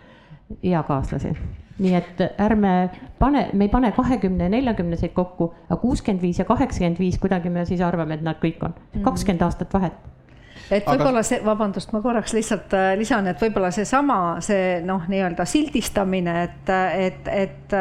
eakaaslasi. 0.62 1.34
nii 1.78 1.94
et 1.94 2.20
ärme 2.40 2.90
pane, 3.18 3.48
me 3.52 3.64
ei 3.64 3.68
pane 3.68 3.92
kahekümne, 3.92 4.48
neljakümneseid 4.48 5.12
kokku, 5.12 5.54
aga 5.68 5.76
kuuskümmend 5.80 6.22
viis 6.22 6.38
ja 6.38 6.44
kaheksakümmend 6.44 6.98
viis 6.98 7.18
kuidagi 7.18 7.50
me 7.50 7.64
siis 7.66 7.80
arvame, 7.80 8.14
et 8.14 8.22
nad 8.22 8.40
kõik 8.42 8.64
on. 8.64 8.74
Mhm. 8.94 9.04
kakskümmend 9.04 9.42
aastat 9.42 9.74
vahet 9.74 9.92
et 10.70 10.86
võib-olla 10.86 11.20
Aga... 11.20 11.26
see, 11.26 11.40
vabandust, 11.44 11.92
ma 11.94 12.02
korraks 12.04 12.34
lihtsalt 12.36 12.76
äh, 12.76 12.92
lisan, 12.98 13.28
et 13.30 13.42
võib-olla 13.42 13.72
seesama, 13.74 14.18
see 14.44 14.80
noh, 14.86 15.04
nii-öelda 15.10 15.46
sildistamine, 15.48 16.36
et, 16.46 16.72
et, 17.06 17.30
et, 17.32 17.76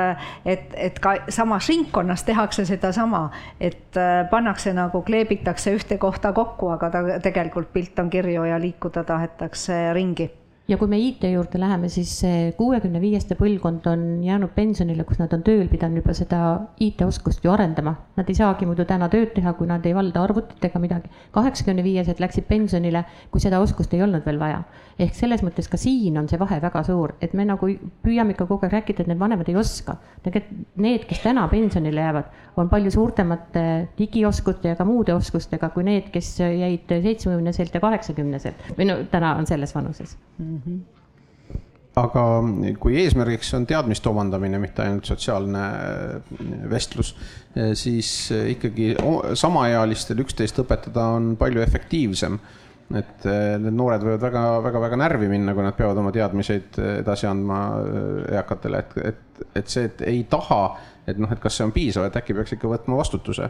et, 0.46 0.76
et 0.90 1.00
ka 1.04 1.16
samas 1.30 1.70
ringkonnas 1.72 2.26
tehakse 2.28 2.66
sedasama, 2.70 3.28
et 3.60 3.98
äh, 4.00 4.26
pannakse 4.32 4.74
nagu, 4.78 5.04
kleebitakse 5.08 5.76
ühte 5.78 6.00
kohta 6.02 6.34
kokku, 6.34 6.74
aga 6.76 6.92
ta 6.94 7.04
tegelikult 7.24 7.74
pilt 7.74 8.00
on 8.00 8.10
kirju 8.14 8.46
ja 8.50 8.60
liikuda 8.62 9.06
tahetakse 9.08 9.82
ringi 9.98 10.32
ja 10.72 10.78
kui 10.80 10.88
me 10.88 10.98
IT 11.04 11.26
juurde 11.28 11.60
läheme, 11.60 11.90
siis 11.92 12.14
kuuekümne 12.56 13.02
viieste 13.04 13.36
põlvkond 13.36 13.88
on 13.92 14.04
jäänud 14.24 14.54
pensionile, 14.56 15.04
kus 15.08 15.20
nad 15.20 15.34
on 15.36 15.44
tööl 15.44 15.68
pidanud 15.72 16.00
juba 16.00 16.14
seda 16.16 16.42
IT-oskust 16.80 17.44
ju 17.44 17.52
arendama. 17.52 17.94
Nad 18.16 18.30
ei 18.32 18.38
saagi 18.38 18.68
muidu 18.70 18.86
täna 18.88 19.10
tööd 19.12 19.34
teha, 19.36 19.52
kui 19.58 19.68
nad 19.68 19.84
ei 19.88 19.96
valda 19.98 20.24
arvutit 20.24 20.64
ega 20.64 20.80
midagi. 20.80 21.12
kaheksakümne 21.36 21.84
viiesed 21.84 22.22
läksid 22.24 22.48
pensionile, 22.48 23.04
kui 23.32 23.44
seda 23.44 23.60
oskust 23.60 23.94
ei 23.94 24.04
olnud 24.06 24.26
veel 24.26 24.40
vaja. 24.40 24.64
ehk 25.02 25.16
selles 25.18 25.42
mõttes 25.44 25.68
ka 25.68 25.78
siin 25.82 26.18
on 26.18 26.28
see 26.30 26.40
vahe 26.40 26.60
väga 26.62 26.84
suur, 26.84 27.16
et 27.22 27.34
me 27.34 27.46
nagu 27.46 27.68
püüame 28.06 28.36
ikka 28.36 28.46
kogu 28.46 28.66
aeg 28.66 28.76
rääkida, 28.78 29.02
et 29.02 29.12
need 29.12 29.20
vanemad 29.20 29.50
ei 29.50 29.56
oska. 29.56 29.98
tegelikult 30.24 30.78
need, 30.78 31.06
kes 31.10 31.20
täna 31.24 31.48
pensionile 31.52 32.02
jäävad, 32.02 32.32
on 32.58 32.70
palju 32.70 32.92
suurtemate 32.92 33.66
digioskute 33.98 34.72
ja 34.72 34.76
ka 34.76 34.86
muude 34.86 35.14
oskustega 35.14 35.70
kui 35.74 35.84
need, 35.84 36.12
kes 36.14 36.40
jäid 36.40 36.88
seitsmekümneselt 36.88 37.74
ja 37.74 37.84
kaheksakümneselt 37.84 38.72
või 38.78 38.88
no 38.88 39.02
täna 39.12 39.36
on 39.40 39.48
selles 39.50 39.76
vanuses 39.76 40.18
mm. 40.38 40.61
-hmm 40.62 40.72
mm. 40.72 40.80
-hmm 40.80 41.02
aga 42.00 42.24
kui 42.80 42.96
eesmärgiks 43.02 43.52
on 43.58 43.66
teadmiste 43.68 44.10
omandamine, 44.12 44.60
mitte 44.64 44.86
ainult 44.86 45.08
sotsiaalne 45.10 45.64
äh, 45.68 46.40
vestlus, 46.72 47.14
äh, 47.58 47.74
siis 47.78 48.32
äh, 48.32 48.52
ikkagi 48.56 48.94
samaealistel 49.40 50.24
üksteist 50.24 50.62
õpetada 50.64 51.10
on 51.18 51.36
palju 51.40 51.64
efektiivsem. 51.64 52.40
et 52.92 53.24
need 53.24 53.72
noored 53.72 54.04
võivad 54.04 54.20
väga, 54.20 54.40
väga, 54.66 54.80
väga 54.84 54.98
närvi 55.00 55.30
minna, 55.32 55.54
kui 55.56 55.64
nad 55.64 55.78
peavad 55.78 56.02
oma 56.02 56.10
teadmiseid 56.12 56.76
edasi 56.98 57.24
andma 57.30 57.60
eakatele, 58.36 58.82
et, 58.84 58.98
et, 59.14 59.44
et 59.62 59.72
see, 59.72 59.86
et 59.88 60.02
ei 60.12 60.26
taha, 60.28 60.58
et 61.08 61.16
noh, 61.16 61.32
et 61.32 61.40
kas 61.40 61.56
see 61.56 61.64
on 61.64 61.72
piisav, 61.72 62.10
et 62.10 62.18
äkki 62.20 62.36
peaks 62.36 62.58
ikka 62.58 62.68
võtma 62.68 63.00
vastutuse 63.00 63.48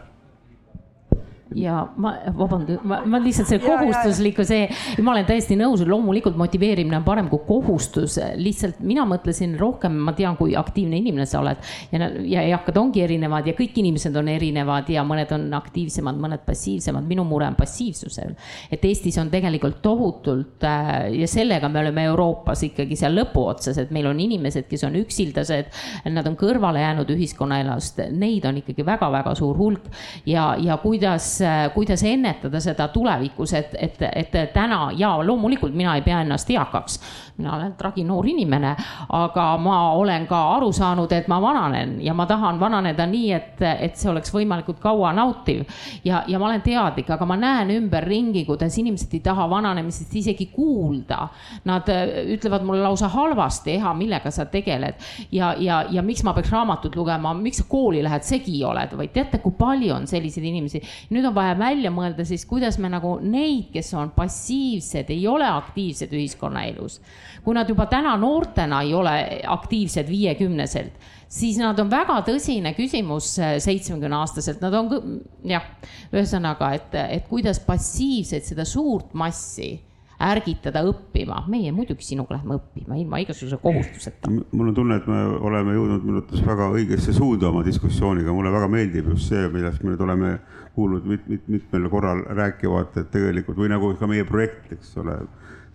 ja 1.56 1.82
ma, 1.98 2.14
vabandust, 2.38 2.84
ma, 2.88 3.02
ma 3.06 3.20
lihtsalt 3.22 3.50
see 3.52 3.60
kohustusliku 3.64 4.46
see, 4.48 4.68
ma 5.04 5.14
olen 5.16 5.28
täiesti 5.28 5.58
nõus, 5.60 5.84
loomulikult 5.88 6.38
motiveerimine 6.40 7.00
on 7.02 7.06
parem 7.06 7.28
kui 7.32 7.42
kohustus, 7.48 8.18
lihtsalt 8.40 8.80
mina 8.86 9.04
mõtlesin 9.10 9.58
rohkem, 9.60 9.98
ma 10.06 10.14
tean, 10.18 10.38
kui 10.40 10.56
aktiivne 10.60 11.00
inimene 11.02 11.28
sa 11.30 11.42
oled. 11.42 11.60
Ja, 11.92 12.08
ja 12.08 12.46
eakad 12.54 12.78
ongi 12.80 13.04
erinevad 13.04 13.50
ja 13.50 13.56
kõik 13.58 13.78
inimesed 13.82 14.16
on 14.20 14.32
erinevad 14.32 14.90
ja 14.92 15.04
mõned 15.08 15.32
on 15.36 15.48
aktiivsemad, 15.58 16.20
mõned 16.22 16.46
passiivsemad, 16.48 17.06
minu 17.08 17.26
mure 17.28 17.50
on 17.50 17.58
passiivsusel. 17.60 18.36
et 18.72 18.86
Eestis 18.86 19.18
on 19.22 19.30
tegelikult 19.32 19.82
tohutult 19.84 20.64
äh, 20.68 21.12
ja 21.20 21.28
sellega 21.28 21.70
me 21.70 21.82
oleme 21.84 22.06
Euroopas 22.12 22.64
ikkagi 22.68 22.96
seal 23.00 23.16
lõpuotsas, 23.18 23.78
et 23.82 23.92
meil 23.92 24.08
on 24.08 24.20
inimesed, 24.20 24.68
kes 24.70 24.86
on 24.88 24.96
üksildased, 25.00 25.72
nad 26.12 26.28
on 26.28 26.38
kõrvale 26.40 26.84
jäänud 26.84 27.12
ühiskonnaelust, 27.12 28.02
neid 28.16 28.46
on 28.48 28.62
ikkagi 28.62 28.86
väga-väga 28.88 29.36
suur 29.38 29.58
hulk. 29.58 29.92
Ja, 30.26 30.52
ja 30.60 30.78
kuidas 30.82 31.41
kuidas 31.74 32.04
ennetada 32.04 32.60
seda 32.60 32.88
tulevikus, 32.88 33.54
et, 33.54 33.76
et, 33.80 33.98
et 34.16 34.54
täna 34.54 34.92
ja 34.98 35.14
loomulikult 35.26 35.76
mina 35.76 35.96
ei 35.96 36.02
pea 36.06 36.22
ennast 36.22 36.50
eakaks. 36.50 37.00
Mina 37.38 37.56
olen 37.56 37.74
tragi 37.78 38.04
noor 38.04 38.28
inimene, 38.28 38.76
aga 39.18 39.46
ma 39.62 39.78
olen 39.98 40.28
ka 40.30 40.40
aru 40.58 40.72
saanud, 40.76 41.12
et 41.12 41.28
ma 41.32 41.40
vananen 41.42 41.98
ja 42.04 42.14
ma 42.18 42.26
tahan 42.30 42.60
vananeda 42.60 43.06
nii, 43.10 43.32
et, 43.36 43.62
et 43.62 43.98
see 43.98 44.10
oleks 44.12 44.34
võimalikult 44.34 44.80
kaua 44.82 45.14
nautiv. 45.16 45.64
ja, 46.06 46.24
ja 46.28 46.40
ma 46.40 46.50
olen 46.50 46.62
teadlik, 46.66 47.10
aga 47.10 47.26
ma 47.26 47.38
näen 47.40 47.74
ümberringi, 47.76 48.46
kuidas 48.46 48.78
inimesed 48.78 49.14
ei 49.14 49.24
taha 49.26 49.48
vananemisest 49.50 50.16
isegi 50.22 50.50
kuulda. 50.54 51.28
Nad 51.66 51.90
ütlevad 52.36 52.66
mulle 52.68 52.84
lausa 52.86 53.10
halvasti, 53.12 53.76
Eha, 53.78 53.94
millega 53.96 54.32
sa 54.34 54.46
tegeled 54.52 55.00
ja, 55.32 55.54
ja, 55.60 55.82
ja 55.90 56.04
miks 56.06 56.24
ma 56.28 56.34
peaks 56.36 56.52
raamatut 56.52 56.96
lugema, 56.96 57.34
miks 57.38 57.62
sa 57.62 57.68
kooli 57.70 58.02
lähed, 58.04 58.26
segi 58.28 58.60
oled 58.68 58.96
või 58.98 59.10
teate, 59.14 59.42
kui 59.44 59.56
palju 59.58 59.94
on 59.96 60.08
selliseid 60.10 60.46
inimesi. 60.48 60.82
nüüd 61.12 61.28
on 61.30 61.36
vaja 61.36 61.58
välja 61.60 61.92
mõelda 61.94 62.26
siis, 62.28 62.46
kuidas 62.50 62.78
me 62.82 62.92
nagu 62.92 63.18
neid, 63.24 63.70
kes 63.74 63.94
on 63.98 64.14
passiivsed, 64.16 65.10
ei 65.14 65.28
ole 65.28 65.48
aktiivsed 65.48 66.14
ühiskonnaelus 66.16 67.00
kui 67.44 67.58
nad 67.58 67.70
juba 67.70 67.88
täna 67.92 68.16
noortena 68.20 68.82
ei 68.86 68.94
ole 68.98 69.16
aktiivsed 69.48 70.10
viiekümneselt, 70.10 70.98
siis 71.32 71.60
nad 71.62 71.80
on 71.80 71.92
väga 71.92 72.22
tõsine 72.28 72.74
küsimus 72.78 73.34
äh, 73.40 73.56
seitsmekümne 73.64 74.20
aastaselt, 74.22 74.62
nad 74.64 74.76
on 74.78 75.22
jah, 75.48 75.66
ühesõnaga, 76.12 76.74
et, 76.78 77.00
et 77.20 77.32
kuidas 77.32 77.62
passiivselt 77.66 78.48
seda 78.48 78.68
suurt 78.68 79.16
massi 79.18 79.74
ärgitada 80.22 80.84
õppima, 80.86 81.42
meie 81.50 81.72
muidugi 81.74 82.06
sinuga 82.06 82.36
lähme 82.36 82.58
õppima 82.60 82.98
ilma 83.00 83.22
igasuguse 83.24 83.58
kohustuseta. 83.62 84.30
mul 84.30 84.70
on 84.70 84.76
tunne, 84.78 84.98
et 85.02 85.08
me 85.10 85.22
oleme 85.50 85.76
jõudnud 85.76 86.06
minu 86.06 86.22
arvates 86.22 86.44
väga 86.46 86.70
õigesse 86.76 87.16
suunda 87.18 87.50
oma 87.50 87.64
diskussiooniga, 87.66 88.34
mulle 88.36 88.54
väga 88.54 88.70
meeldib 88.72 89.12
just 89.16 89.32
see, 89.32 89.48
millest 89.54 89.84
me 89.84 89.94
nüüd 89.94 90.04
oleme 90.06 90.34
kuulnud 90.76 91.08
mit, 91.10 91.26
mit, 91.32 91.48
mitmel 91.52 91.90
korral 91.92 92.24
rääkivat, 92.38 92.98
et 93.02 93.10
tegelikult 93.14 93.60
või 93.60 93.72
nagu 93.74 93.94
ka 94.00 94.10
meie 94.10 94.28
projekt, 94.28 94.72
eks 94.78 94.94
ole 95.02 95.18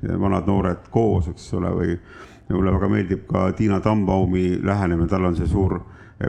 vanad-noored 0.02 0.88
koos, 0.90 1.28
eks 1.32 1.52
ole, 1.58 1.70
või 1.76 1.98
mulle 2.52 2.72
väga 2.76 2.88
meeldib 2.90 3.26
ka 3.30 3.50
Tiina 3.58 3.80
Tambaumi 3.82 4.58
lähenemine, 4.62 5.08
tal 5.10 5.24
on 5.26 5.36
see 5.38 5.48
suur 5.50 5.80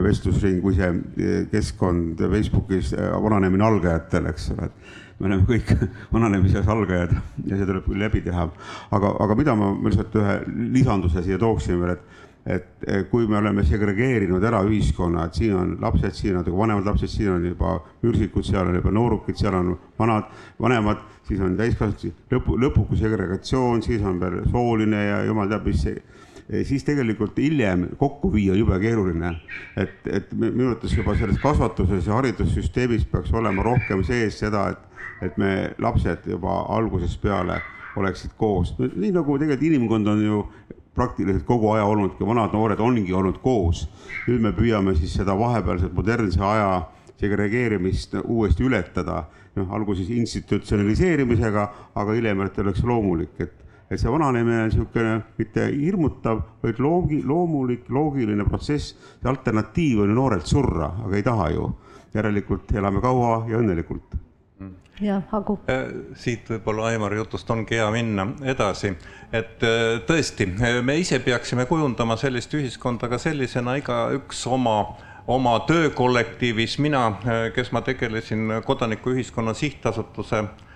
vestlusring 0.04 0.64
või 0.64 0.76
see 0.76 1.44
keskkond 1.52 2.20
Facebookis, 2.20 2.94
vananemine 3.24 3.64
algajatel, 3.64 4.32
eks 4.32 4.50
ole, 4.56 4.68
et 4.68 5.20
me 5.20 5.30
oleme 5.30 5.48
kõik 5.48 5.72
vananemises 6.16 6.68
algajad 6.70 7.14
ja 7.46 7.58
see 7.58 7.66
tuleb 7.66 7.86
küll 7.88 8.02
läbi 8.02 8.22
teha. 8.26 8.48
aga, 8.92 9.14
aga 9.24 9.38
mida 9.40 9.56
ma 9.58 9.72
lihtsalt 9.86 10.18
ühe 10.20 10.40
lisanduse 10.76 11.24
siia 11.26 11.40
tooksin 11.42 11.80
veel, 11.82 11.96
et 11.96 12.17
et 12.48 12.84
eh, 12.88 13.04
kui 13.12 13.28
me 13.28 13.38
oleme 13.42 13.64
segregeerinud 13.68 14.44
ära 14.48 14.62
ühiskonna, 14.64 15.26
et 15.28 15.36
siin 15.36 15.56
on 15.58 15.74
lapsed, 15.82 16.16
siin 16.16 16.38
on 16.40 16.46
nagu 16.46 16.60
vanemad 16.60 16.86
lapsed, 16.88 17.12
siin 17.12 17.34
on 17.34 17.46
juba 17.46 17.74
mürsikud, 18.06 18.46
seal 18.48 18.70
on 18.70 18.78
juba 18.80 18.94
noorukid, 18.96 19.36
seal 19.40 19.58
on 19.58 19.74
vanad, 20.00 20.30
vanemad, 20.64 21.02
siis 21.28 21.42
on 21.44 21.58
täiskasvanud, 21.60 22.22
lõpu, 22.32 22.56
lõpuks 22.64 23.02
segregatsioon, 23.04 23.84
siis 23.84 24.06
on 24.08 24.22
veel 24.22 24.40
sooline 24.54 25.04
ja 25.10 25.20
jumal 25.28 25.52
teab, 25.52 25.68
mis 25.68 25.84
see 25.84 25.98
eh, 25.98 26.64
siis 26.68 26.88
tegelikult 26.88 27.36
hiljem 27.44 27.90
kokku 28.00 28.32
viia 28.32 28.56
on 28.56 28.62
jube 28.64 28.80
keeruline. 28.80 29.34
et, 29.76 30.00
et 30.08 30.32
minu 30.32 30.72
arvates 30.72 30.96
juba 30.96 31.18
selles 31.20 31.44
kasvatuses 31.44 32.08
ja 32.08 32.16
haridussüsteemis 32.16 33.10
peaks 33.12 33.34
olema 33.36 33.66
rohkem 33.68 34.06
sees 34.08 34.40
seda, 34.40 34.70
et, 34.72 35.04
et 35.28 35.38
me 35.38 35.74
lapsed 35.84 36.32
juba 36.32 36.62
algusest 36.78 37.20
peale 37.22 37.60
oleksid 37.98 38.38
koos, 38.38 38.76
nii 38.78 39.12
nagu 39.12 39.36
tegelikult 39.42 39.68
inimkond 39.68 40.08
on 40.08 40.20
ju 40.24 40.42
praktiliselt 40.98 41.46
kogu 41.46 41.72
aja 41.76 41.86
olnudki, 41.86 42.26
vanad-noored 42.26 42.82
ongi 42.82 43.14
olnud 43.14 43.38
koos. 43.44 43.86
nüüd 44.28 44.42
me 44.44 44.52
püüame 44.52 44.96
siis 44.98 45.14
seda 45.20 45.38
vahepealset 45.38 45.94
modernse 45.96 46.42
aja 46.44 46.72
segregeerimist 47.18 48.18
uuesti 48.24 48.66
ületada, 48.68 49.24
noh, 49.56 49.72
alguses 49.74 50.10
institutsionaliseerimisega, 50.14 51.64
aga 51.96 52.18
hiljem, 52.18 52.44
et 52.46 52.60
oleks 52.62 52.84
loomulik, 52.86 53.40
et, 53.42 53.56
et 53.90 54.02
see 54.02 54.12
vananemine 54.12 54.66
on 54.66 54.70
niisugune 54.70 55.16
mitte 55.40 55.66
hirmutav, 55.72 56.44
vaid 56.64 56.84
loogi, 56.84 57.24
loomulik, 57.26 57.90
loogiline 57.90 58.46
protsess. 58.46 58.94
see 59.22 59.34
alternatiiv 59.34 60.06
on 60.06 60.14
ju 60.14 60.22
noorelt 60.22 60.46
surra, 60.46 60.94
aga 61.06 61.18
ei 61.18 61.26
taha 61.26 61.50
ju. 61.56 61.74
järelikult 62.14 62.72
elame 62.74 63.02
kaua 63.04 63.46
ja 63.50 63.60
õnnelikult 63.60 64.27
jah, 65.02 65.24
Agu. 65.32 65.60
Äh, 65.70 65.90
siit 66.16 66.50
võib-olla 66.50 66.92
Aimari 66.92 67.20
jutust 67.20 67.50
ongi 67.54 67.78
hea 67.78 67.88
minna 67.94 68.28
edasi, 68.46 68.94
et 69.32 69.66
äh, 69.66 69.98
tõesti, 70.08 70.48
me 70.84 70.98
ise 71.02 71.20
peaksime 71.24 71.68
kujundama 71.70 72.18
sellist 72.18 72.54
ühiskonda 72.58 73.10
ka 73.12 73.20
sellisena, 73.22 73.78
igaüks 73.82 74.46
oma 74.48 74.80
oma 75.28 75.58
töökollektiivis, 75.68 76.78
mina, 76.80 77.08
äh, 77.28 77.50
kes 77.56 77.74
ma 77.76 77.82
tegelesin 77.84 78.62
kodanikuühiskonna 78.66 79.54
sihtasutuse 79.54 80.46
Äh, 80.46 80.67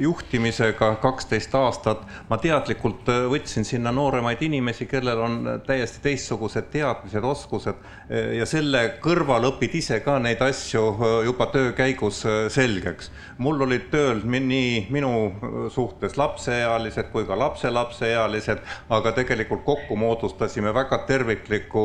juhtimisega 0.00 0.94
kaksteist 1.02 1.54
aastat. 1.54 2.04
ma 2.28 2.38
teadlikult 2.40 3.08
äh, 3.12 3.26
võtsin 3.28 3.66
sinna 3.68 3.92
nooremaid 3.92 4.40
inimesi, 4.42 4.86
kellel 4.88 5.20
on 5.20 5.34
täiesti 5.66 6.00
teistsugused 6.04 6.70
teadmised, 6.72 7.24
oskused 7.24 7.76
äh, 7.76 8.32
ja 8.38 8.46
selle 8.48 8.84
kõrval 9.04 9.44
õpid 9.50 9.76
ise 9.80 10.00
ka 10.04 10.16
neid 10.18 10.40
asju 10.44 10.84
juba 11.24 11.48
töö 11.52 11.72
käigus 11.76 12.22
selgeks. 12.54 13.10
mul 13.38 13.60
olid 13.66 13.90
tööl 13.92 14.24
nii 14.24 14.86
minu 14.94 15.68
suhtes 15.74 16.16
lapseealised 16.16 17.12
kui 17.12 17.28
ka 17.28 17.36
lapselapseealised, 17.38 18.64
aga 18.88 19.12
tegelikult 19.12 19.64
kokku 19.64 19.96
moodustasime 19.96 20.72
väga 20.74 21.04
tervikliku 21.08 21.84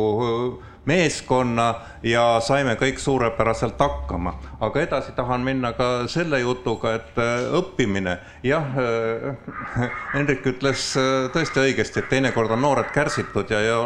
meeskonna 0.89 1.67
ja 2.03 2.23
saime 2.43 2.75
kõik 2.79 2.99
suurepäraselt 2.99 3.79
hakkama. 3.79 4.33
aga 4.59 4.81
edasi 4.81 5.11
tahan 5.15 5.43
minna 5.43 5.71
ka 5.73 6.07
selle 6.07 6.39
jutuga, 6.39 6.93
et 6.99 7.19
äh, 7.19 7.47
õppimine, 7.59 8.17
jah, 8.43 8.65
äh, 8.75 9.87
Hendrik 10.13 10.45
ütles 10.51 10.91
äh, 10.99 11.29
tõesti 11.33 11.63
õigesti, 11.63 12.03
et 12.03 12.09
teinekord 12.11 12.51
on 12.55 12.61
noored 12.63 12.91
kärsitud 12.95 13.51
ja, 13.51 13.61
ja, 13.63 13.79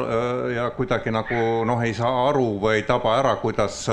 ja 0.56 0.70
kuidagi 0.78 1.14
nagu 1.14 1.64
noh, 1.68 1.82
ei 1.86 1.93
saa 1.97 2.28
aru 2.30 2.58
või 2.62 2.80
ei 2.82 2.88
taba 2.89 3.18
ära, 3.20 3.36
kuidas 3.41 3.86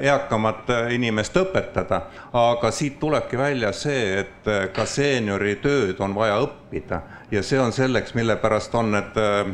eakamat 0.00 0.70
inimest 0.94 1.36
õpetada, 1.36 2.00
aga 2.32 2.70
siit 2.72 2.98
tulebki 3.00 3.38
välja 3.38 3.72
see, 3.76 4.20
et 4.24 4.50
ka 4.74 4.86
seeniori 4.88 5.56
tööd 5.62 6.00
on 6.00 6.14
vaja 6.16 6.38
õppida. 6.44 7.00
Ja 7.30 7.42
see 7.46 7.60
on 7.62 7.72
selleks, 7.72 8.14
mille 8.14 8.34
pärast 8.42 8.74
on 8.74 8.90
need 8.90 9.18
äh, 9.20 9.50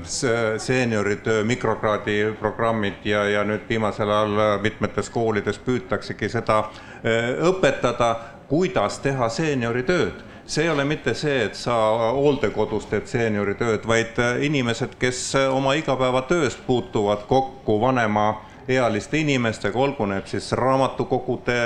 seenioritöö 0.59 1.45
mikrokraadi 1.45 2.33
programmid 2.41 3.05
ja, 3.05 3.27
ja 3.29 3.43
nüüd 3.45 3.67
viimasel 3.69 4.09
ajal 4.09 4.39
äh, 4.41 4.55
mitmetes 4.63 5.11
koolides 5.13 5.59
püütaksegi 5.61 6.31
seda 6.33 6.59
äh, 6.63 7.35
õpetada, 7.51 8.15
kuidas 8.49 8.99
teha 9.05 9.29
seenioritööd 9.29 10.25
see 10.47 10.63
ei 10.65 10.71
ole 10.71 10.85
mitte 10.87 11.13
see, 11.19 11.41
et 11.49 11.57
sa 11.59 11.75
hooldekodus 12.15 12.87
teed 12.87 13.09
seenioritööd, 13.11 13.83
vaid 13.83 14.15
inimesed, 14.47 14.95
kes 14.99 15.21
oma 15.51 15.75
igapäevatööst 15.75 16.63
puutuvad 16.69 17.27
kokku 17.27 17.81
vanemaealiste 18.67 19.19
inimestega, 19.19 19.79
olgu 19.79 20.07
need 20.07 20.27
siis 20.27 20.53
raamatukogude 20.53 21.61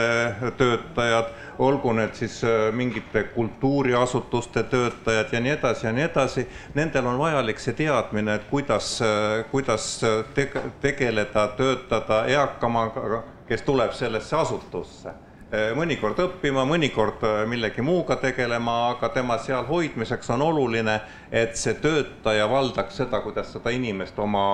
töötajad 0.57 1.30
olgu 1.61 1.92
need 1.92 2.14
siis 2.14 2.44
äh, 2.44 2.72
mingite 2.72 3.22
kultuuriasutuste 3.34 4.62
töötajad 4.62 5.32
ja 5.32 5.40
nii 5.40 5.53
edasi 5.53 5.86
ja 5.86 5.92
nii 5.92 6.05
edasi, 6.05 6.46
nendel 6.74 7.07
on 7.07 7.18
vajalik 7.18 7.61
see 7.61 7.74
teadmine, 7.76 8.34
et 8.34 8.46
kuidas, 8.51 9.01
äh, 9.05 9.44
kuidas 9.51 10.01
tege, 10.34 10.62
tegeleda, 10.80 11.48
töötada 11.57 12.24
eakamaga, 12.26 13.22
kes 13.48 13.62
tuleb 13.62 13.92
sellesse 13.92 14.36
asutusse. 14.36 15.09
äh, 15.09 15.30
mõnikord 15.51 16.18
õppima, 16.22 16.64
mõnikord 16.68 17.24
millegi 17.51 17.82
muuga 17.82 18.16
tegelema, 18.22 18.76
aga 18.92 19.09
tema 19.14 19.38
seal 19.42 19.64
hoidmiseks 19.66 20.30
on 20.30 20.42
oluline, 20.46 21.01
et 21.32 21.57
see 21.59 21.74
töötaja 21.82 22.46
valdaks 22.51 23.03
seda, 23.03 23.20
kuidas 23.24 23.51
seda 23.53 23.72
inimest 23.74 24.18
oma 24.18 24.44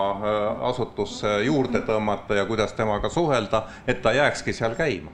asutusse 0.71 1.43
juurde 1.45 1.85
tõmmata 1.85 2.41
ja 2.41 2.47
kuidas 2.49 2.73
temaga 2.73 3.13
suhelda, 3.13 3.67
et 3.87 4.03
ta 4.03 4.17
jääkski 4.17 4.57
seal 4.57 4.75
käima 4.79 5.13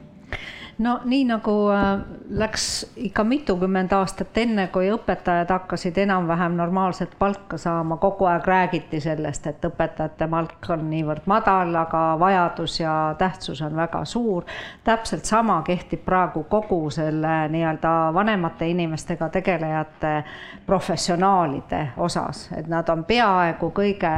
no 0.79 1.01
nii 1.05 1.25
nagu 1.25 1.71
äh, 1.71 2.01
läks 2.31 2.93
ikka 2.97 3.25
mitukümmend 3.25 3.93
aastat 3.93 4.39
enne, 4.39 4.67
kui 4.73 4.89
õpetajad 4.93 5.51
hakkasid 5.53 5.99
enam-vähem 6.05 6.57
normaalset 6.57 7.17
palka 7.19 7.59
saama, 7.59 7.97
kogu 7.97 8.27
aeg 8.31 8.47
räägiti 8.47 9.01
sellest, 9.01 9.47
et 9.47 9.65
õpetajate 9.69 10.29
palk 10.31 10.71
on 10.73 10.87
niivõrd 10.91 11.27
madal, 11.31 11.75
aga 11.77 12.03
vajadus 12.21 12.81
ja 12.81 13.15
tähtsus 13.19 13.63
on 13.63 13.77
väga 13.77 14.05
suur. 14.05 14.45
täpselt 14.85 15.25
sama 15.25 15.63
kehtib 15.63 16.05
praegu 16.05 16.45
kogu 16.45 16.91
selle 16.91 17.49
nii-öelda 17.49 18.15
vanemate 18.15 18.69
inimestega 18.69 19.29
tegelejate 19.29 20.25
professionaalide 20.67 21.89
osas, 21.97 22.49
et 22.57 22.67
nad 22.67 22.89
on 22.89 23.05
peaaegu 23.05 23.71
kõige 23.71 24.15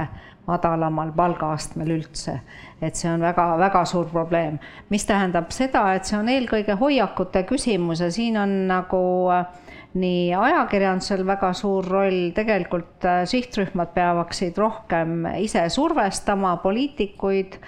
madalamal 0.46 1.12
palgaastmel 1.12 1.90
üldse. 1.90 2.40
Et 2.84 2.98
see 2.98 3.10
on 3.10 3.24
väga-väga 3.24 3.84
suur 3.88 4.08
probleem, 4.12 4.58
mis 4.92 5.06
tähendab 5.08 5.52
seda, 5.54 5.86
et 5.96 6.08
see 6.08 6.18
on 6.18 6.30
eelkõige 6.32 6.76
hoiakute 6.80 7.44
küsimus 7.48 8.04
ja 8.04 8.10
siin 8.14 8.38
on 8.40 8.54
nagu 8.70 9.02
äh, 9.34 9.46
nii 9.94 10.30
ajakirjandusel 10.34 11.24
väga 11.26 11.52
suur 11.56 11.86
roll, 11.86 12.30
tegelikult 12.36 13.06
äh, 13.08 13.24
sihtrühmad 13.30 13.94
peavaksid 13.96 14.58
rohkem 14.58 15.28
ise 15.40 15.68
survestama 15.72 16.56
poliitikuid 16.62 17.60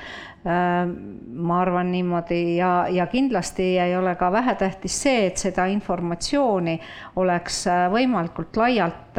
ma 0.47 1.57
arvan 1.59 1.89
niimoodi 1.91 2.57
ja, 2.57 2.87
ja 2.87 3.09
kindlasti 3.11 3.65
ei 3.83 3.97
ole 3.99 4.13
ka 4.15 4.29
vähetähtis 4.33 5.03
see, 5.03 5.25
et 5.27 5.43
seda 5.43 5.65
informatsiooni 5.73 6.77
oleks 7.19 7.65
võimalikult 7.91 8.61
laialt 8.61 9.19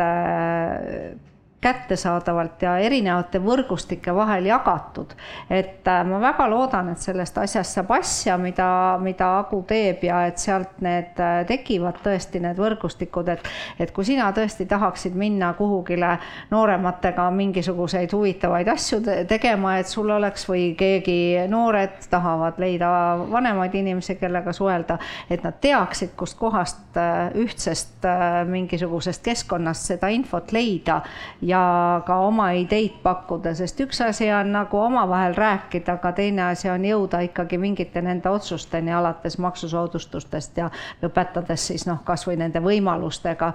kättesaadavalt 1.61 2.61
ja 2.61 2.75
erinevate 2.77 3.39
võrgustike 3.41 4.13
vahel 4.15 4.45
jagatud. 4.45 5.13
et 5.49 5.87
äh, 5.87 6.03
ma 6.05 6.19
väga 6.21 6.45
loodan, 6.49 6.91
et 6.91 7.01
sellest 7.01 7.37
asjast 7.37 7.73
saab 7.73 7.91
asja, 7.97 8.37
mida, 8.37 8.97
mida 9.01 9.29
Agu 9.39 9.63
teeb 9.67 10.03
ja 10.05 10.21
et 10.29 10.37
sealt 10.37 10.77
need 10.85 11.17
äh, 11.17 11.41
tekivad 11.49 11.97
tõesti 12.03 12.41
need 12.43 12.59
võrgustikud, 12.61 13.31
et, 13.33 13.49
et 13.79 13.91
kui 13.91 14.05
sina 14.05 14.29
tõesti 14.37 14.67
tahaksid 14.69 15.15
minna 15.17 15.53
kuhugile 15.57 16.11
noorematega 16.51 17.25
mingisuguseid 17.33 18.13
huvitavaid 18.13 18.69
asju 18.75 19.01
tegema, 19.27 19.79
et 19.81 19.89
sul 19.89 20.13
oleks 20.13 20.45
või 20.49 20.69
keegi 20.77 21.47
noored 21.49 22.05
tahavad 22.11 22.61
leida 22.61 22.91
vanemaid 23.31 23.73
inimesi, 23.81 24.15
kellega 24.21 24.53
suhelda, 24.53 24.99
et 25.29 25.41
nad 25.43 25.57
teaksid, 25.61 26.13
kustkohast 26.17 27.01
äh, 27.01 27.33
ühtsest 27.33 28.05
mingisugusest 28.45 29.25
keskkonnast 29.25 29.89
seda 29.89 30.13
infot 30.13 30.53
leida 30.53 31.01
ja 31.47 32.01
ka 32.05 32.17
oma 32.25 32.49
ideid 32.57 32.99
pakkuda, 33.03 33.53
sest 33.55 33.79
üks 33.85 34.01
asi 34.03 34.27
on 34.33 34.51
nagu 34.51 34.79
omavahel 34.81 35.35
rääkida, 35.37 35.97
aga 35.97 36.11
teine 36.17 36.43
asi 36.49 36.69
on 36.71 36.85
jõuda 36.85 37.21
ikkagi 37.27 37.59
mingite 37.61 38.01
nende 38.03 38.29
otsusteni, 38.29 38.91
alates 38.93 39.37
maksusoodustustest 39.43 40.59
ja 40.59 40.69
lõpetades 41.01 41.69
siis 41.71 41.87
noh, 41.87 42.01
kasvõi 42.07 42.37
nende 42.41 42.61
võimalustega, 42.63 43.53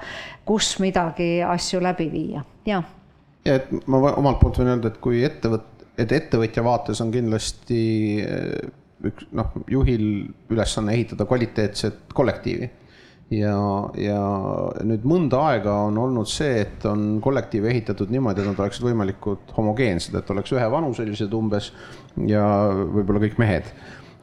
kus 0.48 0.74
midagi 0.82 1.34
asju 1.46 1.82
läbi 1.84 2.08
viia, 2.12 2.44
jah. 2.68 2.84
ja 3.44 3.58
et 3.60 3.72
ma 3.86 4.00
omalt 4.14 4.40
poolt 4.40 4.62
võin 4.62 4.74
öelda, 4.76 4.92
et 4.92 5.00
kui 5.02 5.24
ettevõt-, 5.26 5.86
et 6.00 6.12
ettevõtja 6.12 6.64
vaates 6.64 7.00
on 7.04 7.12
kindlasti 7.12 7.82
eh, 8.24 8.70
üks 9.02 9.28
noh, 9.36 9.52
juhil 9.70 10.06
ülesanne 10.52 10.94
ehitada 10.96 11.26
kvaliteetset 11.28 12.14
kollektiivi 12.14 12.70
ja, 13.30 13.56
ja 13.98 14.20
nüüd 14.86 15.06
mõnda 15.08 15.40
aega 15.52 15.78
on 15.86 15.98
olnud 16.00 16.28
see, 16.30 16.60
et 16.64 16.84
on 16.88 17.16
kollektiive 17.24 17.70
ehitatud 17.72 18.12
niimoodi, 18.12 18.42
et 18.42 18.50
nad 18.50 18.60
oleksid 18.60 18.86
võimalikult 18.86 19.54
homogeensed, 19.56 20.14
et 20.18 20.30
oleks 20.34 20.54
ühevanuselised 20.56 21.34
umbes 21.36 21.72
ja 22.28 22.44
võib-olla 22.92 23.22
kõik 23.26 23.40
mehed. 23.42 23.74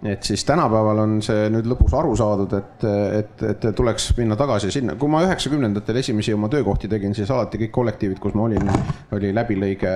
Et 0.08 0.24
siis 0.24 0.46
tänapäeval 0.48 1.02
on 1.02 1.18
see 1.24 1.50
nüüd 1.52 1.66
lõpus 1.68 1.92
aru 2.00 2.14
saadud, 2.16 2.54
et, 2.56 2.86
et, 3.18 3.42
et 3.50 3.66
tuleks 3.76 4.14
minna 4.16 4.38
tagasi 4.40 4.72
sinna, 4.72 4.96
kui 4.96 5.12
ma 5.12 5.26
üheksakümnendatel 5.26 6.00
esimesi 6.00 6.32
oma 6.32 6.48
töökohti 6.52 6.88
tegin, 6.88 7.12
siis 7.18 7.32
alati 7.36 7.60
kõik 7.66 7.74
kollektiivid, 7.76 8.22
kus 8.24 8.38
ma 8.40 8.46
olin, 8.48 8.72
oli 9.18 9.34
läbilõige 9.36 9.92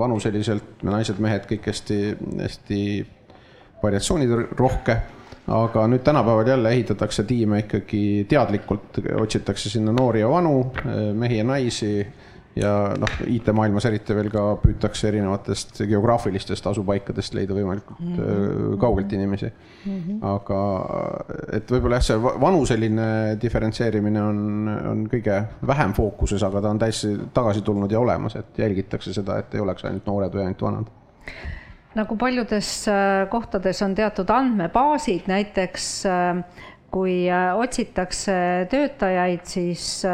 vanuseliselt, 0.00 0.82
naised-mehed, 0.88 1.46
kõik 1.52 1.70
hästi, 1.70 2.00
hästi 2.40 2.80
variatsioonid 3.84 4.56
rohke 4.58 4.98
aga 5.46 5.86
nüüd 5.90 6.04
tänapäeval 6.06 6.46
jälle 6.46 6.70
ehitatakse 6.70 7.24
tiime 7.24 7.64
ikkagi 7.64 8.26
teadlikult, 8.28 9.00
otsitakse 9.20 9.70
sinna 9.70 9.92
noori 9.92 10.20
ja 10.20 10.28
vanu, 10.30 10.72
mehi 11.18 11.40
ja 11.40 11.44
naisi 11.44 12.06
ja 12.56 12.72
noh, 13.00 13.12
IT-maailmas 13.32 13.86
eriti 13.88 14.14
veel 14.16 14.28
ka 14.32 14.42
püütakse 14.60 15.08
erinevatest 15.08 15.82
geograafilistest 15.88 16.66
asupaikadest 16.68 17.36
leida 17.36 17.56
võimalikult 17.56 18.00
mm 18.00 18.16
-hmm. 18.16 18.74
kaugelt 18.80 19.12
inimesi 19.12 19.48
mm. 19.48 19.98
-hmm. 19.98 20.18
aga 20.34 20.58
et 21.52 21.72
võib-olla 21.72 22.00
jah, 22.00 22.06
see 22.10 22.22
vanuseline 22.22 23.38
diferentseerimine 23.42 24.22
on, 24.22 24.68
on 24.90 25.06
kõige 25.14 25.42
vähem 25.66 25.96
fookuses, 25.96 26.42
aga 26.42 26.60
ta 26.60 26.70
on 26.70 26.78
täiesti 26.78 27.16
tagasi 27.34 27.62
tulnud 27.62 27.92
ja 27.92 28.00
olemas, 28.00 28.36
et 28.36 28.58
jälgitakse 28.58 29.12
seda, 29.12 29.38
et 29.38 29.54
ei 29.54 29.60
oleks 29.60 29.84
ainult 29.84 30.06
noored 30.06 30.34
või 30.34 30.44
ainult 30.44 30.62
vanad 30.62 30.92
nagu 31.98 32.16
paljudes 32.16 32.88
äh, 32.88 33.28
kohtades 33.30 33.82
on 33.82 33.94
teatud 33.94 34.30
andmebaasid, 34.30 35.28
näiteks 35.30 35.88
äh, 36.06 36.42
kui 36.92 37.14
äh, 37.30 37.50
otsitakse 37.56 38.34
töötajaid, 38.70 39.44
siis 39.48 40.04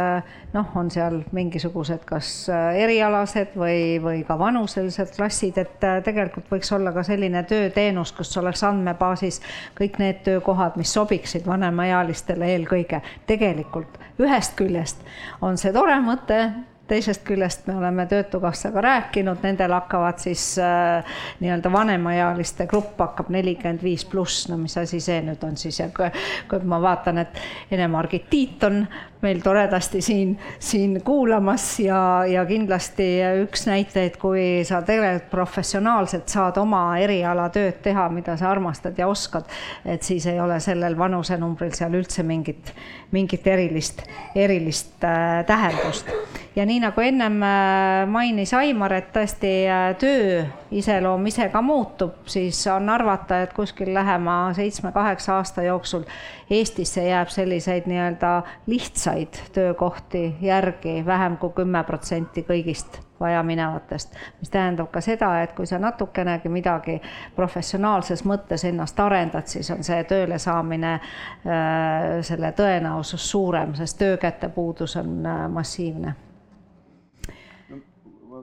noh, 0.54 0.68
on 0.78 0.90
seal 0.94 1.20
mingisugused 1.34 2.04
kas 2.06 2.30
erialased 2.78 3.56
või, 3.58 3.98
või 4.02 4.22
ka 4.26 4.38
vanuselised 4.38 5.16
klassid, 5.16 5.58
et 5.58 5.86
tegelikult 6.06 6.46
võiks 6.54 6.70
olla 6.74 6.94
ka 6.94 7.02
selline 7.06 7.42
tööteenus, 7.50 8.14
kus 8.16 8.30
oleks 8.38 8.62
andmebaasis 8.68 9.42
kõik 9.78 9.98
need 10.02 10.22
töökohad, 10.26 10.78
mis 10.78 10.94
sobiksid 10.94 11.46
vanemaealistele 11.50 12.54
eelkõige. 12.54 13.02
tegelikult 13.26 13.98
ühest 14.22 14.54
küljest 14.58 15.02
on 15.42 15.58
see 15.58 15.74
tore 15.74 15.98
mõte, 16.02 16.40
teisest 16.88 17.24
küljest 17.26 17.66
me 17.68 17.76
oleme 17.76 18.06
Töötukassaga 18.08 18.80
rääkinud, 18.84 19.42
nendel 19.42 19.72
hakkavad 19.76 20.18
siis 20.22 20.44
äh, 20.62 21.04
nii-öelda 21.40 21.72
vanemaealiste 21.72 22.66
grupp 22.66 23.00
hakkab 23.00 23.30
nelikümmend 23.34 23.84
viis 23.84 24.04
pluss, 24.08 24.48
no 24.48 24.56
mis 24.60 24.76
asi 24.80 25.00
see 25.04 25.20
nüüd 25.26 25.44
on 25.46 25.56
siis 25.60 25.80
ja 25.80 25.90
kui, 25.94 26.08
kui 26.50 26.64
ma 26.68 26.80
vaatan, 26.82 27.22
et 27.24 27.40
Ene-Margit 27.70 28.28
Tiit 28.30 28.64
on 28.68 28.82
meil 29.20 29.40
toredasti 29.42 30.00
siin, 30.04 30.38
siin 30.58 31.00
kuulamas 31.04 31.80
ja, 31.80 32.24
ja 32.28 32.44
kindlasti 32.46 33.06
üks 33.42 33.66
näiteid, 33.66 34.18
kui 34.20 34.64
sa 34.68 34.82
tegelikult 34.86 35.30
professionaalselt 35.30 36.30
saad 36.30 36.58
oma 36.60 36.82
eriala 37.02 37.48
tööd 37.54 37.80
teha, 37.82 38.08
mida 38.14 38.36
sa 38.38 38.50
armastad 38.52 38.98
ja 38.98 39.08
oskad, 39.10 39.48
et 39.84 40.06
siis 40.06 40.26
ei 40.30 40.40
ole 40.40 40.60
sellel 40.62 40.96
vanusenumbril 40.98 41.74
seal 41.76 41.98
üldse 41.98 42.22
mingit, 42.26 42.72
mingit 43.14 43.46
erilist, 43.46 44.04
erilist 44.34 45.04
äh, 45.04 45.42
tähendust. 45.46 46.10
Ja 46.56 46.66
nii 46.66 46.80
nagu 46.82 47.02
ennem 47.02 47.42
äh, 47.42 48.06
mainis 48.10 48.54
Aimar, 48.56 48.94
et 48.98 49.12
tõesti 49.14 49.52
äh, 49.70 49.92
töö 49.98 50.44
iseloom 50.70 51.26
ise 51.26 51.48
ka 51.48 51.62
muutub, 51.62 52.14
siis 52.26 52.66
on 52.66 52.88
arvata, 52.88 53.42
et 53.42 53.52
kuskil 53.52 53.94
lähema 53.94 54.52
seitsme-kaheksa 54.56 55.34
aasta 55.36 55.62
jooksul 55.62 56.04
Eestisse 56.50 57.04
jääb 57.08 57.28
selliseid 57.28 57.86
nii-öelda 57.86 58.42
lihtsaid 58.66 59.40
töökohti 59.52 60.36
järgi 60.40 61.02
vähem 61.06 61.36
kui 61.36 61.50
kümme 61.56 61.84
protsenti 61.84 62.42
kõigist 62.42 63.00
vajaminevatest, 63.20 64.14
mis 64.40 64.50
tähendab 64.50 64.90
ka 64.92 65.00
seda, 65.00 65.30
et 65.42 65.52
kui 65.52 65.66
sa 65.66 65.78
natukenegi 65.82 66.48
midagi 66.48 67.00
professionaalses 67.36 68.24
mõttes 68.24 68.64
ennast 68.68 69.00
arendad, 69.00 69.46
siis 69.50 69.70
on 69.74 69.84
see 69.84 70.04
tööle 70.08 70.38
saamine, 70.38 70.94
äh, 70.94 72.22
selle 72.22 72.52
tõenäosus 72.56 73.30
suurem, 73.30 73.74
sest 73.74 73.98
töökäte 73.98 74.48
puudus 74.48 74.96
on 74.96 75.20
massiivne. 75.52 76.14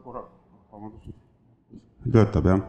Korra, 0.03 0.21
töötab 2.11 2.47
jah, 2.49 2.61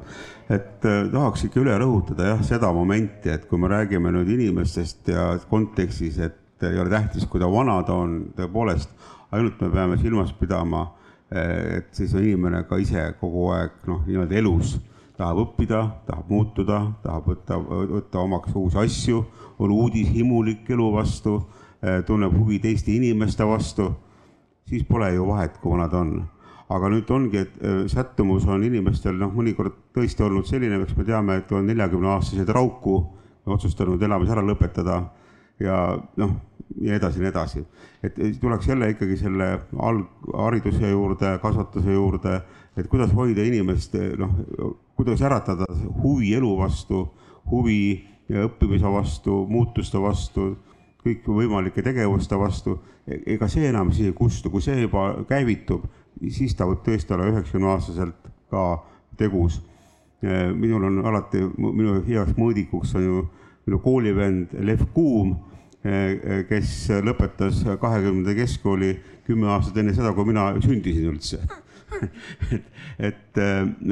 et 0.53 0.85
äh, 0.87 1.05
tahaks 1.13 1.47
ikka 1.47 1.61
üle 1.63 1.77
rõhutada 1.81 2.31
jah, 2.31 2.43
seda 2.47 2.71
momenti, 2.75 3.31
et 3.33 3.47
kui 3.51 3.61
me 3.61 3.71
räägime 3.71 4.13
nüüd 4.15 4.31
inimestest 4.37 5.11
ja 5.13 5.29
kontekstis, 5.51 6.19
et 6.23 6.67
ei 6.67 6.79
ole 6.81 6.91
tähtis, 6.93 7.27
kui 7.29 7.41
ta 7.43 7.49
vana 7.51 7.81
ta 7.87 7.97
on, 8.01 8.19
tõepoolest, 8.37 8.93
ainult 9.35 9.61
me 9.61 9.71
peame 9.73 9.99
silmas 10.01 10.33
pidama, 10.39 10.87
äh, 11.33 11.81
et 11.81 11.91
siis 11.97 12.15
on 12.15 12.25
inimene 12.25 12.65
ka 12.69 12.79
ise 12.81 13.11
kogu 13.21 13.51
aeg 13.57 13.83
noh, 13.91 14.05
nii-öelda 14.07 14.41
elus. 14.43 14.77
Tahab 15.17 15.39
õppida, 15.41 15.79
tahab 16.05 16.29
muutuda, 16.29 16.79
tahab 17.01 17.31
võtta, 17.31 17.57
võtta 17.57 18.21
omaks 18.21 18.53
uusi 18.53 18.77
asju, 18.83 19.23
on 19.65 19.73
uudishimulik 19.73 20.69
elu 20.71 20.91
vastu, 20.93 21.39
äh, 21.81 22.03
tunneb 22.05 22.37
huvi 22.37 22.61
teiste 22.61 22.93
inimeste 22.93 23.47
vastu, 23.49 23.89
siis 24.69 24.85
pole 24.85 25.15
ju 25.15 25.25
vahet, 25.31 25.57
kui 25.63 25.73
vana 25.73 25.89
ta 25.89 26.03
on 26.05 26.19
aga 26.69 26.91
nüüd 26.91 27.11
ongi, 27.15 27.45
et 27.45 27.61
äh, 27.63 27.85
sättumus 27.91 28.47
on 28.51 28.65
inimestel 28.67 29.19
noh, 29.21 29.31
mõnikord 29.35 29.77
tõesti 29.95 30.25
olnud 30.27 30.49
selline, 30.49 30.81
eks 30.83 30.97
me 30.99 31.07
teame, 31.07 31.39
et 31.41 31.53
on 31.55 31.67
neljakümneaastaseid 31.71 32.51
rauku 32.55 32.99
otsustanud 33.47 34.03
elamise 34.03 34.35
ära 34.35 34.43
lõpetada 34.43 35.01
ja 35.63 35.77
noh, 36.19 36.35
ja 36.83 36.97
edasi 36.99 37.23
nii 37.23 37.31
edasi. 37.31 37.63
et 38.03 38.19
tuleks 38.41 38.69
jälle 38.69 38.91
ikkagi 38.91 39.17
selle 39.17 39.61
alghariduse 39.79 40.91
juurde, 40.91 41.39
kasvatuse 41.43 41.93
juurde, 41.93 42.41
et 42.77 42.89
kuidas 42.91 43.15
hoida 43.15 43.45
inimest 43.47 43.95
noh, 44.19 44.35
kuidas 44.97 45.23
äratada 45.23 45.67
huvi 46.03 46.35
elu 46.35 46.53
vastu, 46.59 47.07
huvi 47.51 48.05
õppimise 48.31 48.91
vastu, 48.91 49.45
muutuste 49.49 50.01
vastu, 50.03 50.57
kõikvõimalike 51.07 51.83
tegevuste 51.87 52.39
vastu. 52.39 52.81
E-, 53.07 53.23
ega 53.37 53.49
see 53.51 53.69
enam 53.69 53.93
siis 53.95 54.11
ei 54.11 54.17
kustu, 54.17 54.51
kui 54.51 54.65
see 54.65 54.81
juba 54.81 55.13
käivitub, 55.29 55.87
siis 56.31 56.55
ta 56.57 56.67
võib 56.69 56.85
tõesti 56.87 57.15
olla 57.15 57.31
üheksakümneaastaselt 57.33 58.31
ka 58.51 58.67
tegus. 59.17 59.61
minul 60.57 60.85
on 60.89 61.03
alati, 61.07 61.43
minu 61.59 62.01
heaks 62.07 62.39
mõõdikuks 62.39 62.95
on 62.97 63.03
ju 63.05 63.19
minu 63.67 63.79
koolivend 63.85 64.55
Lev 64.65 64.87
Kuum, 64.95 65.35
kes 66.49 66.73
lõpetas 67.05 67.61
kahekümnenda 67.81 68.35
keskkooli 68.35 68.97
kümme 69.27 69.51
aastat 69.53 69.77
enne 69.83 69.95
seda, 69.95 70.13
kui 70.17 70.27
mina 70.27 70.49
sündisin 70.63 71.11
üldse 71.13 71.41
et, 73.09 73.39
et, 73.39 73.87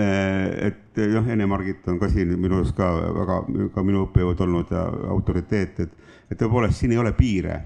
et 0.69 1.03
jah, 1.13 1.29
Ene-Margit 1.37 1.87
on 1.93 2.01
ka 2.01 2.09
siin 2.11 2.35
minu 2.39 2.59
arust 2.59 2.75
ka 2.77 2.89
väga, 3.21 3.39
ka 3.75 3.85
minu 3.87 4.07
õppejõud 4.09 4.43
olnud 4.47 4.73
ja 4.75 4.85
autoriteet, 5.15 5.85
et, 5.85 5.95
et 6.31 6.41
tõepoolest 6.41 6.81
siin 6.81 6.95
ei 6.97 7.01
ole 7.03 7.15
piire 7.17 7.61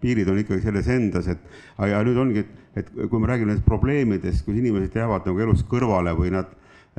piirid 0.00 0.28
on 0.28 0.38
ikkagi 0.42 0.62
selles 0.62 0.88
endas, 0.92 1.28
et 1.28 1.88
ja 1.90 2.00
nüüd 2.06 2.18
ongi, 2.22 2.42
et, 2.42 2.82
et 2.82 2.90
kui 2.94 3.20
me 3.20 3.28
räägime 3.30 3.52
nendest 3.52 3.66
probleemidest, 3.66 4.44
kus 4.46 4.58
inimesed 4.58 4.96
jäävad 4.96 5.26
nagu 5.28 5.42
elust 5.46 5.66
kõrvale 5.70 6.14
või 6.18 6.32
nad 6.34 6.50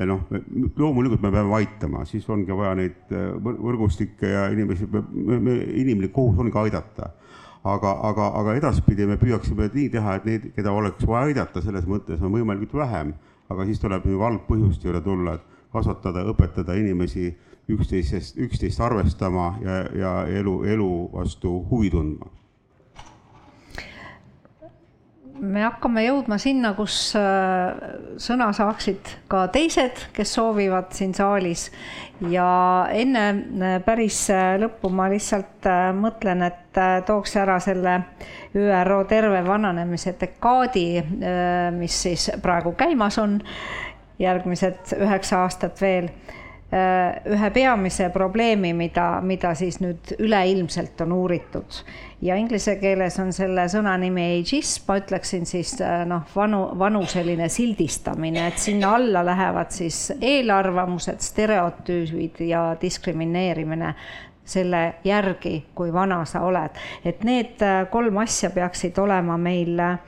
noh, 0.09 0.23
loomulikult 0.77 1.21
me 1.21 1.31
peame 1.31 1.53
aitama, 1.59 2.05
siis 2.09 2.27
ongi 2.29 2.55
vaja 2.55 2.73
neid 2.79 3.13
äh, 3.13 3.29
võrgustikke 3.43 4.31
ja 4.31 4.47
inimesi, 4.53 4.87
inimlik 5.83 6.13
kohus 6.15 6.39
ongi 6.41 6.57
aidata. 6.65 7.11
aga, 7.63 7.91
aga, 8.09 8.25
aga 8.35 8.53
edaspidi 8.59 9.05
me 9.07 9.15
püüaksime 9.15 9.69
nii 9.73 9.89
teha, 9.89 10.15
et 10.17 10.25
neid, 10.27 10.47
keda 10.55 10.71
oleks 10.75 11.05
vaja 11.07 11.29
aidata, 11.29 11.61
selles 11.63 11.85
mõttes 11.87 12.19
on 12.19 12.33
võimalikult 12.33 12.73
vähem, 12.75 13.13
aga 13.49 13.65
siis 13.65 13.79
tuleb 13.79 14.03
nagu 14.03 14.25
algpõhjuste 14.27 14.89
juurde 14.89 15.01
tulla, 15.05 15.37
et 15.37 15.71
kasvatada, 15.71 16.25
õpetada 16.27 16.75
inimesi 16.75 17.29
üksteisest, 17.71 18.35
üksteist 18.35 18.83
arvestama 18.83 19.53
ja, 19.63 19.81
ja 19.95 20.13
elu, 20.27 20.63
elu 20.75 20.91
vastu 21.13 21.61
huvi 21.69 21.93
tundma 21.93 22.42
me 25.41 25.63
hakkame 25.65 26.03
jõudma 26.05 26.37
sinna, 26.41 26.73
kus 26.77 26.95
äh, 27.17 27.73
sõna 28.21 28.49
saaksid 28.55 29.09
ka 29.31 29.47
teised, 29.53 30.05
kes 30.13 30.35
soovivad 30.37 30.93
siin 30.95 31.13
saalis. 31.17 31.69
ja 32.29 32.87
enne 32.93 33.23
äh, 33.29 33.77
päris 33.85 34.19
äh, 34.31 34.55
lõppu 34.61 34.91
ma 34.93 35.09
lihtsalt 35.11 35.67
mõtlen, 35.97 36.45
et 36.47 36.81
tooks 37.07 37.35
ära 37.37 37.59
selle 37.63 37.99
ÜRO 38.57 39.03
terve 39.09 39.41
vananemise 39.45 40.15
dekaadi, 40.19 40.87
mis 41.77 41.97
siis 42.05 42.29
praegu 42.41 42.73
käimas 42.77 43.17
on, 43.21 43.39
järgmised 44.19 44.95
üheksa 44.97 45.43
aastat 45.43 45.81
veel 45.81 46.09
ühe 46.73 47.49
peamise 47.53 48.07
probleemi, 48.09 48.71
mida, 48.73 49.19
mida 49.21 49.51
siis 49.55 49.77
nüüd 49.83 50.15
üleilmselt 50.17 51.01
on 51.05 51.11
uuritud 51.13 51.83
ja 52.23 52.35
inglise 52.39 52.75
keeles 52.79 53.17
on 53.19 53.33
selle 53.35 53.65
sõna 53.71 53.95
nimi 53.99 54.23
ageism, 54.39 54.85
ma 54.87 54.97
ütleksin 55.01 55.47
siis 55.47 55.75
äh, 55.83 56.03
noh, 56.07 56.23
vanu, 56.35 56.61
vanuseline 56.79 57.49
sildistamine, 57.51 58.47
et 58.51 58.61
sinna 58.61 58.93
alla 58.97 59.25
lähevad 59.25 59.73
siis 59.75 60.05
eelarvamused, 60.21 61.23
stereotüübid 61.23 62.43
ja 62.47 62.65
diskrimineerimine 62.81 63.93
selle 64.45 64.83
järgi, 65.07 65.57
kui 65.75 65.91
vana 65.93 66.23
sa 66.27 66.43
oled. 66.47 66.79
et 67.05 67.23
need 67.27 67.61
äh, 67.63 67.83
kolm 67.91 68.17
asja 68.23 68.51
peaksid 68.55 68.97
olema 69.03 69.37
meil 69.37 69.79
äh, 69.79 69.99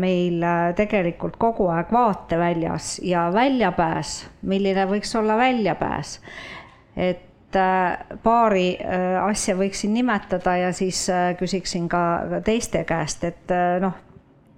meil 0.00 0.44
tegelikult 0.76 1.34
kogu 1.36 1.66
aeg 1.68 1.90
vaateväljas 1.92 2.94
ja 3.04 3.26
väljapääs, 3.34 4.14
milline 4.48 4.86
võiks 4.88 5.12
olla 5.18 5.36
väljapääs. 5.36 6.14
et 6.96 7.26
Äh, 7.56 7.98
paari 8.22 8.78
äh, 8.80 9.24
asja 9.24 9.52
võiksin 9.56 9.92
nimetada 9.92 10.54
ja 10.56 10.70
siis 10.72 11.04
äh, 11.12 11.34
küsiksin 11.36 11.88
ka 11.88 12.00
teiste 12.44 12.80
käest, 12.88 13.24
et 13.28 13.52
noh, 13.80 13.92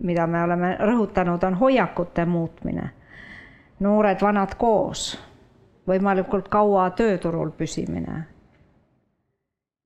mida 0.07 0.27
me 0.31 0.43
oleme 0.45 0.77
rõhutanud, 0.79 1.43
on 1.43 1.59
hoiakute 1.59 2.25
muutmine. 2.25 2.91
noored-vanad 3.81 4.55
koos, 4.55 5.19
võimalikult 5.89 6.49
kaua 6.49 6.91
tööturul 6.91 7.51
püsimine. 7.51 8.23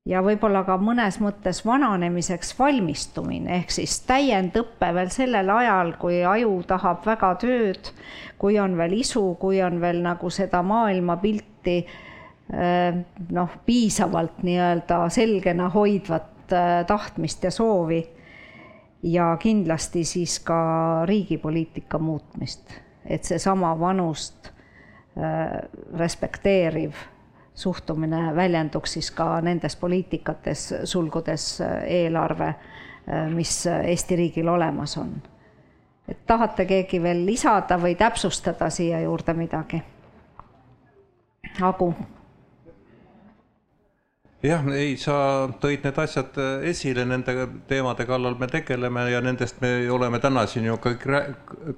Ja 0.06 0.22
võib-olla 0.22 0.64
ka 0.64 0.76
mõnes 0.78 1.18
mõttes 1.20 1.64
vananemiseks 1.66 2.54
valmistumine, 2.58 3.56
ehk 3.62 3.70
siis 3.70 4.00
täiendõpe 4.06 4.92
veel 4.94 5.10
sellel 5.10 5.50
ajal, 5.50 5.94
kui 5.98 6.22
aju 6.24 6.62
tahab 6.66 7.06
väga 7.06 7.34
tööd, 7.42 7.90
kui 8.38 8.58
on 8.58 8.76
veel 8.78 9.00
isu, 9.00 9.34
kui 9.40 9.62
on 9.62 9.80
veel 9.80 10.02
nagu 10.04 10.30
seda 10.30 10.62
maailmapilti 10.62 11.82
Äh, 12.48 12.94
noh, 13.30 13.50
piisavalt 13.66 14.38
nii-öelda 14.40 15.02
selgena 15.12 15.66
hoidvat 15.68 16.52
äh, 16.52 16.86
tahtmist 16.86 17.44
ja 17.44 17.50
soovi. 17.50 18.06
ja 19.02 19.36
kindlasti 19.40 20.04
siis 20.04 20.40
ka 20.40 21.04
riigipoliitika 21.06 21.98
muutmist, 21.98 22.72
et 23.06 23.24
seesama 23.24 23.80
vanust 23.80 24.48
äh, 24.48 25.68
respekteeriv 25.98 26.96
suhtumine 27.58 28.28
väljenduks 28.36 28.92
siis 28.98 29.10
ka 29.10 29.40
nendes 29.42 29.74
poliitikates, 29.76 30.66
sulgudes 30.86 31.46
eelarve, 31.86 32.52
mis 33.34 33.52
Eesti 33.66 34.16
riigil 34.16 34.48
olemas 34.48 34.96
on. 35.00 35.16
et 36.08 36.20
tahate 36.26 36.64
keegi 36.64 37.02
veel 37.02 37.24
lisada 37.26 37.76
või 37.80 37.94
täpsustada 37.94 38.70
siia 38.70 39.00
juurde 39.00 39.34
midagi? 39.34 39.82
Agu 41.60 41.94
jah, 44.42 44.62
ei, 44.74 44.94
sa 45.00 45.14
tõid 45.60 45.84
need 45.86 45.98
asjad 45.98 46.36
äh, 46.38 46.68
esile, 46.70 47.04
nende 47.08 47.34
teemade 47.70 48.06
kallal 48.08 48.36
me 48.38 48.48
tegeleme 48.50 49.08
ja 49.10 49.22
nendest 49.24 49.60
me 49.62 49.72
oleme 49.90 50.20
täna 50.22 50.46
siin 50.46 50.68
ju 50.68 50.78
kõik 50.82 51.06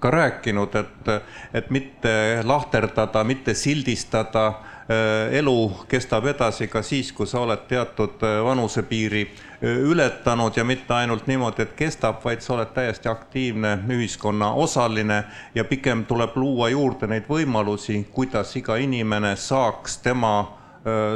ka 0.00 0.12
rääkinud, 0.12 0.76
et, 0.80 1.10
et 1.56 1.70
mitte 1.72 2.12
lahterdada, 2.44 3.24
mitte 3.24 3.54
sildistada. 3.54 4.50
Äh, 4.90 5.36
elu 5.38 5.72
kestab 5.88 6.24
edasi 6.26 6.66
ka 6.66 6.80
siis, 6.82 7.12
kui 7.14 7.26
sa 7.30 7.44
oled 7.44 7.60
teatud 7.70 8.24
äh, 8.26 8.40
vanusepiiri 8.42 9.20
ületanud 9.62 10.56
ja 10.56 10.64
mitte 10.66 10.94
ainult 10.96 11.28
niimoodi, 11.30 11.62
et 11.62 11.76
kestab, 11.78 12.18
vaid 12.24 12.42
sa 12.42 12.56
oled 12.56 12.72
täiesti 12.74 13.06
aktiivne 13.08 13.76
ühiskonna 13.92 14.48
osaline 14.58 15.20
ja 15.54 15.64
pigem 15.64 16.02
tuleb 16.08 16.34
luua 16.34 16.72
juurde 16.72 17.06
neid 17.06 17.28
võimalusi, 17.28 18.00
kuidas 18.10 18.56
iga 18.58 18.80
inimene 18.82 19.36
saaks 19.36 20.00
tema 20.02 20.32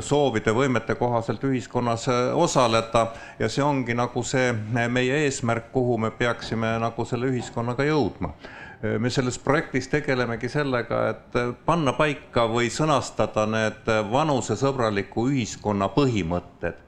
soovide, 0.04 0.52
võimete 0.52 0.92
kohaselt 1.00 1.40
ühiskonnas 1.48 2.04
osaleda 2.36 3.06
ja 3.38 3.48
see 3.48 3.64
ongi 3.64 3.96
nagu 3.96 4.22
see 4.22 4.52
meie 4.92 5.22
eesmärk, 5.24 5.70
kuhu 5.72 5.96
me 5.98 6.10
peaksime 6.12 6.76
nagu 6.84 7.08
selle 7.08 7.32
ühiskonnaga 7.32 7.88
jõudma. 7.88 8.34
Me 8.98 9.10
selles 9.10 9.38
projektis 9.38 9.88
tegelemegi 9.92 10.48
sellega, 10.48 11.00
et 11.10 11.38
panna 11.66 11.92
paika 11.96 12.46
või 12.50 12.70
sõnastada 12.72 13.46
need 13.48 13.88
vanusesõbraliku 14.10 15.28
ühiskonna 15.30 15.88
põhimõtted, 15.94 16.80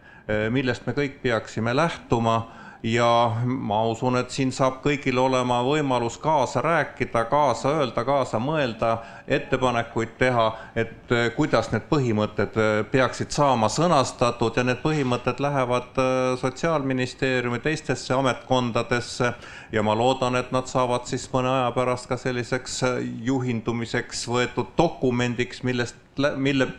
millest 0.51 0.87
me 0.87 0.97
kõik 0.97 1.21
peaksime 1.23 1.75
lähtuma 1.77 2.39
ja 2.87 3.37
ma 3.45 3.83
usun, 3.83 4.15
et 4.21 4.31
siin 4.31 4.53
saab 4.55 4.79
kõigil 4.85 5.19
olema 5.19 5.59
võimalus 5.67 6.21
kaasa 6.23 6.61
rääkida, 6.63 7.25
kaasa 7.27 7.73
öelda, 7.81 8.05
kaasa 8.07 8.39
mõelda, 8.39 8.93
ettepanekuid 9.27 10.13
teha, 10.21 10.47
et 10.79 11.11
eh, 11.11 11.27
kuidas 11.35 11.73
need 11.73 11.89
põhimõtted 11.91 12.55
eh, 12.63 12.79
peaksid 12.91 13.35
saama 13.35 13.67
sõnastatud 13.73 14.55
ja 14.55 14.67
need 14.69 14.79
põhimõtted 14.85 15.43
lähevad 15.43 15.99
eh, 15.99 16.37
Sotsiaalministeeriumi 16.39 17.59
teistesse 17.65 18.15
ametkondadesse. 18.15 19.33
Ja 19.73 19.83
ma 19.83 19.97
loodan, 19.99 20.39
et 20.39 20.53
nad 20.55 20.71
saavad 20.71 21.11
siis 21.11 21.27
mõne 21.33 21.51
aja 21.51 21.75
pärast 21.75 22.07
ka 22.07 22.21
selliseks 22.21 22.83
juhindumiseks 23.27 24.29
võetud 24.31 24.77
dokumendiks, 24.79 25.65
millest, 25.67 25.99
mille 26.39 26.71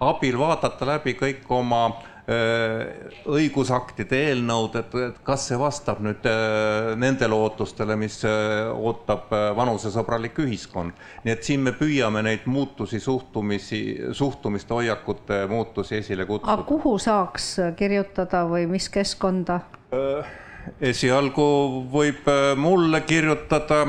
abil 0.00 0.36
vaadata 0.40 0.86
läbi 0.88 1.16
kõik 1.16 1.48
oma 1.52 1.86
õigusaktide 2.30 4.18
eelnõud, 4.28 4.76
et, 4.78 4.94
et 5.08 5.16
kas 5.26 5.48
see 5.50 5.58
vastab 5.58 6.02
nüüd 6.04 6.26
äh, 6.28 6.92
nendele 7.00 7.34
ootustele, 7.34 7.96
mis 7.98 8.20
äh, 8.28 8.68
ootab 8.70 9.32
vanusesõbralik 9.56 10.38
ühiskond. 10.44 10.94
nii 11.24 11.32
et 11.34 11.46
siin 11.46 11.64
me 11.64 11.72
püüame 11.76 12.22
neid 12.26 12.46
muutusi, 12.46 13.00
suhtumisi, 13.00 13.80
suhtumiste, 14.12 14.74
hoiakute 14.74 15.46
muutusi 15.50 15.98
esile 16.00 16.26
kutsuda. 16.28 16.52
aga 16.52 16.68
kuhu 16.68 16.98
saaks 16.98 17.56
kirjutada 17.76 18.44
või 18.50 18.68
mis 18.70 18.88
keskkonda? 18.92 19.60
esialgu 20.80 21.44
võib 21.90 22.28
mulle 22.60 23.00
kirjutada, 23.08 23.80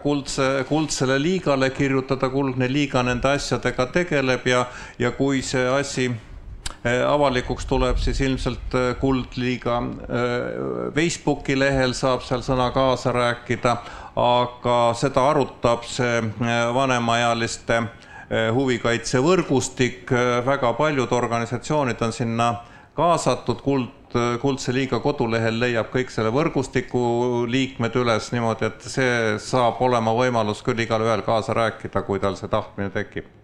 kuldse, 0.00 0.48
kuldsele 0.68 1.18
liigale 1.20 1.70
kirjutada, 1.76 2.30
kuldne 2.30 2.70
liiga 2.70 3.02
nende 3.04 3.34
asjadega 3.34 3.90
tegeleb 3.92 4.46
ja, 4.48 4.64
ja 5.02 5.10
kui 5.18 5.42
see 5.44 5.66
asi 5.68 6.08
Äh, 6.08 6.29
avalikuks 7.06 7.66
tuleb, 7.66 7.98
siis 8.00 8.20
ilmselt 8.24 8.74
äh, 8.74 8.94
Kuldliiga 9.00 9.76
äh, 9.76 10.94
Facebooki 10.94 11.58
lehel 11.58 11.92
saab 11.94 12.24
seal 12.24 12.44
sõna 12.46 12.70
kaasa 12.74 13.12
rääkida, 13.12 13.76
aga 14.20 14.78
seda 14.98 15.26
arutab 15.30 15.84
see 15.88 16.20
vanemaealiste 16.74 17.82
huvikaitsevõrgustik, 18.54 20.10
väga 20.46 20.70
paljud 20.78 21.10
organisatsioonid 21.12 22.02
on 22.06 22.12
sinna 22.14 22.46
kaasatud, 22.94 23.58
Kuld, 23.64 24.14
Kuldse 24.42 24.74
Liiga 24.74 25.00
kodulehel 25.02 25.58
leiab 25.58 25.90
kõik 25.90 26.14
selle 26.14 26.30
võrgustiku 26.34 27.02
liikmed 27.50 27.98
üles 27.98 28.30
niimoodi, 28.34 28.70
et 28.70 28.86
see 28.86 29.34
saab 29.42 29.82
olema 29.82 30.14
võimalus 30.14 30.62
küll 30.66 30.86
igalühel 30.86 31.26
kaasa 31.26 31.58
rääkida, 31.58 32.06
kui 32.06 32.22
tal 32.22 32.38
see 32.38 32.50
tahtmine 32.50 32.94
tekib 32.94 33.39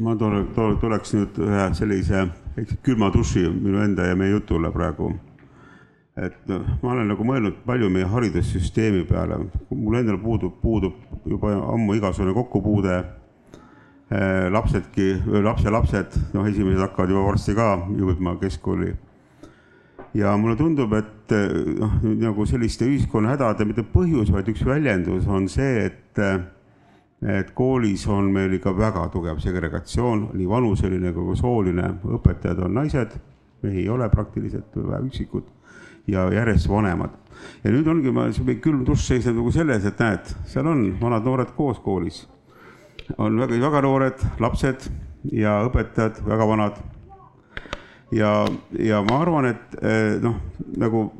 ma 0.00 0.14
tule, 0.16 0.44
tule, 0.54 0.76
tuleks 0.78 1.14
nüüd 1.16 1.38
ühe 1.42 1.62
sellise 1.74 2.28
külma 2.86 3.08
duši 3.14 3.48
minu 3.50 3.80
enda 3.82 4.06
ja 4.06 4.16
meie 4.18 4.30
jutule 4.30 4.70
praegu. 4.70 5.12
et 6.18 6.34
noh, 6.50 6.64
ma 6.82 6.92
olen 6.94 7.10
nagu 7.12 7.22
mõelnud 7.26 7.60
palju 7.66 7.88
meie 7.94 8.06
haridussüsteemi 8.10 9.04
peale, 9.06 9.36
mul 9.70 10.00
endal 10.00 10.18
puudub, 10.18 10.56
puudub 10.62 10.96
juba 11.26 11.52
ammu 11.74 11.94
igasugune 11.94 12.34
kokkupuude 12.34 12.96
eh, 12.98 14.48
lapsedki, 14.50 15.12
lapselapsed, 15.46 16.18
noh, 16.34 16.48
esimesed 16.50 16.82
hakkavad 16.82 17.14
juba 17.14 17.22
varsti 17.28 17.54
ka 17.54 17.68
jõudma 18.00 18.34
keskkooli. 18.40 18.92
ja 20.18 20.36
mulle 20.36 20.58
tundub, 20.58 20.94
et 20.98 21.34
noh, 21.78 21.98
nagu 22.02 22.46
selliste 22.46 22.86
ühiskonna 22.86 23.34
hädade 23.34 23.66
mitte 23.66 23.86
põhjus, 23.86 24.30
vaid 24.34 24.50
üks 24.50 24.66
väljendus 24.66 25.26
on 25.26 25.46
see, 25.50 25.86
et 25.86 26.22
et 27.22 27.50
koolis 27.54 28.06
on 28.06 28.30
meil 28.32 28.52
ikka 28.54 28.72
väga 28.76 29.08
tugev 29.12 29.40
segregatsioon, 29.42 30.28
nii 30.38 30.48
vanuseline 30.48 31.12
kui 31.12 31.32
ka 31.32 31.38
sooline, 31.40 31.88
õpetajad 32.18 32.62
on 32.64 32.76
naised, 32.78 33.16
mehi 33.62 33.82
ei 33.82 33.88
ole 33.90 34.06
praktiliselt, 34.12 34.76
üksikud 34.76 35.48
ja 36.08 36.28
järjest 36.32 36.68
vanemad. 36.70 37.10
ja 37.64 37.70
nüüd 37.70 37.86
ongi 37.86 38.12
ma, 38.14 38.28
külm 38.62 38.84
dušš 38.86 39.06
seisneb 39.12 39.38
nagu 39.38 39.52
selles, 39.54 39.84
et 39.86 39.98
näed, 39.98 40.30
seal 40.46 40.66
on 40.66 40.84
vanad-noored 41.00 41.54
koos 41.56 41.78
koolis. 41.82 42.26
on 43.18 43.40
väga, 43.40 43.58
väga 43.66 43.82
noored 43.82 44.24
lapsed 44.38 44.88
ja 45.32 45.58
õpetajad 45.66 46.22
väga 46.26 46.46
vanad. 46.46 46.78
ja, 48.12 48.46
ja 48.78 49.02
ma 49.02 49.20
arvan, 49.22 49.50
et 49.50 49.78
eh, 49.82 50.20
noh, 50.22 50.38
nagu 50.76 51.10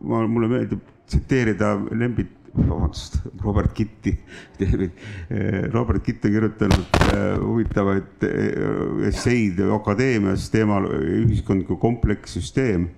ma, 0.00 0.26
mulle 0.26 0.48
meeldib 0.48 0.80
tsiteerida 1.08 1.74
Lembit 1.90 2.37
vabandust, 2.66 3.18
Robert 3.44 3.72
Kitti. 3.72 4.12
Robert 5.76 6.02
Kitt 6.04 6.24
on 6.24 6.30
kirjutanud 6.30 6.98
äh, 7.00 7.38
huvitavaid 7.42 8.26
äh, 8.26 9.08
esseid 9.08 9.60
akadeemias 9.74 10.50
teemal 10.50 10.88
ühiskondliku 10.90 11.76
komplekssüsteem. 11.76 12.88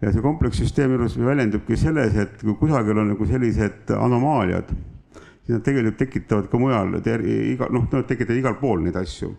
ja 0.00 0.12
see 0.12 0.22
komplekssüsteem 0.24 0.94
juures 0.94 1.18
väljendubki 1.20 1.76
selles, 1.76 2.14
et 2.16 2.40
kui 2.40 2.54
kusagil 2.62 2.96
on 3.02 3.10
nagu 3.12 3.26
sellised 3.28 3.90
anomaaliad, 3.92 4.70
siis 5.44 5.52
nad 5.52 5.64
tegelikult 5.66 5.98
tekitavad 6.00 6.48
ka 6.48 6.58
mujal, 6.58 6.94
iga 7.20 7.68
noh, 7.68 7.84
nad 7.92 8.06
tekitavad 8.08 8.40
igal 8.40 8.56
pool 8.62 8.80
neid 8.86 8.96
asju 8.96 9.34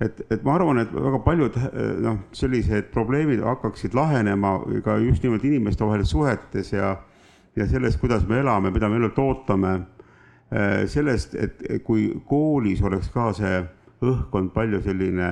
et, 0.00 0.22
et 0.32 0.42
ma 0.42 0.56
arvan, 0.56 0.80
et 0.82 0.90
väga 0.90 1.20
paljud 1.22 1.60
noh, 2.02 2.18
sellised 2.34 2.90
probleemid 2.94 3.42
hakkaksid 3.44 3.94
lahenema 3.94 4.56
ka 4.84 4.96
just 5.04 5.22
nimelt 5.22 5.44
inimestevahelistes 5.46 6.16
suhetes 6.16 6.72
ja 6.72 6.96
ja 7.56 7.66
sellest, 7.66 8.00
kuidas 8.00 8.26
me 8.28 8.40
elame, 8.40 8.70
mida 8.70 8.88
me 8.88 8.96
elult 9.00 9.18
ootame. 9.18 9.72
Äh, 10.50 10.86
sellest, 10.90 11.34
et 11.38 11.62
kui 11.86 12.08
koolis 12.26 12.82
oleks 12.82 13.10
ka 13.14 13.30
see 13.36 13.60
õhkkond 14.02 14.50
palju 14.54 14.80
selline 14.82 15.28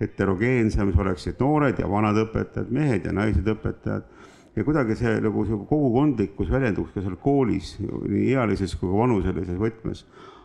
heterogeensem, 0.00 0.88
siis 0.90 1.00
oleksid 1.00 1.40
noored 1.40 1.78
ja 1.78 1.88
vanad 1.90 2.18
õpetajad, 2.24 2.70
mehed 2.72 3.04
ja 3.04 3.12
naised 3.12 3.48
õpetajad 3.54 4.06
ja 4.54 4.64
kuidagi 4.64 4.96
see 4.98 5.18
nagu 5.22 5.44
see 5.44 5.58
kogukondlikkus 5.68 6.52
väljenduks 6.52 6.94
ka 6.94 7.02
seal 7.02 7.18
koolis 7.22 7.74
nii 7.82 8.30
ealises 8.36 8.76
kui 8.78 8.88
ka 8.88 9.02
vanuselises 9.02 9.58
võtmes. 9.60 10.04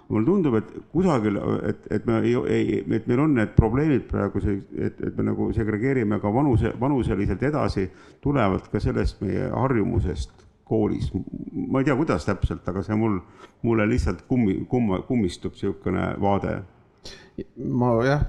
mulle 0.10 0.26
tundub, 0.26 0.56
et 0.58 0.70
kusagil, 0.90 1.36
et, 1.70 1.84
et 1.94 2.06
me 2.10 2.16
ei, 2.26 2.34
ei, 2.50 2.78
et 2.98 3.08
meil 3.08 3.20
on 3.22 3.36
need 3.38 3.52
probleemid 3.54 4.08
praegu 4.10 4.42
et, 4.42 5.04
et 5.06 5.18
me 5.18 5.28
nagu 5.28 5.52
segregeerime 5.54 6.18
ka 6.20 6.32
vanuse, 6.34 6.74
vanuseliselt 6.82 7.44
edasi, 7.46 7.86
tulevad 8.20 8.66
ka 8.72 8.82
sellest 8.82 9.22
meie 9.22 9.52
harjumusest 9.54 10.49
koolis. 10.70 11.12
ma 11.68 11.82
ei 11.82 11.88
tea, 11.88 11.96
kuidas 11.98 12.26
täpselt, 12.28 12.68
aga 12.70 12.84
see 12.86 12.98
mul, 13.00 13.20
mulle 13.66 13.88
lihtsalt 13.90 14.26
kummi, 14.30 14.62
kumma, 14.70 15.02
kummistub 15.08 15.58
niisugune 15.58 16.12
vaade. 16.22 16.60
ma 17.58 17.94
jah, 18.06 18.26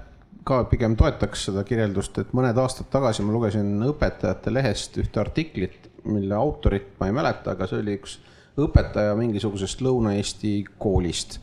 ka 0.47 0.63
pigem 0.71 0.97
toetaks 0.97 1.49
seda 1.51 1.65
kirjeldust, 1.69 2.19
et 2.23 2.33
mõned 2.37 2.59
aastad 2.59 2.89
tagasi 2.93 3.25
ma 3.27 3.35
lugesin 3.35 3.77
Õpetajate 3.91 4.53
Lehest 4.55 4.99
ühte 5.03 5.21
artiklit, 5.23 5.91
mille 6.09 6.35
autorit 6.35 6.95
ma 7.01 7.11
ei 7.11 7.17
mäleta, 7.17 7.55
aga 7.55 7.69
see 7.69 7.83
oli 7.83 7.99
üks 8.01 8.19
õpetaja 8.61 9.15
mingisugusest 9.19 9.83
Lõuna-Eesti 9.85 10.55
koolist, 10.81 11.39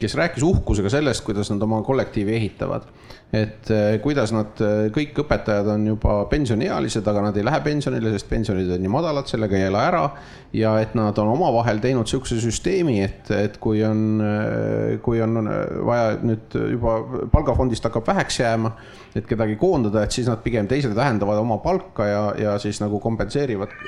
kes 0.00 0.16
rääkis 0.16 0.44
uhkusega 0.46 0.92
sellest, 0.92 1.24
kuidas 1.24 1.52
nad 1.52 1.62
oma 1.62 1.82
kollektiivi 1.84 2.36
ehitavad 2.38 2.88
et 3.30 3.70
eh, 3.70 3.96
kuidas 4.02 4.32
nad, 4.34 4.58
eh, 4.58 4.88
kõik 4.94 5.20
õpetajad 5.22 5.68
on 5.70 5.84
juba 5.92 6.16
pensioniealised, 6.32 7.06
aga 7.06 7.28
nad 7.28 7.36
ei 7.38 7.44
lähe 7.46 7.60
pensionile, 7.62 8.10
sest 8.16 8.26
pensionid 8.30 8.72
on 8.74 8.82
nii 8.82 8.90
madalad, 8.90 9.28
sellega 9.30 9.58
ei 9.58 9.68
ela 9.68 9.86
ära. 9.86 10.04
ja 10.50 10.72
et 10.82 10.96
nad 10.98 11.14
on 11.22 11.28
omavahel 11.30 11.78
teinud 11.78 12.10
sihukese 12.10 12.40
süsteemi, 12.42 12.96
et, 13.04 13.28
et 13.30 13.58
kui 13.62 13.84
on, 13.86 14.00
eh, 14.18 14.96
kui 14.98 15.22
on 15.22 15.46
vaja 15.86 16.16
nüüd 16.26 16.56
juba 16.72 16.96
palgafondist 17.30 17.86
hakkab 17.86 18.10
väheks 18.10 18.40
jääma, 18.40 18.72
et 19.14 19.28
kedagi 19.30 19.54
koondada, 19.60 20.02
et 20.02 20.10
siis 20.10 20.26
nad 20.26 20.42
pigem 20.42 20.66
teised 20.66 20.96
vähendavad 20.96 21.38
oma 21.38 21.60
palka 21.62 22.08
ja, 22.10 22.24
ja 22.34 22.58
siis 22.58 22.82
nagu 22.82 22.98
kompenseerivad 22.98 23.78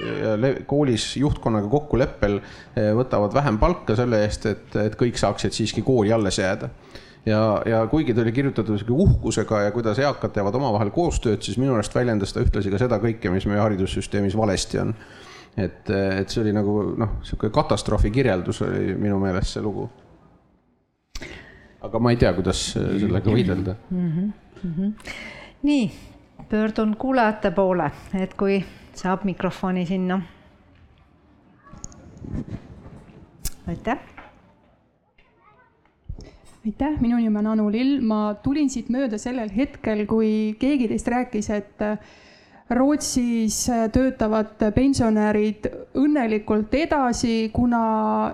koolis 0.71 1.17
juhtkonnaga 1.19 1.67
kokkuleppel, 1.71 2.39
võtavad 2.95 3.35
vähem 3.35 3.59
palka 3.59 3.99
selle 3.99 4.23
eest, 4.23 4.47
et, 4.47 4.77
et 4.87 4.99
kõik 4.99 5.19
saaksid 5.19 5.59
siiski 5.59 5.83
kooli 5.83 6.15
alles 6.15 6.39
jääda 6.39 6.71
ja, 7.27 7.63
ja 7.67 7.87
kuigi 7.87 8.15
ta 8.15 8.23
oli 8.23 8.33
kirjutatud 8.33 8.79
sihuke 8.79 9.03
uhkusega 9.03 9.63
ja 9.63 9.71
kuidas 9.71 9.99
eakad 9.99 10.35
teevad 10.35 10.55
omavahel 10.59 10.91
koostööd, 10.95 11.43
siis 11.43 11.59
minu 11.61 11.75
arust 11.77 11.95
väljendas 11.95 12.35
ta 12.35 12.43
ühtlasi 12.43 12.73
ka 12.73 12.81
seda 12.83 12.99
kõike, 13.03 13.31
mis 13.31 13.47
meie 13.51 13.63
haridussüsteemis 13.63 14.37
valesti 14.39 14.83
on. 14.83 14.95
et, 15.57 15.91
et 15.91 16.29
see 16.33 16.41
oli 16.43 16.55
nagu 16.57 16.77
noh, 16.99 17.19
sihuke 17.27 17.51
katastroofi 17.53 18.11
kirjeldus 18.11 18.63
oli 18.65 18.95
minu 18.99 19.19
meelest 19.21 19.59
see 19.59 19.63
lugu. 19.63 19.89
aga 21.83 21.99
ma 21.99 22.11
ei 22.11 22.17
tea, 22.17 22.33
kuidas 22.33 22.73
sellega 22.75 23.31
võidelda 23.31 23.77
mm. 23.91 24.09
-hmm. 24.09 24.33
Mm 24.63 24.75
-hmm. 24.79 24.93
nii, 25.63 25.93
pöördun 26.49 26.97
kuulajate 26.97 27.51
poole, 27.51 27.91
et 28.15 28.35
kui 28.35 28.65
saab 28.95 29.25
mikrofoni 29.25 29.87
sinna. 29.87 30.23
aitäh 33.69 34.12
aitäh, 36.67 37.01
minu 37.01 37.17
nimi 37.19 37.39
on 37.39 37.47
Anu 37.47 37.71
Lill, 37.71 38.01
ma 38.07 38.35
tulin 38.43 38.69
siit 38.71 38.91
mööda 38.93 39.19
sellel 39.19 39.51
hetkel, 39.51 40.05
kui 40.07 40.55
keegi 40.61 40.87
teist 40.93 41.09
rääkis, 41.11 41.49
et 41.51 41.83
äh, 41.83 41.97
Rootsis 42.73 43.57
äh, 43.69 43.89
töötavad 43.93 44.61
pensionärid 44.75 45.67
õnnelikult 45.99 46.73
edasi, 46.79 47.51
kuna 47.53 47.81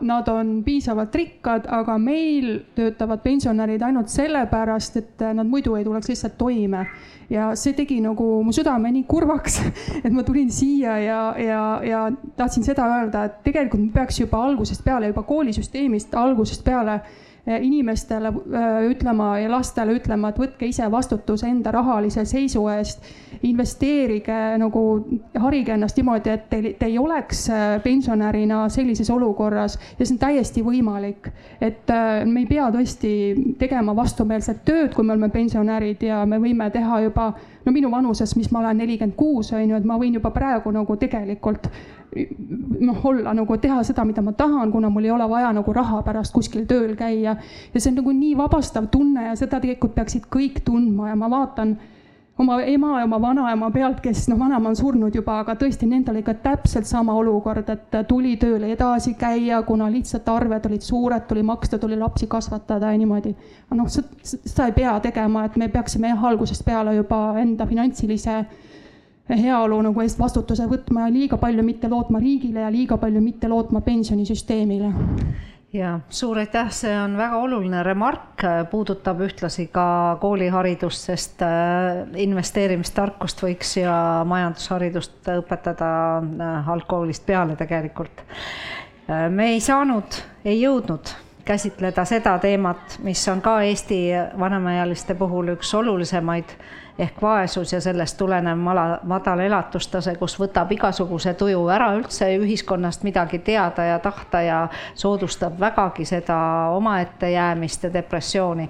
nad 0.05 0.29
on 0.29 0.59
piisavalt 0.67 1.17
rikkad, 1.17 1.71
aga 1.73 1.97
meil 1.99 2.51
töötavad 2.77 3.23
pensionärid 3.25 3.83
ainult 3.83 4.13
sellepärast, 4.13 4.99
et 5.01 5.25
äh, 5.25 5.33
nad 5.35 5.49
muidu 5.49 5.79
ei 5.79 5.87
tuleks 5.89 6.13
lihtsalt 6.13 6.37
toime. 6.39 6.87
ja 7.29 7.51
see 7.61 7.75
tegi 7.77 7.99
nagu 8.01 8.25
mu 8.41 8.53
südame 8.57 8.89
nii 8.93 9.05
kurvaks, 9.09 9.59
et 10.05 10.13
ma 10.13 10.23
tulin 10.25 10.53
siia 10.53 10.99
ja, 11.01 11.23
ja, 11.37 11.63
ja 11.85 12.05
tahtsin 12.37 12.65
seda 12.65 12.87
öelda, 12.89 13.25
et 13.25 13.41
tegelikult 13.45 13.83
me 13.83 13.93
peaks 13.93 14.21
juba 14.21 14.41
algusest 14.45 14.85
peale, 14.85 15.11
juba 15.13 15.25
koolisüsteemist 15.29 16.15
algusest 16.17 16.65
peale 16.65 17.01
inimestele 17.63 18.29
eh, 18.29 18.91
ütlema 18.91 19.31
ja 19.41 19.51
lastele 19.51 19.97
ütlema, 19.99 20.33
et 20.33 20.41
võtke 20.41 20.69
ise 20.69 20.89
vastutus 20.93 21.45
enda 21.49 21.73
rahalise 21.75 22.25
seisu 22.29 22.67
eest. 22.75 23.03
investeerige 23.43 24.37
nagu, 24.59 24.81
harige 25.39 25.73
ennast 25.73 25.97
niimoodi, 25.97 26.31
et 26.33 26.49
teil, 26.51 26.73
te 26.79 26.87
ei 26.87 26.99
oleks 26.99 27.45
eh, 27.49 27.67
pensionärina 27.83 28.65
sellises 28.69 29.11
olukorras 29.15 29.79
ja 29.99 30.05
see 30.05 30.15
on 30.17 30.19
täiesti 30.19 30.65
võimalik. 30.67 31.31
et 31.61 31.91
me 32.25 32.41
ei 32.41 32.47
pea 32.47 32.71
tõesti 32.75 33.13
tegema 33.59 33.95
vastumeelset 33.97 34.65
tööd, 34.65 34.95
kui 34.95 35.05
me 35.05 35.15
oleme 35.15 35.31
pensionärid 35.31 36.03
ja 36.03 36.25
me 36.27 36.39
võime 36.43 36.71
teha 36.71 37.01
juba 37.07 37.33
no 37.69 37.75
minu 37.77 37.93
vanuses, 37.93 38.33
mis 38.41 38.49
ma 38.55 38.63
olen 38.63 38.81
nelikümmend 38.81 39.17
kuus, 39.19 39.53
on 39.53 39.69
ju, 39.69 39.77
et 39.77 39.87
ma 39.87 39.99
võin 40.01 40.17
juba 40.17 40.33
praegu 40.33 40.73
nagu 40.73 40.97
tegelikult 40.97 41.69
noh, 42.81 43.05
olla 43.11 43.35
nagu 43.37 43.59
teha 43.61 43.83
seda, 43.85 44.05
mida 44.09 44.25
ma 44.25 44.33
tahan, 44.37 44.73
kuna 44.73 44.89
mul 44.93 45.05
ei 45.05 45.13
ole 45.13 45.29
vaja 45.29 45.53
nagu 45.53 45.73
raha 45.77 46.01
pärast 46.07 46.33
kuskil 46.33 46.65
tööl 46.71 46.97
käia. 46.97 47.37
ja 47.75 47.81
see 47.81 47.93
on 47.93 48.01
nagu 48.01 48.15
nii 48.17 48.35
vabastav 48.39 48.89
tunne 48.93 49.29
ja 49.29 49.37
seda 49.37 49.61
tegelikult 49.61 49.95
peaksid 49.99 50.29
kõik 50.33 50.63
tundma 50.65 51.11
ja 51.13 51.19
ma 51.21 51.29
vaatan 51.31 51.77
oma 52.39 52.61
ema 52.63 52.99
ja 52.99 53.05
oma 53.05 53.19
vanaema 53.21 53.71
pealt, 53.75 54.01
kes 54.01 54.29
noh, 54.31 54.39
vanaema 54.39 54.71
on 54.71 54.77
surnud 54.79 55.15
juba, 55.15 55.41
aga 55.43 55.57
tõesti, 55.59 55.89
nendel 55.91 56.17
oli 56.17 56.23
ka 56.27 56.37
täpselt 56.43 56.87
sama 56.87 57.15
olukord, 57.19 57.69
et 57.73 57.99
tuli 58.09 58.37
tööle 58.39 58.71
edasi 58.75 59.15
käia, 59.19 59.61
kuna 59.67 59.89
lihtsalt 59.91 60.29
arved 60.31 60.69
olid 60.71 60.87
suured, 60.87 61.27
tuli 61.29 61.43
maksta, 61.43 61.81
tuli 61.83 61.99
lapsi 61.99 62.31
kasvatada 62.31 62.93
ja 62.93 62.99
niimoodi. 62.99 63.35
noh, 63.75 63.91
seda 63.91 64.69
ei 64.69 64.77
pea 64.77 64.99
tegema, 65.01 65.45
et 65.45 65.57
me 65.57 65.69
peaksime 65.69 66.15
jah, 66.15 66.25
algusest 66.31 66.65
peale 66.65 66.95
juba 66.95 67.23
enda 67.43 67.67
finantsilise 67.67 68.45
heaolu 69.29 69.83
nagu 69.85 70.01
eest 70.01 70.19
vastutuse 70.19 70.65
võtma 70.71 71.05
ja 71.05 71.13
liiga 71.13 71.37
palju 71.37 71.63
mitte 71.63 71.89
lootma 71.91 72.21
riigile 72.23 72.63
ja 72.65 72.71
liiga 72.73 72.97
palju 72.97 73.21
mitte 73.21 73.49
lootma 73.49 73.83
pensionisüsteemile 73.85 74.93
ja 75.73 76.01
suur 76.11 76.39
aitäh, 76.39 76.71
see 76.73 76.95
on 77.01 77.17
väga 77.19 77.37
oluline 77.37 77.83
remark, 77.85 78.43
puudutab 78.71 79.21
ühtlasi 79.25 79.69
ka 79.73 80.17
kooliharidust, 80.21 81.11
sest 81.11 81.45
äh, 81.45 82.07
investeerimistarkust 82.25 83.43
võiks 83.45 83.77
ja 83.83 83.95
majandusharidust 84.29 85.29
õpetada 85.37 85.93
äh, 86.23 86.73
algkoolist 86.73 87.27
peale 87.27 87.57
tegelikult. 87.61 88.25
Äh, 88.25 89.29
me 89.31 89.53
ei 89.55 89.61
saanud, 89.61 90.21
ei 90.45 90.61
jõudnud 90.63 91.13
käsitleda 91.49 92.05
seda 92.05 92.35
teemat, 92.41 92.99
mis 93.05 93.23
on 93.29 93.41
ka 93.45 93.61
Eesti 93.65 94.03
vanemaealiste 94.41 95.17
puhul 95.17 95.55
üks 95.55 95.73
olulisemaid 95.75 96.53
ehk 96.99 97.23
vaesus 97.23 97.73
ja 97.73 97.81
sellest 97.81 98.17
tulenev 98.19 98.59
mala, 98.59 98.99
madal 99.07 99.41
elatustase, 99.45 100.17
kus 100.19 100.35
võtab 100.41 100.73
igasuguse 100.75 101.35
tuju 101.39 101.61
ära 101.71 101.93
üldse 101.95 102.31
ühiskonnast 102.41 103.05
midagi 103.07 103.39
teada 103.47 103.85
ja 103.87 103.99
tahta 104.03 104.43
ja 104.43 104.59
soodustab 104.99 105.61
vägagi 105.61 106.05
seda 106.09 106.39
omaette 106.75 107.31
jäämist 107.31 107.87
ja 107.87 107.93
depressiooni. 107.95 108.69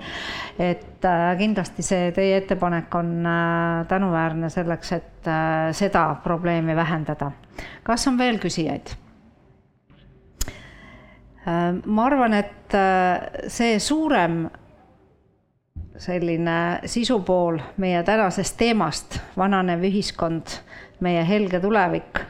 et 0.59 1.05
äh, 1.05 1.39
kindlasti 1.39 1.83
see 1.83 2.13
teie 2.13 2.37
ettepanek 2.37 2.95
on 2.95 3.27
äh, 3.27 3.87
tänuväärne 3.89 4.51
selleks, 4.51 4.93
et 4.93 5.27
äh, 5.27 5.73
seda 5.73 6.17
probleemi 6.23 6.77
vähendada. 6.77 7.31
kas 7.83 8.07
on 8.09 8.19
veel 8.19 8.39
küsijaid? 8.39 8.97
ma 11.87 12.05
arvan, 12.05 12.35
et 12.35 12.75
see 13.49 13.79
suurem 13.81 14.43
selline 15.99 16.81
sisupool 16.85 17.59
meie 17.77 18.03
tänasest 18.03 18.57
teemast, 18.59 19.19
vananev 19.37 19.83
ühiskond, 19.89 20.59
meie 21.01 21.25
helge 21.29 21.61
tulevik. 21.61 22.21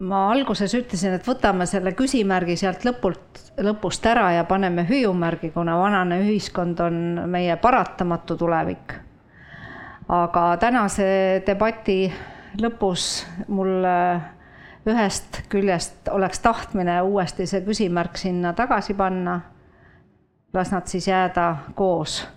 ma 0.00 0.30
alguses 0.32 0.72
ütlesin, 0.74 1.12
et 1.12 1.26
võtame 1.28 1.66
selle 1.68 1.92
küsimärgi 1.92 2.54
sealt 2.56 2.86
lõpult, 2.88 3.40
lõpust 3.60 4.06
ära 4.08 4.30
ja 4.32 4.46
paneme 4.48 4.86
hüüumärgi, 4.88 5.50
kuna 5.52 5.76
vananev 5.78 6.24
ühiskond 6.24 6.80
on 6.80 7.20
meie 7.28 7.56
paratamatu 7.56 8.36
tulevik. 8.36 8.94
aga 10.08 10.56
tänase 10.56 11.42
debati 11.46 12.12
lõpus 12.58 13.26
mul 13.48 13.86
ühest 14.90 15.42
küljest 15.48 16.08
oleks 16.08 16.40
tahtmine 16.40 17.02
uuesti 17.02 17.46
see 17.46 17.60
küsimärk 17.62 18.16
sinna 18.16 18.52
tagasi 18.56 18.94
panna 18.94 19.40
las 20.52 20.72
nad 20.72 20.86
siis 20.86 21.08
jääda 21.08 21.56
koos. 21.74 22.28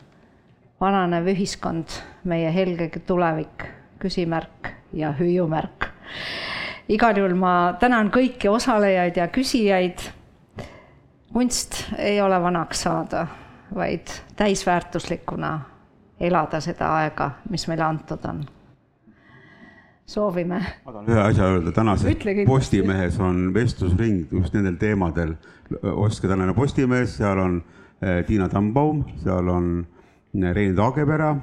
vananev 0.82 1.28
ühiskond, 1.32 1.88
meie 2.24 2.54
helge 2.54 3.00
tulevik, 3.08 3.64
küsimärk 4.00 4.74
ja 4.94 5.14
hüüumärk. 5.20 5.88
igal 6.90 7.18
juhul 7.18 7.36
ma 7.36 7.76
tänan 7.80 8.12
kõiki 8.12 8.50
osalejaid 8.50 9.18
ja 9.18 9.28
küsijaid. 9.28 10.00
kunst 11.34 11.94
ei 11.98 12.22
ole 12.22 12.42
vanaks 12.42 12.82
saada, 12.82 13.28
vaid 13.76 14.08
täisväärtuslikuna 14.36 15.60
elada 16.20 16.60
seda 16.60 16.96
aega, 16.96 17.32
mis 17.50 17.68
meile 17.68 17.84
antud 17.84 18.26
on 18.26 18.46
soovime. 20.06 20.66
ma 20.86 20.92
tahan 20.92 21.08
ühe 21.08 21.22
asja 21.22 21.46
öelda, 21.46 21.72
tänases 21.72 22.18
Postimehes 22.46 23.20
on 23.20 23.54
vestlusring 23.54 24.28
just 24.32 24.54
nendel 24.54 24.76
teemadel. 24.76 25.34
ostke 25.84 26.28
tänane 26.28 26.54
Postimees, 26.54 27.18
seal 27.18 27.40
on 27.40 27.64
Eh, 28.04 28.24
Tiina 28.26 28.50
Tambaum, 28.50 29.04
seal 29.24 29.48
on 29.48 29.88
eh, 30.44 30.54
Rein 30.54 30.76
Taagepera, 30.76 31.36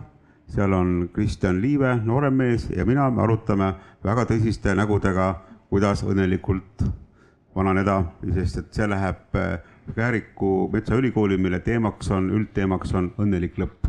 seal 0.46 0.72
on 0.72 1.10
Kristjan 1.12 1.60
Liive, 1.60 1.94
noorem 2.04 2.34
mees, 2.36 2.66
ja 2.76 2.84
mina, 2.84 3.06
me 3.10 3.22
arutame 3.24 3.70
väga 4.04 4.26
tõsiste 4.28 4.74
nägudega, 4.76 5.30
kuidas 5.70 6.02
õnnelikult 6.04 6.84
vananeda, 7.56 8.02
sest 8.34 8.60
et 8.60 8.76
see 8.76 8.88
läheb 8.92 9.38
eh, 9.40 9.54
Kääriku 9.96 10.68
Metsaülikooli, 10.72 11.38
mille 11.40 11.62
teemaks 11.64 12.10
on, 12.12 12.28
üldteemaks 12.28 12.92
on 12.94 13.08
õnnelik 13.18 13.56
lõpp. 13.58 13.88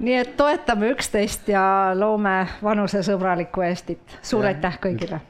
nii 0.00 0.16
et 0.16 0.34
toetame 0.36 0.90
üksteist 0.96 1.48
ja 1.48 1.92
loome 1.94 2.48
vanusesõbralikku 2.62 3.62
Eestit. 3.68 4.18
suur 4.22 4.50
aitäh 4.50 4.80
kõigile. 4.82 5.20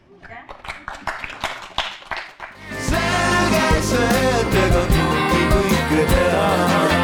selge 2.89 3.83
see, 3.83 4.25
et 4.41 4.59
ega. 4.65 5.00
good 5.91 6.09
health. 6.09 7.00